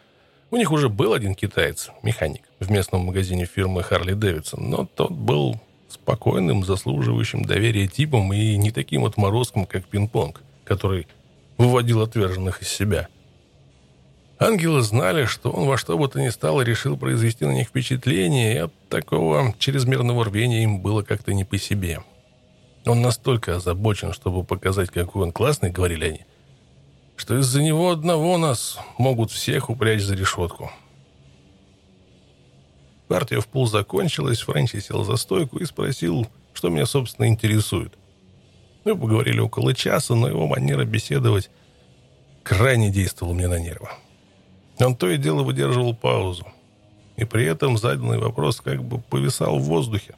[0.50, 5.10] у них уже был один китаец, механик, в местном магазине фирмы Харли Дэвидсон, но тот
[5.10, 11.06] был спокойным, заслуживающим доверия типом и не таким отморозком, как пинг-понг, который
[11.58, 13.08] выводил отверженных из себя.
[14.38, 18.54] Ангелы знали, что он во что бы то ни стало решил произвести на них впечатление,
[18.54, 22.00] и от такого чрезмерного рвения им было как-то не по себе.
[22.84, 26.20] Он настолько озабочен, чтобы показать, какой он классный, говорили они,
[27.16, 30.70] что из-за него одного нас могут всех упрячь за решетку.
[33.08, 37.94] Партия в пул закончилась, Френчи сел за стойку и спросил, что меня, собственно, интересует.
[38.84, 41.50] Мы поговорили около часа, но его манера беседовать
[42.42, 43.88] крайне действовала мне на нервы.
[44.78, 46.46] Он то и дело выдерживал паузу.
[47.16, 50.14] И при этом заданный вопрос как бы повисал в воздухе.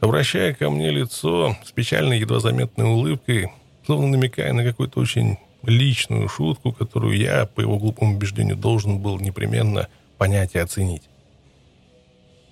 [0.00, 3.52] Обращая ко мне лицо с печальной, едва заметной улыбкой,
[3.84, 9.18] словно намекая на какую-то очень личную шутку, которую я, по его глупому убеждению, должен был
[9.18, 11.02] непременно понять и оценить.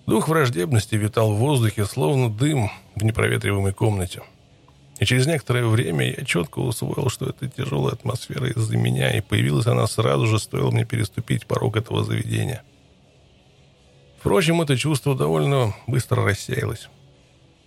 [0.06, 4.22] Дух враждебности витал в воздухе, словно дым в непроветриваемой комнате.
[4.98, 9.66] И через некоторое время я четко усвоил, что это тяжелая атмосфера из-за меня, и появилась
[9.66, 12.62] она сразу же, стоило мне переступить порог этого заведения.
[14.18, 16.88] Впрочем, это чувство довольно быстро рассеялось.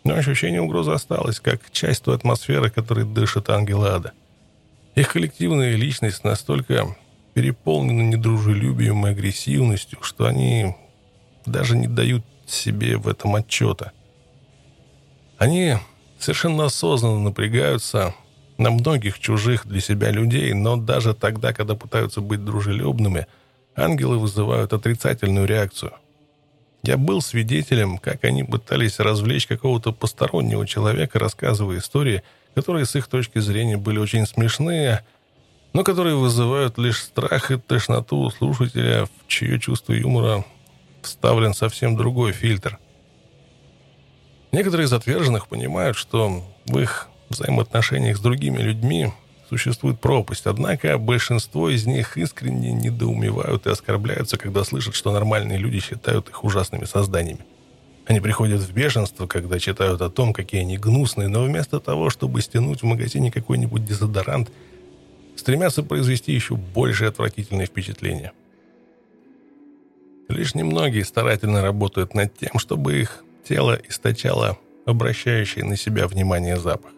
[0.04, 4.12] Но ощущение угрозы осталось, как часть той атмосферы, которой дышит ангел ада.
[4.96, 6.96] Их коллективная личность настолько
[7.34, 10.76] переполнена недружелюбием и агрессивностью, что они
[11.46, 13.92] даже не дают себе в этом отчета.
[15.38, 15.76] Они
[16.20, 18.14] совершенно осознанно напрягаются
[18.58, 23.26] на многих чужих для себя людей, но даже тогда, когда пытаются быть дружелюбными,
[23.76, 25.94] ангелы вызывают отрицательную реакцию.
[26.84, 32.24] Я был свидетелем, как они пытались развлечь какого-то постороннего человека, рассказывая истории,
[32.56, 35.06] которые с их точки зрения были очень смешные,
[35.74, 40.46] но которые вызывают лишь страх и тошноту у слушателя, в чье чувство юмора
[41.02, 42.80] вставлен совсем другой фильтр.
[44.52, 49.12] Некоторые из отверженных понимают, что в их взаимоотношениях с другими людьми
[49.50, 55.80] существует пропасть, однако большинство из них искренне недоумевают и оскорбляются, когда слышат, что нормальные люди
[55.80, 57.42] считают их ужасными созданиями.
[58.06, 62.42] Они приходят в бешенство, когда читают о том, какие они гнусные, но вместо того, чтобы
[62.42, 64.52] стянуть в магазине какой-нибудь дезодорант,
[65.36, 68.32] стремятся произвести еще большее отвратительное впечатление–
[70.30, 76.92] Лишь немногие старательно работают над тем, чтобы их тело источало обращающий на себя внимание запах.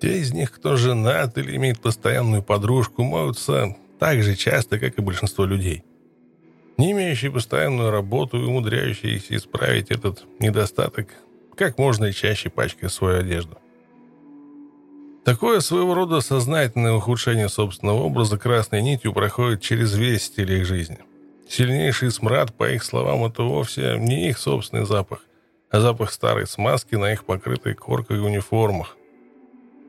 [0.00, 5.02] Те из них, кто женат или имеет постоянную подружку, моются так же часто, как и
[5.02, 5.84] большинство людей.
[6.78, 11.08] Не имеющие постоянную работу и умудряющиеся исправить этот недостаток
[11.56, 13.58] как можно чаще пачкая свою одежду.
[15.24, 20.98] Такое своего рода сознательное ухудшение собственного образа красной нитью проходит через весь стиль их жизни.
[21.48, 25.24] Сильнейший смрад, по их словам, это вовсе не их собственный запах,
[25.70, 28.97] а запах старой смазки на их покрытой коркой униформах.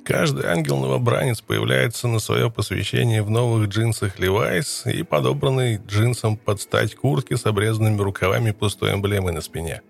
[0.04, 6.96] Каждый ангел-новобранец появляется на свое посвящение в новых джинсах Levi's и подобранной джинсом под стать
[6.96, 9.82] куртки с обрезанными рукавами пустой эмблемой на спине.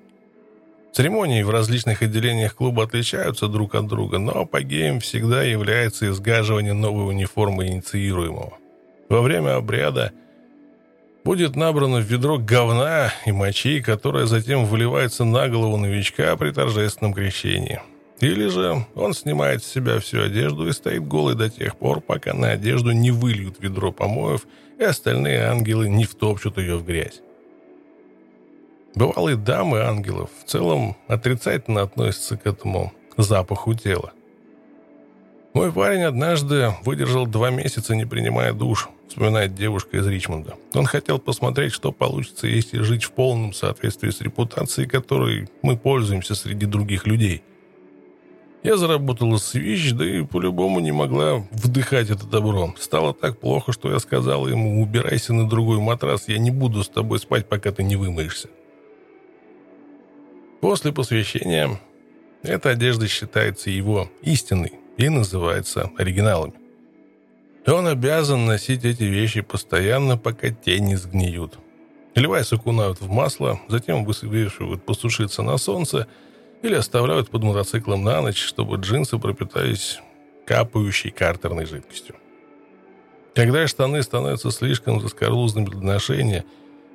[0.92, 7.10] Церемонии в различных отделениях клуба отличаются друг от друга, но апогеем всегда является изгаживание новой
[7.10, 8.58] униформы инициируемого.
[9.08, 10.12] Во время обряда–
[11.24, 17.14] будет набрано в ведро говна и мочи, которая затем выливается на голову новичка при торжественном
[17.14, 17.82] крещении.
[18.20, 22.34] Или же он снимает с себя всю одежду и стоит голый до тех пор, пока
[22.34, 24.46] на одежду не выльют ведро помоев,
[24.78, 27.22] и остальные ангелы не втопчут ее в грязь.
[28.96, 34.12] Бывалые дамы ангелов в целом отрицательно относятся к этому запаху тела.
[35.54, 40.56] Мой парень однажды выдержал два месяца, не принимая душ, вспоминает девушка из Ричмонда.
[40.74, 46.36] Он хотел посмотреть, что получится, если жить в полном соответствии с репутацией, которой мы пользуемся
[46.36, 47.44] среди других людей.
[48.62, 52.74] Я заработала свищ, да и по-любому не могла вдыхать это добро.
[52.78, 56.90] Стало так плохо, что я сказала ему, убирайся на другой матрас, я не буду с
[56.90, 58.50] тобой спать, пока ты не вымоешься.
[60.60, 61.80] После посвящения
[62.44, 66.54] эта одежда считается его истинной, и называется оригиналами.
[67.66, 71.58] Он обязан носить эти вещи постоянно, пока те не сгниют.
[72.16, 76.08] Левайс окунают в масло, затем высвечивают посушиться на солнце
[76.62, 80.00] или оставляют под мотоциклом на ночь, чтобы джинсы пропитались
[80.46, 82.16] капающей картерной жидкостью.
[83.36, 86.46] Когда штаны становятся слишком заскорузными для ношения,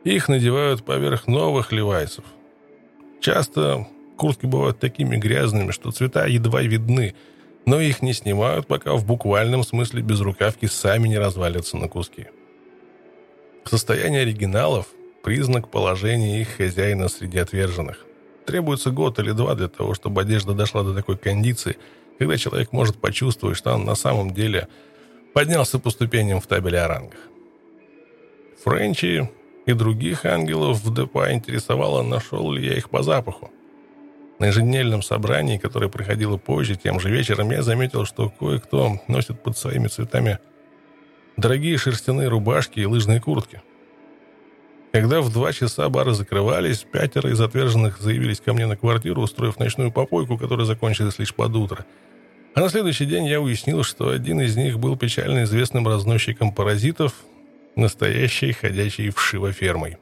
[0.02, 2.24] их надевают поверх новых левайсов.
[3.20, 3.86] Часто
[4.16, 7.14] куртки бывают такими грязными, что цвета едва видны–
[7.66, 12.26] но их не снимают, пока в буквальном смысле безрукавки сами не развалятся на куски.
[13.64, 14.86] Состояние оригиналов–
[15.22, 18.04] признак положения их хозяина среди отверженных.
[18.46, 21.78] Требуется год или два для того, чтобы одежда дошла до такой кондиции,
[22.18, 24.68] когда человек может почувствовать, что он на самом деле
[25.32, 27.20] поднялся по ступеням в табеле о рангах.
[28.62, 29.28] Френчи
[29.66, 33.50] и других ангелов в депо интересовало, нашел ли я их по запаху.
[34.38, 39.56] На еженедельном собрании, которое проходило позже, тем же вечером, я заметил, что кое-кто носит под
[39.56, 40.38] своими цветами
[41.36, 43.62] дорогие шерстяные рубашки и лыжные куртки.
[44.94, 49.58] Когда в два часа бары закрывались, пятеро из отверженных заявились ко мне на квартиру, устроив
[49.58, 51.84] ночную попойку, которая закончилась лишь под утро.
[52.54, 57.12] А на следующий день я уяснил, что один из них был печально известным разносчиком паразитов,
[57.74, 59.96] настоящей ходячей вшивофермой.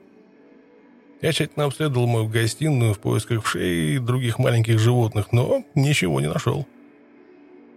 [1.22, 6.28] Я тщательно обследовал мою гостиную в поисках вшей и других маленьких животных, но ничего не
[6.28, 6.66] нашел.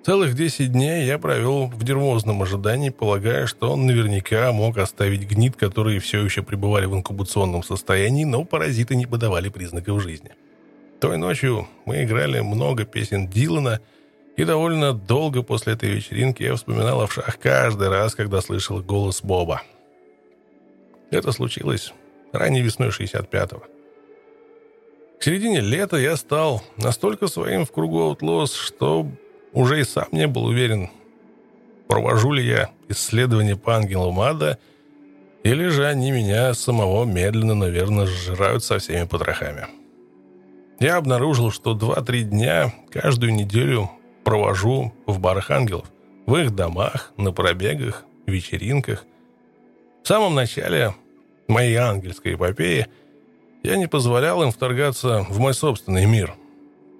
[0.06, 5.56] Целых 10 дней я провел в нервозном ожидании, полагая, что он наверняка мог оставить гнид,
[5.56, 10.30] которые все еще пребывали в инкубационном состоянии, но паразиты не подавали признаков жизни.
[11.02, 13.82] Той ночью мы играли много песен Дилана,
[14.38, 19.24] и довольно долго после этой вечеринки я вспоминал о вшах каждый раз, когда слышал голос
[19.24, 19.64] Боба.
[21.10, 21.94] Это случилось
[22.32, 23.64] ранней весной 65-го.
[25.20, 29.10] К середине лета я стал настолько своим в кругу Outlaws, что
[29.56, 30.90] уже и сам не был уверен,
[31.88, 34.60] провожу ли я исследование по ангелам ада,
[35.44, 39.68] или же они меня самого медленно, наверное, сжирают со всеми потрохами.
[40.80, 43.90] Я обнаружил, что 2-3 дня каждую неделю
[44.26, 45.90] провожу в барах ангелов,
[46.26, 49.06] в их домах, на пробегах, вечеринках.
[50.04, 50.94] В самом начале
[51.48, 52.88] моей ангельской эпопеи
[53.64, 56.36] я не позволял им вторгаться в мой собственный мир–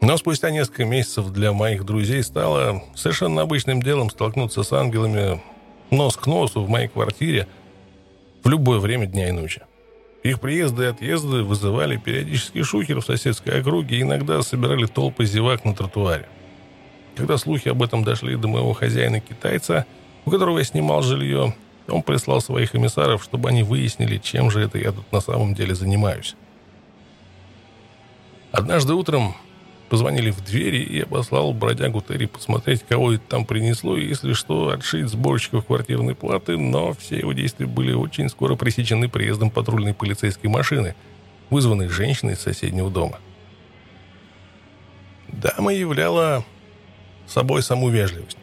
[0.02, 5.42] но спустя несколько месяцев для моих друзей стало совершенно обычным делом столкнуться с ангелами
[5.90, 7.48] нос к носу в моей квартире
[8.44, 9.62] в любое время дня и ночи.
[10.24, 15.66] Их приезды и отъезды вызывали периодический шухер в соседской округе и иногда собирали толпы зевак
[15.66, 16.28] на тротуаре.
[17.16, 19.86] Когда слухи об этом дошли до моего хозяина-китайца,
[20.26, 21.56] у которого я снимал жилье,
[21.88, 25.76] он прислал своих эмиссаров, чтобы они выяснили, чем же это я тут на самом деле
[25.76, 26.36] занимаюсь.
[28.52, 29.36] Однажды утром
[29.90, 34.34] Позвонили в двери, и я послал бродягу Терри посмотреть, кого это там принесло, и, если
[34.34, 39.94] что, отшить сборщиков квартирной платы, но все его действия были очень скоро пресечены приездом патрульной
[39.94, 40.96] полицейской машины,
[41.52, 43.20] вызванной женщиной из соседнего дома.
[45.28, 46.44] Дама являла
[47.28, 48.38] собой саму вежливость,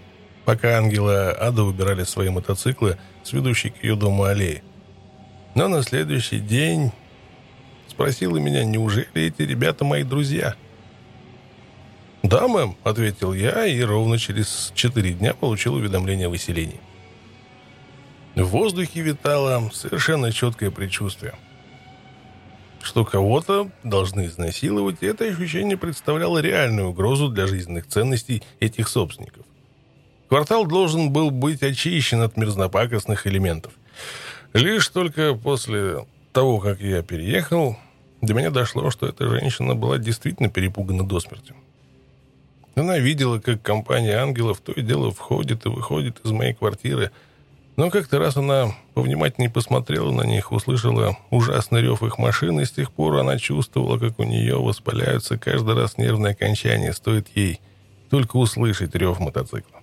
[0.44, 4.62] пока ангелы ада убирали свои мотоциклы с ведущей к ее дому аллеи.
[5.56, 6.92] Но на следующий день
[7.88, 10.54] спросила меня, неужели эти ребята мои друзья–
[12.22, 16.80] «Да, мэм»,— ответил я, и ровно через четыре дня получил уведомление о выселении.
[18.34, 21.34] В воздухе витало совершенно четкое предчувствие.
[22.80, 29.44] Что кого-то должны изнасиловать, это ощущение представляло реальную угрозу для жизненных ценностей этих собственников.
[30.28, 33.72] Квартал должен был быть очищен от мерзнопакостных элементов.
[34.52, 37.76] Лишь только после того, как я переехал,
[38.20, 41.54] до меня дошло, что эта женщина была действительно перепугана до смерти.
[42.74, 47.10] Она видела, как компания ангелов то и дело входит и выходит из моей квартиры.
[47.76, 52.70] Но как-то раз она повнимательнее посмотрела на них, услышала ужасный рев их машины, и с
[52.70, 57.60] тех пор она чувствовала, как у нее воспаляются каждый раз нервные окончания, стоит ей
[58.10, 59.80] только услышать рев мотоцикла.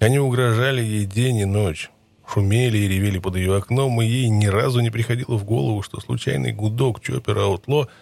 [0.00, 1.90] Они угрожали ей день и ночь,
[2.26, 6.00] шумели и ревели под ее окном, и ей ни разу не приходило в голову, что
[6.00, 7.88] случайный гудок Чоппера Аутло—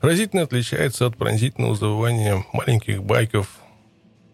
[0.00, 3.48] разительно отличается от пронзительного завывания маленьких байков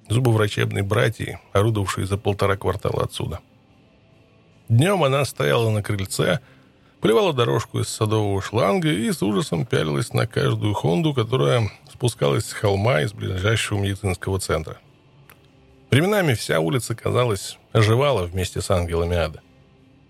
[0.08, 3.40] зубоврачебной братьи, орудовавшей за полтора квартала отсюда.
[4.68, 6.40] Днем она стояла на крыльце,
[7.00, 12.52] поливала дорожку из садового шланга и с ужасом пялилась на каждую «Хонду», которая спускалась с
[12.52, 14.78] холма из ближайшего медицинского центра.
[15.90, 19.42] Временами вся улица, казалось, оживала вместе с ангелами ада.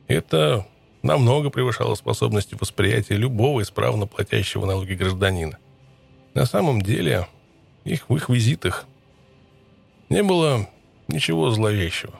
[0.06, 0.66] Это
[1.04, 5.58] намного превышало способности восприятия любого исправно платящего налоги гражданина.
[6.32, 7.28] На самом деле,
[7.84, 8.86] их в их визитах
[10.08, 10.68] не было
[11.06, 12.14] ничего зловещего.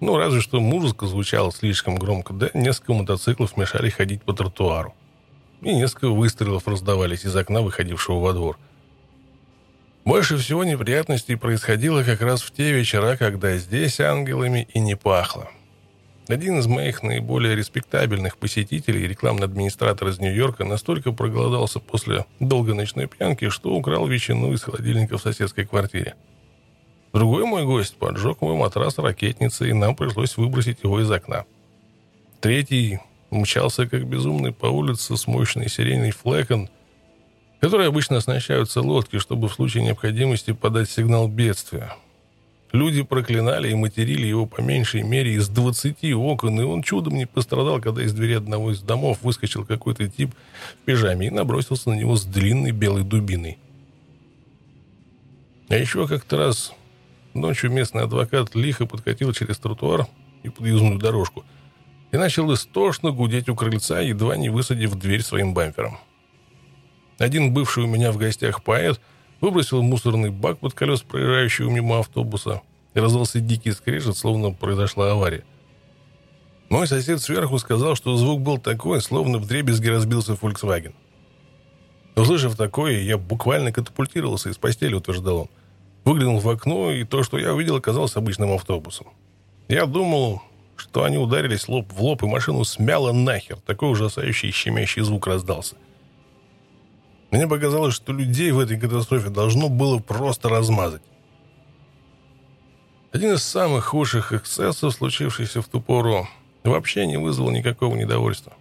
[0.00, 4.94] Ну, разве что музыка звучала слишком громко, да несколько мотоциклов мешали ходить по тротуару.
[5.62, 8.58] И несколько выстрелов раздавались из окна, выходившего во двор.
[10.04, 15.48] Больше всего неприятностей происходило как раз в те вечера, когда здесь ангелами и не пахло.
[16.26, 23.08] Один из моих наиболее респектабельных посетителей, рекламный администратор из Нью-Йорка, настолько проголодался после долгой ночной
[23.08, 26.14] пьянки, что украл ветчину из холодильника в соседской квартире.
[27.12, 31.44] Другой мой гость поджег мой матрас ракетницей, и нам пришлось выбросить его из окна.
[32.40, 36.70] Третий мчался как безумный по улице с мощной сиреной флекон,
[37.60, 41.94] которой обычно оснащаются лодки, чтобы в случае необходимости подать сигнал бедствия.
[42.74, 47.24] Люди проклинали и материли его по меньшей мере из двадцати окон, и он чудом не
[47.24, 50.34] пострадал, когда из двери одного из домов выскочил какой-то тип
[50.82, 53.58] в пижаме и набросился на него с длинной белой дубиной.
[55.68, 56.72] А еще как-то раз
[57.32, 60.08] ночью местный адвокат лихо подкатил через тротуар
[60.42, 61.44] и подъездную дорожку
[62.10, 65.96] и начал истошно гудеть у крыльца, едва не высадив дверь своим бампером.
[67.18, 69.00] Один бывший у меня в гостях поэт–
[69.44, 72.62] выбросил мусорный бак под колес проезжающего мимо автобуса
[72.94, 75.44] и раздался дикий скрежет, словно произошла авария.
[76.70, 80.94] Мой сосед сверху сказал, что звук был такой, словно в дребезге разбился Volkswagen.
[82.16, 85.48] Услышав такое, я буквально катапультировался из постели, утверждал он.
[86.04, 89.08] Выглянул в окно, и то, что я увидел, оказалось обычным автобусом.
[89.68, 90.42] Я думал,
[90.76, 93.58] что они ударились лоб в лоб, и машину смяло нахер.
[93.66, 95.76] Такой ужасающий щемящий звук раздался.
[97.34, 101.02] Мне показалось, что людей в этой катастрофе должно было просто размазать.
[103.10, 106.28] Один из самых худших эксцессов, случившийся в ту пору,
[106.62, 108.52] вообще не вызвал никакого недовольства.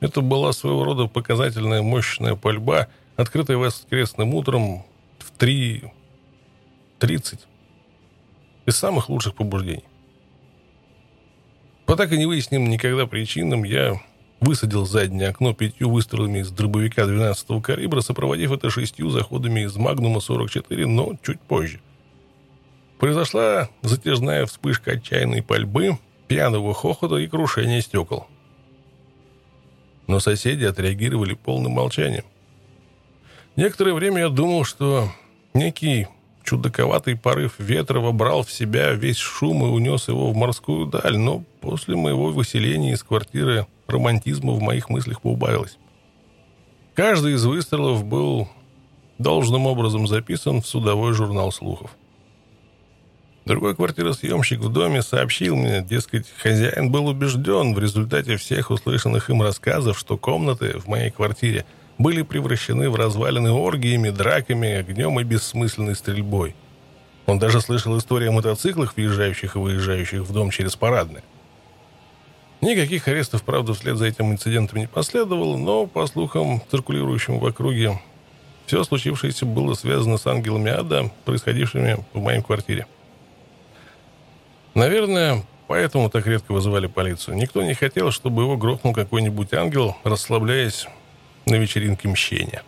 [0.00, 4.86] Это была своего рода показательная мощная пальба, открытая воскресным утром
[5.18, 7.40] в 3.30.
[8.64, 9.84] Из самых лучших побуждений.
[11.84, 14.00] По так и не выясним никогда причинам, я
[14.40, 20.86] высадил заднее окно пятью выстрелами из дробовика 12-го калибра, сопроводив это шестью заходами из «Магнума-44»,
[20.86, 21.80] но чуть позже.
[22.98, 25.98] Произошла затяжная вспышка отчаянной пальбы,
[26.28, 28.26] пьяного хохота и крушения стекол.
[30.06, 32.24] Но соседи отреагировали полным молчанием.
[33.56, 35.08] Некоторое время я думал, что
[35.54, 36.08] некий
[36.44, 41.44] чудаковатый порыв ветра вобрал в себя весь шум и унес его в морскую даль, но
[41.60, 45.78] после моего выселения из квартиры романтизма в моих мыслях поубавилось.
[46.94, 48.48] Каждый из выстрелов был
[49.18, 51.90] должным образом записан в судовой журнал слухов.
[53.44, 59.42] Другой квартиросъемщик в доме сообщил мне, дескать, хозяин был убежден в результате всех услышанных им
[59.42, 61.64] рассказов, что комнаты в моей квартире
[61.98, 66.54] были превращены в развалины оргиями, драками, огнем и бессмысленной стрельбой.
[67.26, 71.22] Он даже слышал истории о мотоциклах, въезжающих и выезжающих в дом через парадные.
[72.60, 77.98] Никаких арестов, правда, вслед за этим инцидентом не последовало, но, по слухам, циркулирующим в округе,
[78.66, 82.86] все случившееся было связано с ангелами ада, происходившими в моей квартире.
[84.74, 87.36] Наверное, поэтому так редко вызывали полицию.
[87.36, 90.86] Никто не хотел, чтобы его грохнул какой-нибудь ангел, расслабляясь
[91.46, 92.62] на вечеринке мщения.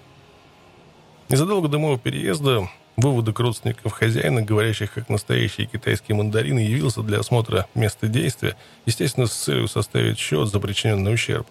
[1.28, 7.66] Незадолго до моего переезда Выводок родственников хозяина, говорящих как настоящие китайские мандарины, явился для осмотра
[7.74, 11.46] места действия, естественно, с целью составить счет за причиненный ущерб.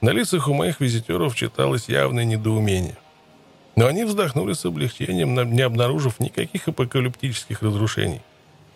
[0.00, 2.96] На лицах у моих визитеров читалось явное недоумение.
[3.76, 8.20] Но они вздохнули с облегчением, не обнаружив никаких апокалиптических разрушений.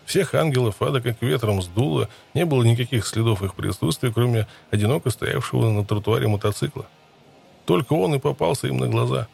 [0.04, 5.70] Всех ангелов ада как ветром сдуло, не было никаких следов их присутствия, кроме одиноко стоявшего
[5.70, 6.86] на тротуаре мотоцикла.
[7.64, 9.26] Только он и попался им на глаза.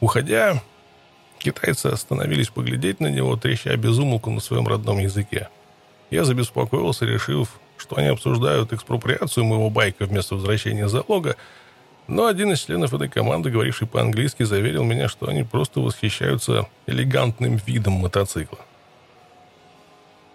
[0.00, 0.60] Уходя,
[1.38, 5.48] Китайцы остановились поглядеть на него, треща безумолку на своем родном языке.
[6.10, 11.36] Я забеспокоился, решив, что они обсуждают экспроприацию моего байка вместо возвращения залога,
[12.06, 17.60] но один из членов этой команды, говоривший по-английски, заверил меня, что они просто восхищаются элегантным
[17.66, 18.58] видом мотоцикла.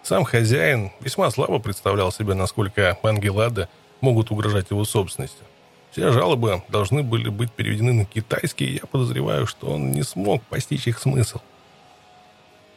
[0.02, 3.68] Сам хозяин весьма слабо представлял себе, насколько ангелады
[4.02, 5.44] могут угрожать его собственности.
[5.92, 10.44] Все жалобы должны были быть переведены на китайский, и я подозреваю, что он не смог
[10.44, 11.40] постичь их смысл.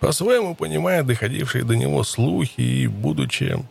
[0.01, 3.63] По-своему понимая доходившие до него слухи и, будучи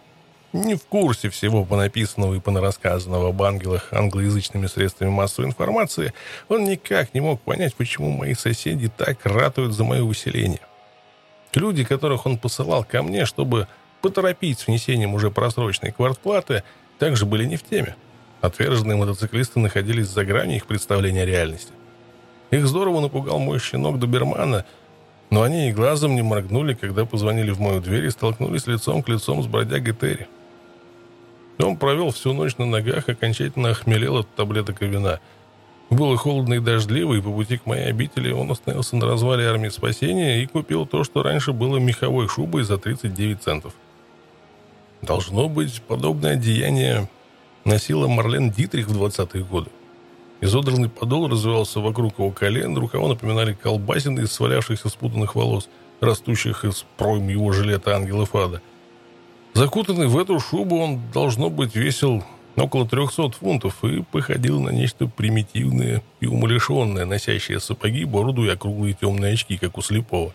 [0.53, 6.13] не в курсе всего понаписанного и понарассказанного об ангелах англоязычными средствами массовой информации,
[6.49, 10.61] он никак не мог понять, почему мои соседи так ратуют за мое выселение.
[11.53, 13.67] Люди, которых он посылал ко мне, чтобы
[14.01, 16.63] поторопить с внесением уже просроченной квартплаты,
[16.97, 17.95] также были не в теме.
[18.41, 21.71] Отверженные мотоциклисты находились за гранью их представления о реальности.
[22.49, 24.65] Их здорово напугал мой щенок Добермана,
[25.29, 29.09] но они и глазом не моргнули, когда позвонили в мою дверь и столкнулись лицом к
[29.09, 30.27] лицом с бродягой Терри.
[31.59, 35.19] Он провел всю ночь на ногах, окончательно охмелел от таблеток и вина.
[35.91, 39.69] Было холодно и дождливо, и по пути к моей обители он остановился на развале армии
[39.69, 43.73] спасения и купил то, что раньше было меховой шубой за 39 центов.
[45.01, 47.07] Должно быть, подобное деяние
[47.65, 49.69] носила Марлен Дитрих в 20-е годы.
[50.41, 55.69] Изодранный подол развивался вокруг его колен, рукава напоминали колбасины из свалявшихся спутанных волос,
[55.99, 58.61] растущих из пройм его жилета ангелов ада.
[59.53, 62.23] Закутанный в эту шубу он, должно быть, весил
[62.55, 68.97] около 300 фунтов и походил на нечто примитивное и умалишенное, носящее сапоги, бороду и округлые
[68.99, 70.33] темные очки, как у слепого.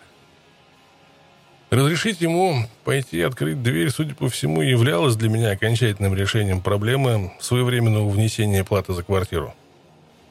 [1.69, 8.07] Разрешить ему пойти открыть дверь, судя по всему, являлось для меня окончательным решением проблемы своевременного
[8.09, 9.53] внесения платы за квартиру.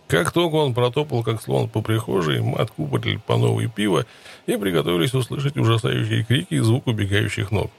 [0.09, 4.07] Как только он протопал, как слон по прихожей, мы откупорили по новой пиво
[4.47, 7.71] и приготовились услышать ужасающие крики и звук убегающих ног.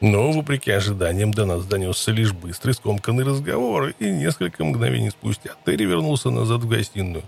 [0.00, 5.84] Но, вопреки ожиданиям, до нас донесся лишь быстрый скомканный разговор, и несколько мгновений спустя Терри
[5.84, 7.24] вернулся назад в гостиную.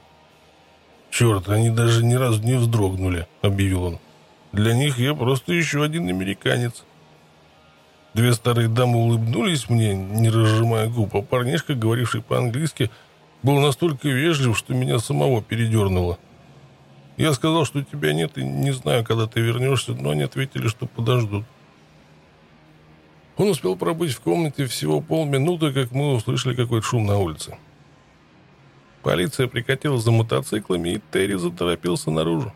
[1.10, 3.98] «Черт, они даже ни разу не вздрогнули»,— объявил он.
[4.52, 6.84] «Для них я просто еще один американец».
[8.14, 12.90] Две старые дамы улыбнулись мне, не разжимая губ, а парнишка, говоривший по-английски,
[13.42, 16.18] был настолько вежлив, что меня самого передернуло.
[17.16, 20.86] Я сказал, что тебя нет и не знаю, когда ты вернешься, но они ответили, что
[20.86, 21.44] подождут.
[23.36, 27.56] Он успел пробыть в комнате всего полминуты, как мы услышали какой-то шум на улице.
[29.02, 32.52] Полиция прикатила за мотоциклами, и Терри заторопился наружу.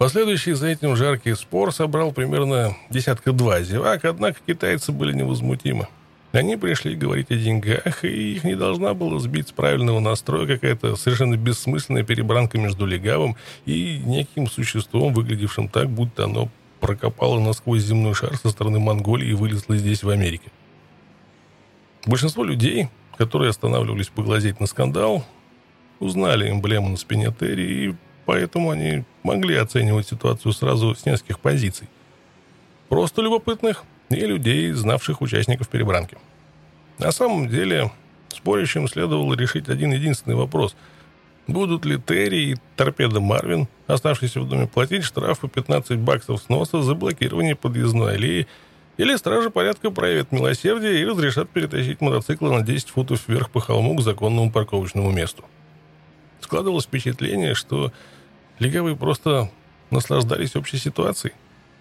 [0.00, 5.88] Последующий за этим жаркий спор собрал примерно десятка-два зевак, однако китайцы были невозмутимы.
[6.32, 10.96] Они пришли говорить о деньгах, и их не должна была сбить с правильного настроя какая-то
[10.96, 13.36] совершенно бессмысленная перебранка между легавым
[13.66, 16.48] и неким существом, выглядевшим так, будто оно
[16.80, 20.50] прокопало насквозь земной шар со стороны Монголии и вылезло здесь, в Америке.
[22.06, 25.26] Большинство людей, которые останавливались поглазеть на скандал,
[25.98, 27.94] узнали эмблему на спине Терри, и
[28.30, 31.88] поэтому они могли оценивать ситуацию сразу с нескольких позиций.
[32.88, 36.16] Просто любопытных– и людей, знавших участников перебранки.
[36.98, 37.90] На самом деле,
[38.28, 40.76] спорящим следовало решить один единственный вопрос.
[41.46, 46.82] Будут ли Терри и торпеда Марвин, оставшиеся в доме, платить штраф по 15 баксов сноса
[46.82, 48.46] за блокирование подъездной аллеи,
[48.96, 53.96] или стражи порядка проявят милосердие и разрешат перетащить мотоциклы на 10 футов вверх по холму
[53.96, 55.44] к законному парковочному месту.
[56.40, 57.92] Складывалось впечатление, что
[58.60, 59.50] легавые просто
[59.90, 61.34] наслаждались общей ситуацией.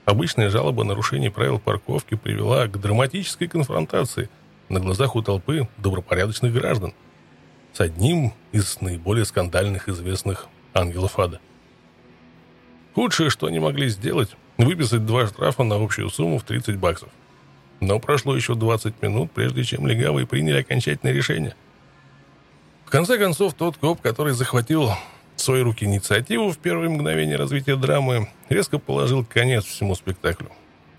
[0.05, 4.29] Обычная жалоба о нарушении правил парковки привела к драматической конфронтации
[4.69, 6.93] на глазах у толпы добропорядочных граждан
[7.73, 11.39] с одним из наиболее скандальных известных ангелов ада.
[12.95, 17.09] Худшее, что они могли сделать, выписать два штрафа на общую сумму в 30 баксов.
[17.79, 21.55] Но прошло еще 20 минут, прежде чем легавые приняли окончательное решение.
[22.85, 24.91] В конце концов, тот коп, который захватил
[25.39, 30.49] в свои руки инициативу в первые мгновения развития драмы, резко положил конец всему спектаклю.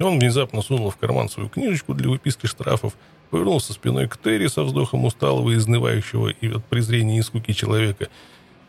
[0.01, 2.95] Он внезапно сунул в карман свою книжечку для выписки штрафов,
[3.31, 8.09] повернулся спиной к Терри со вздохом усталого изнывающего и от презрения и скуки человека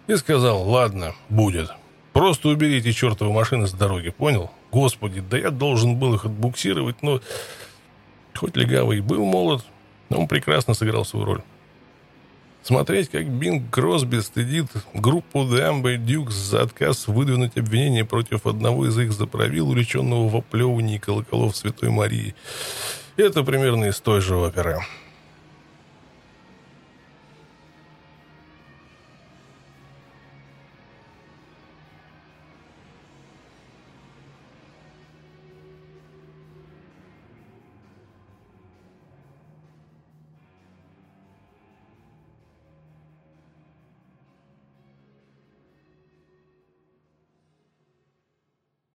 [0.07, 1.71] и сказал «Ладно, будет.
[2.11, 4.51] Просто уберите чертовы машины с дороги, понял?
[4.71, 7.21] Господи, да я должен был их отбуксировать, но...»
[8.33, 9.63] Хоть легавый и был молод,
[10.09, 11.41] но он прекрасно сыграл свою роль.
[12.63, 18.87] Смотреть, как Бинг Кросби стыдит группу The Amber Dukes за отказ выдвинуть обвинение против одного
[18.87, 22.35] из их заправил, увлеченного в оплевывании колоколов Святой Марии.
[23.17, 24.77] Это примерно из той же оперы.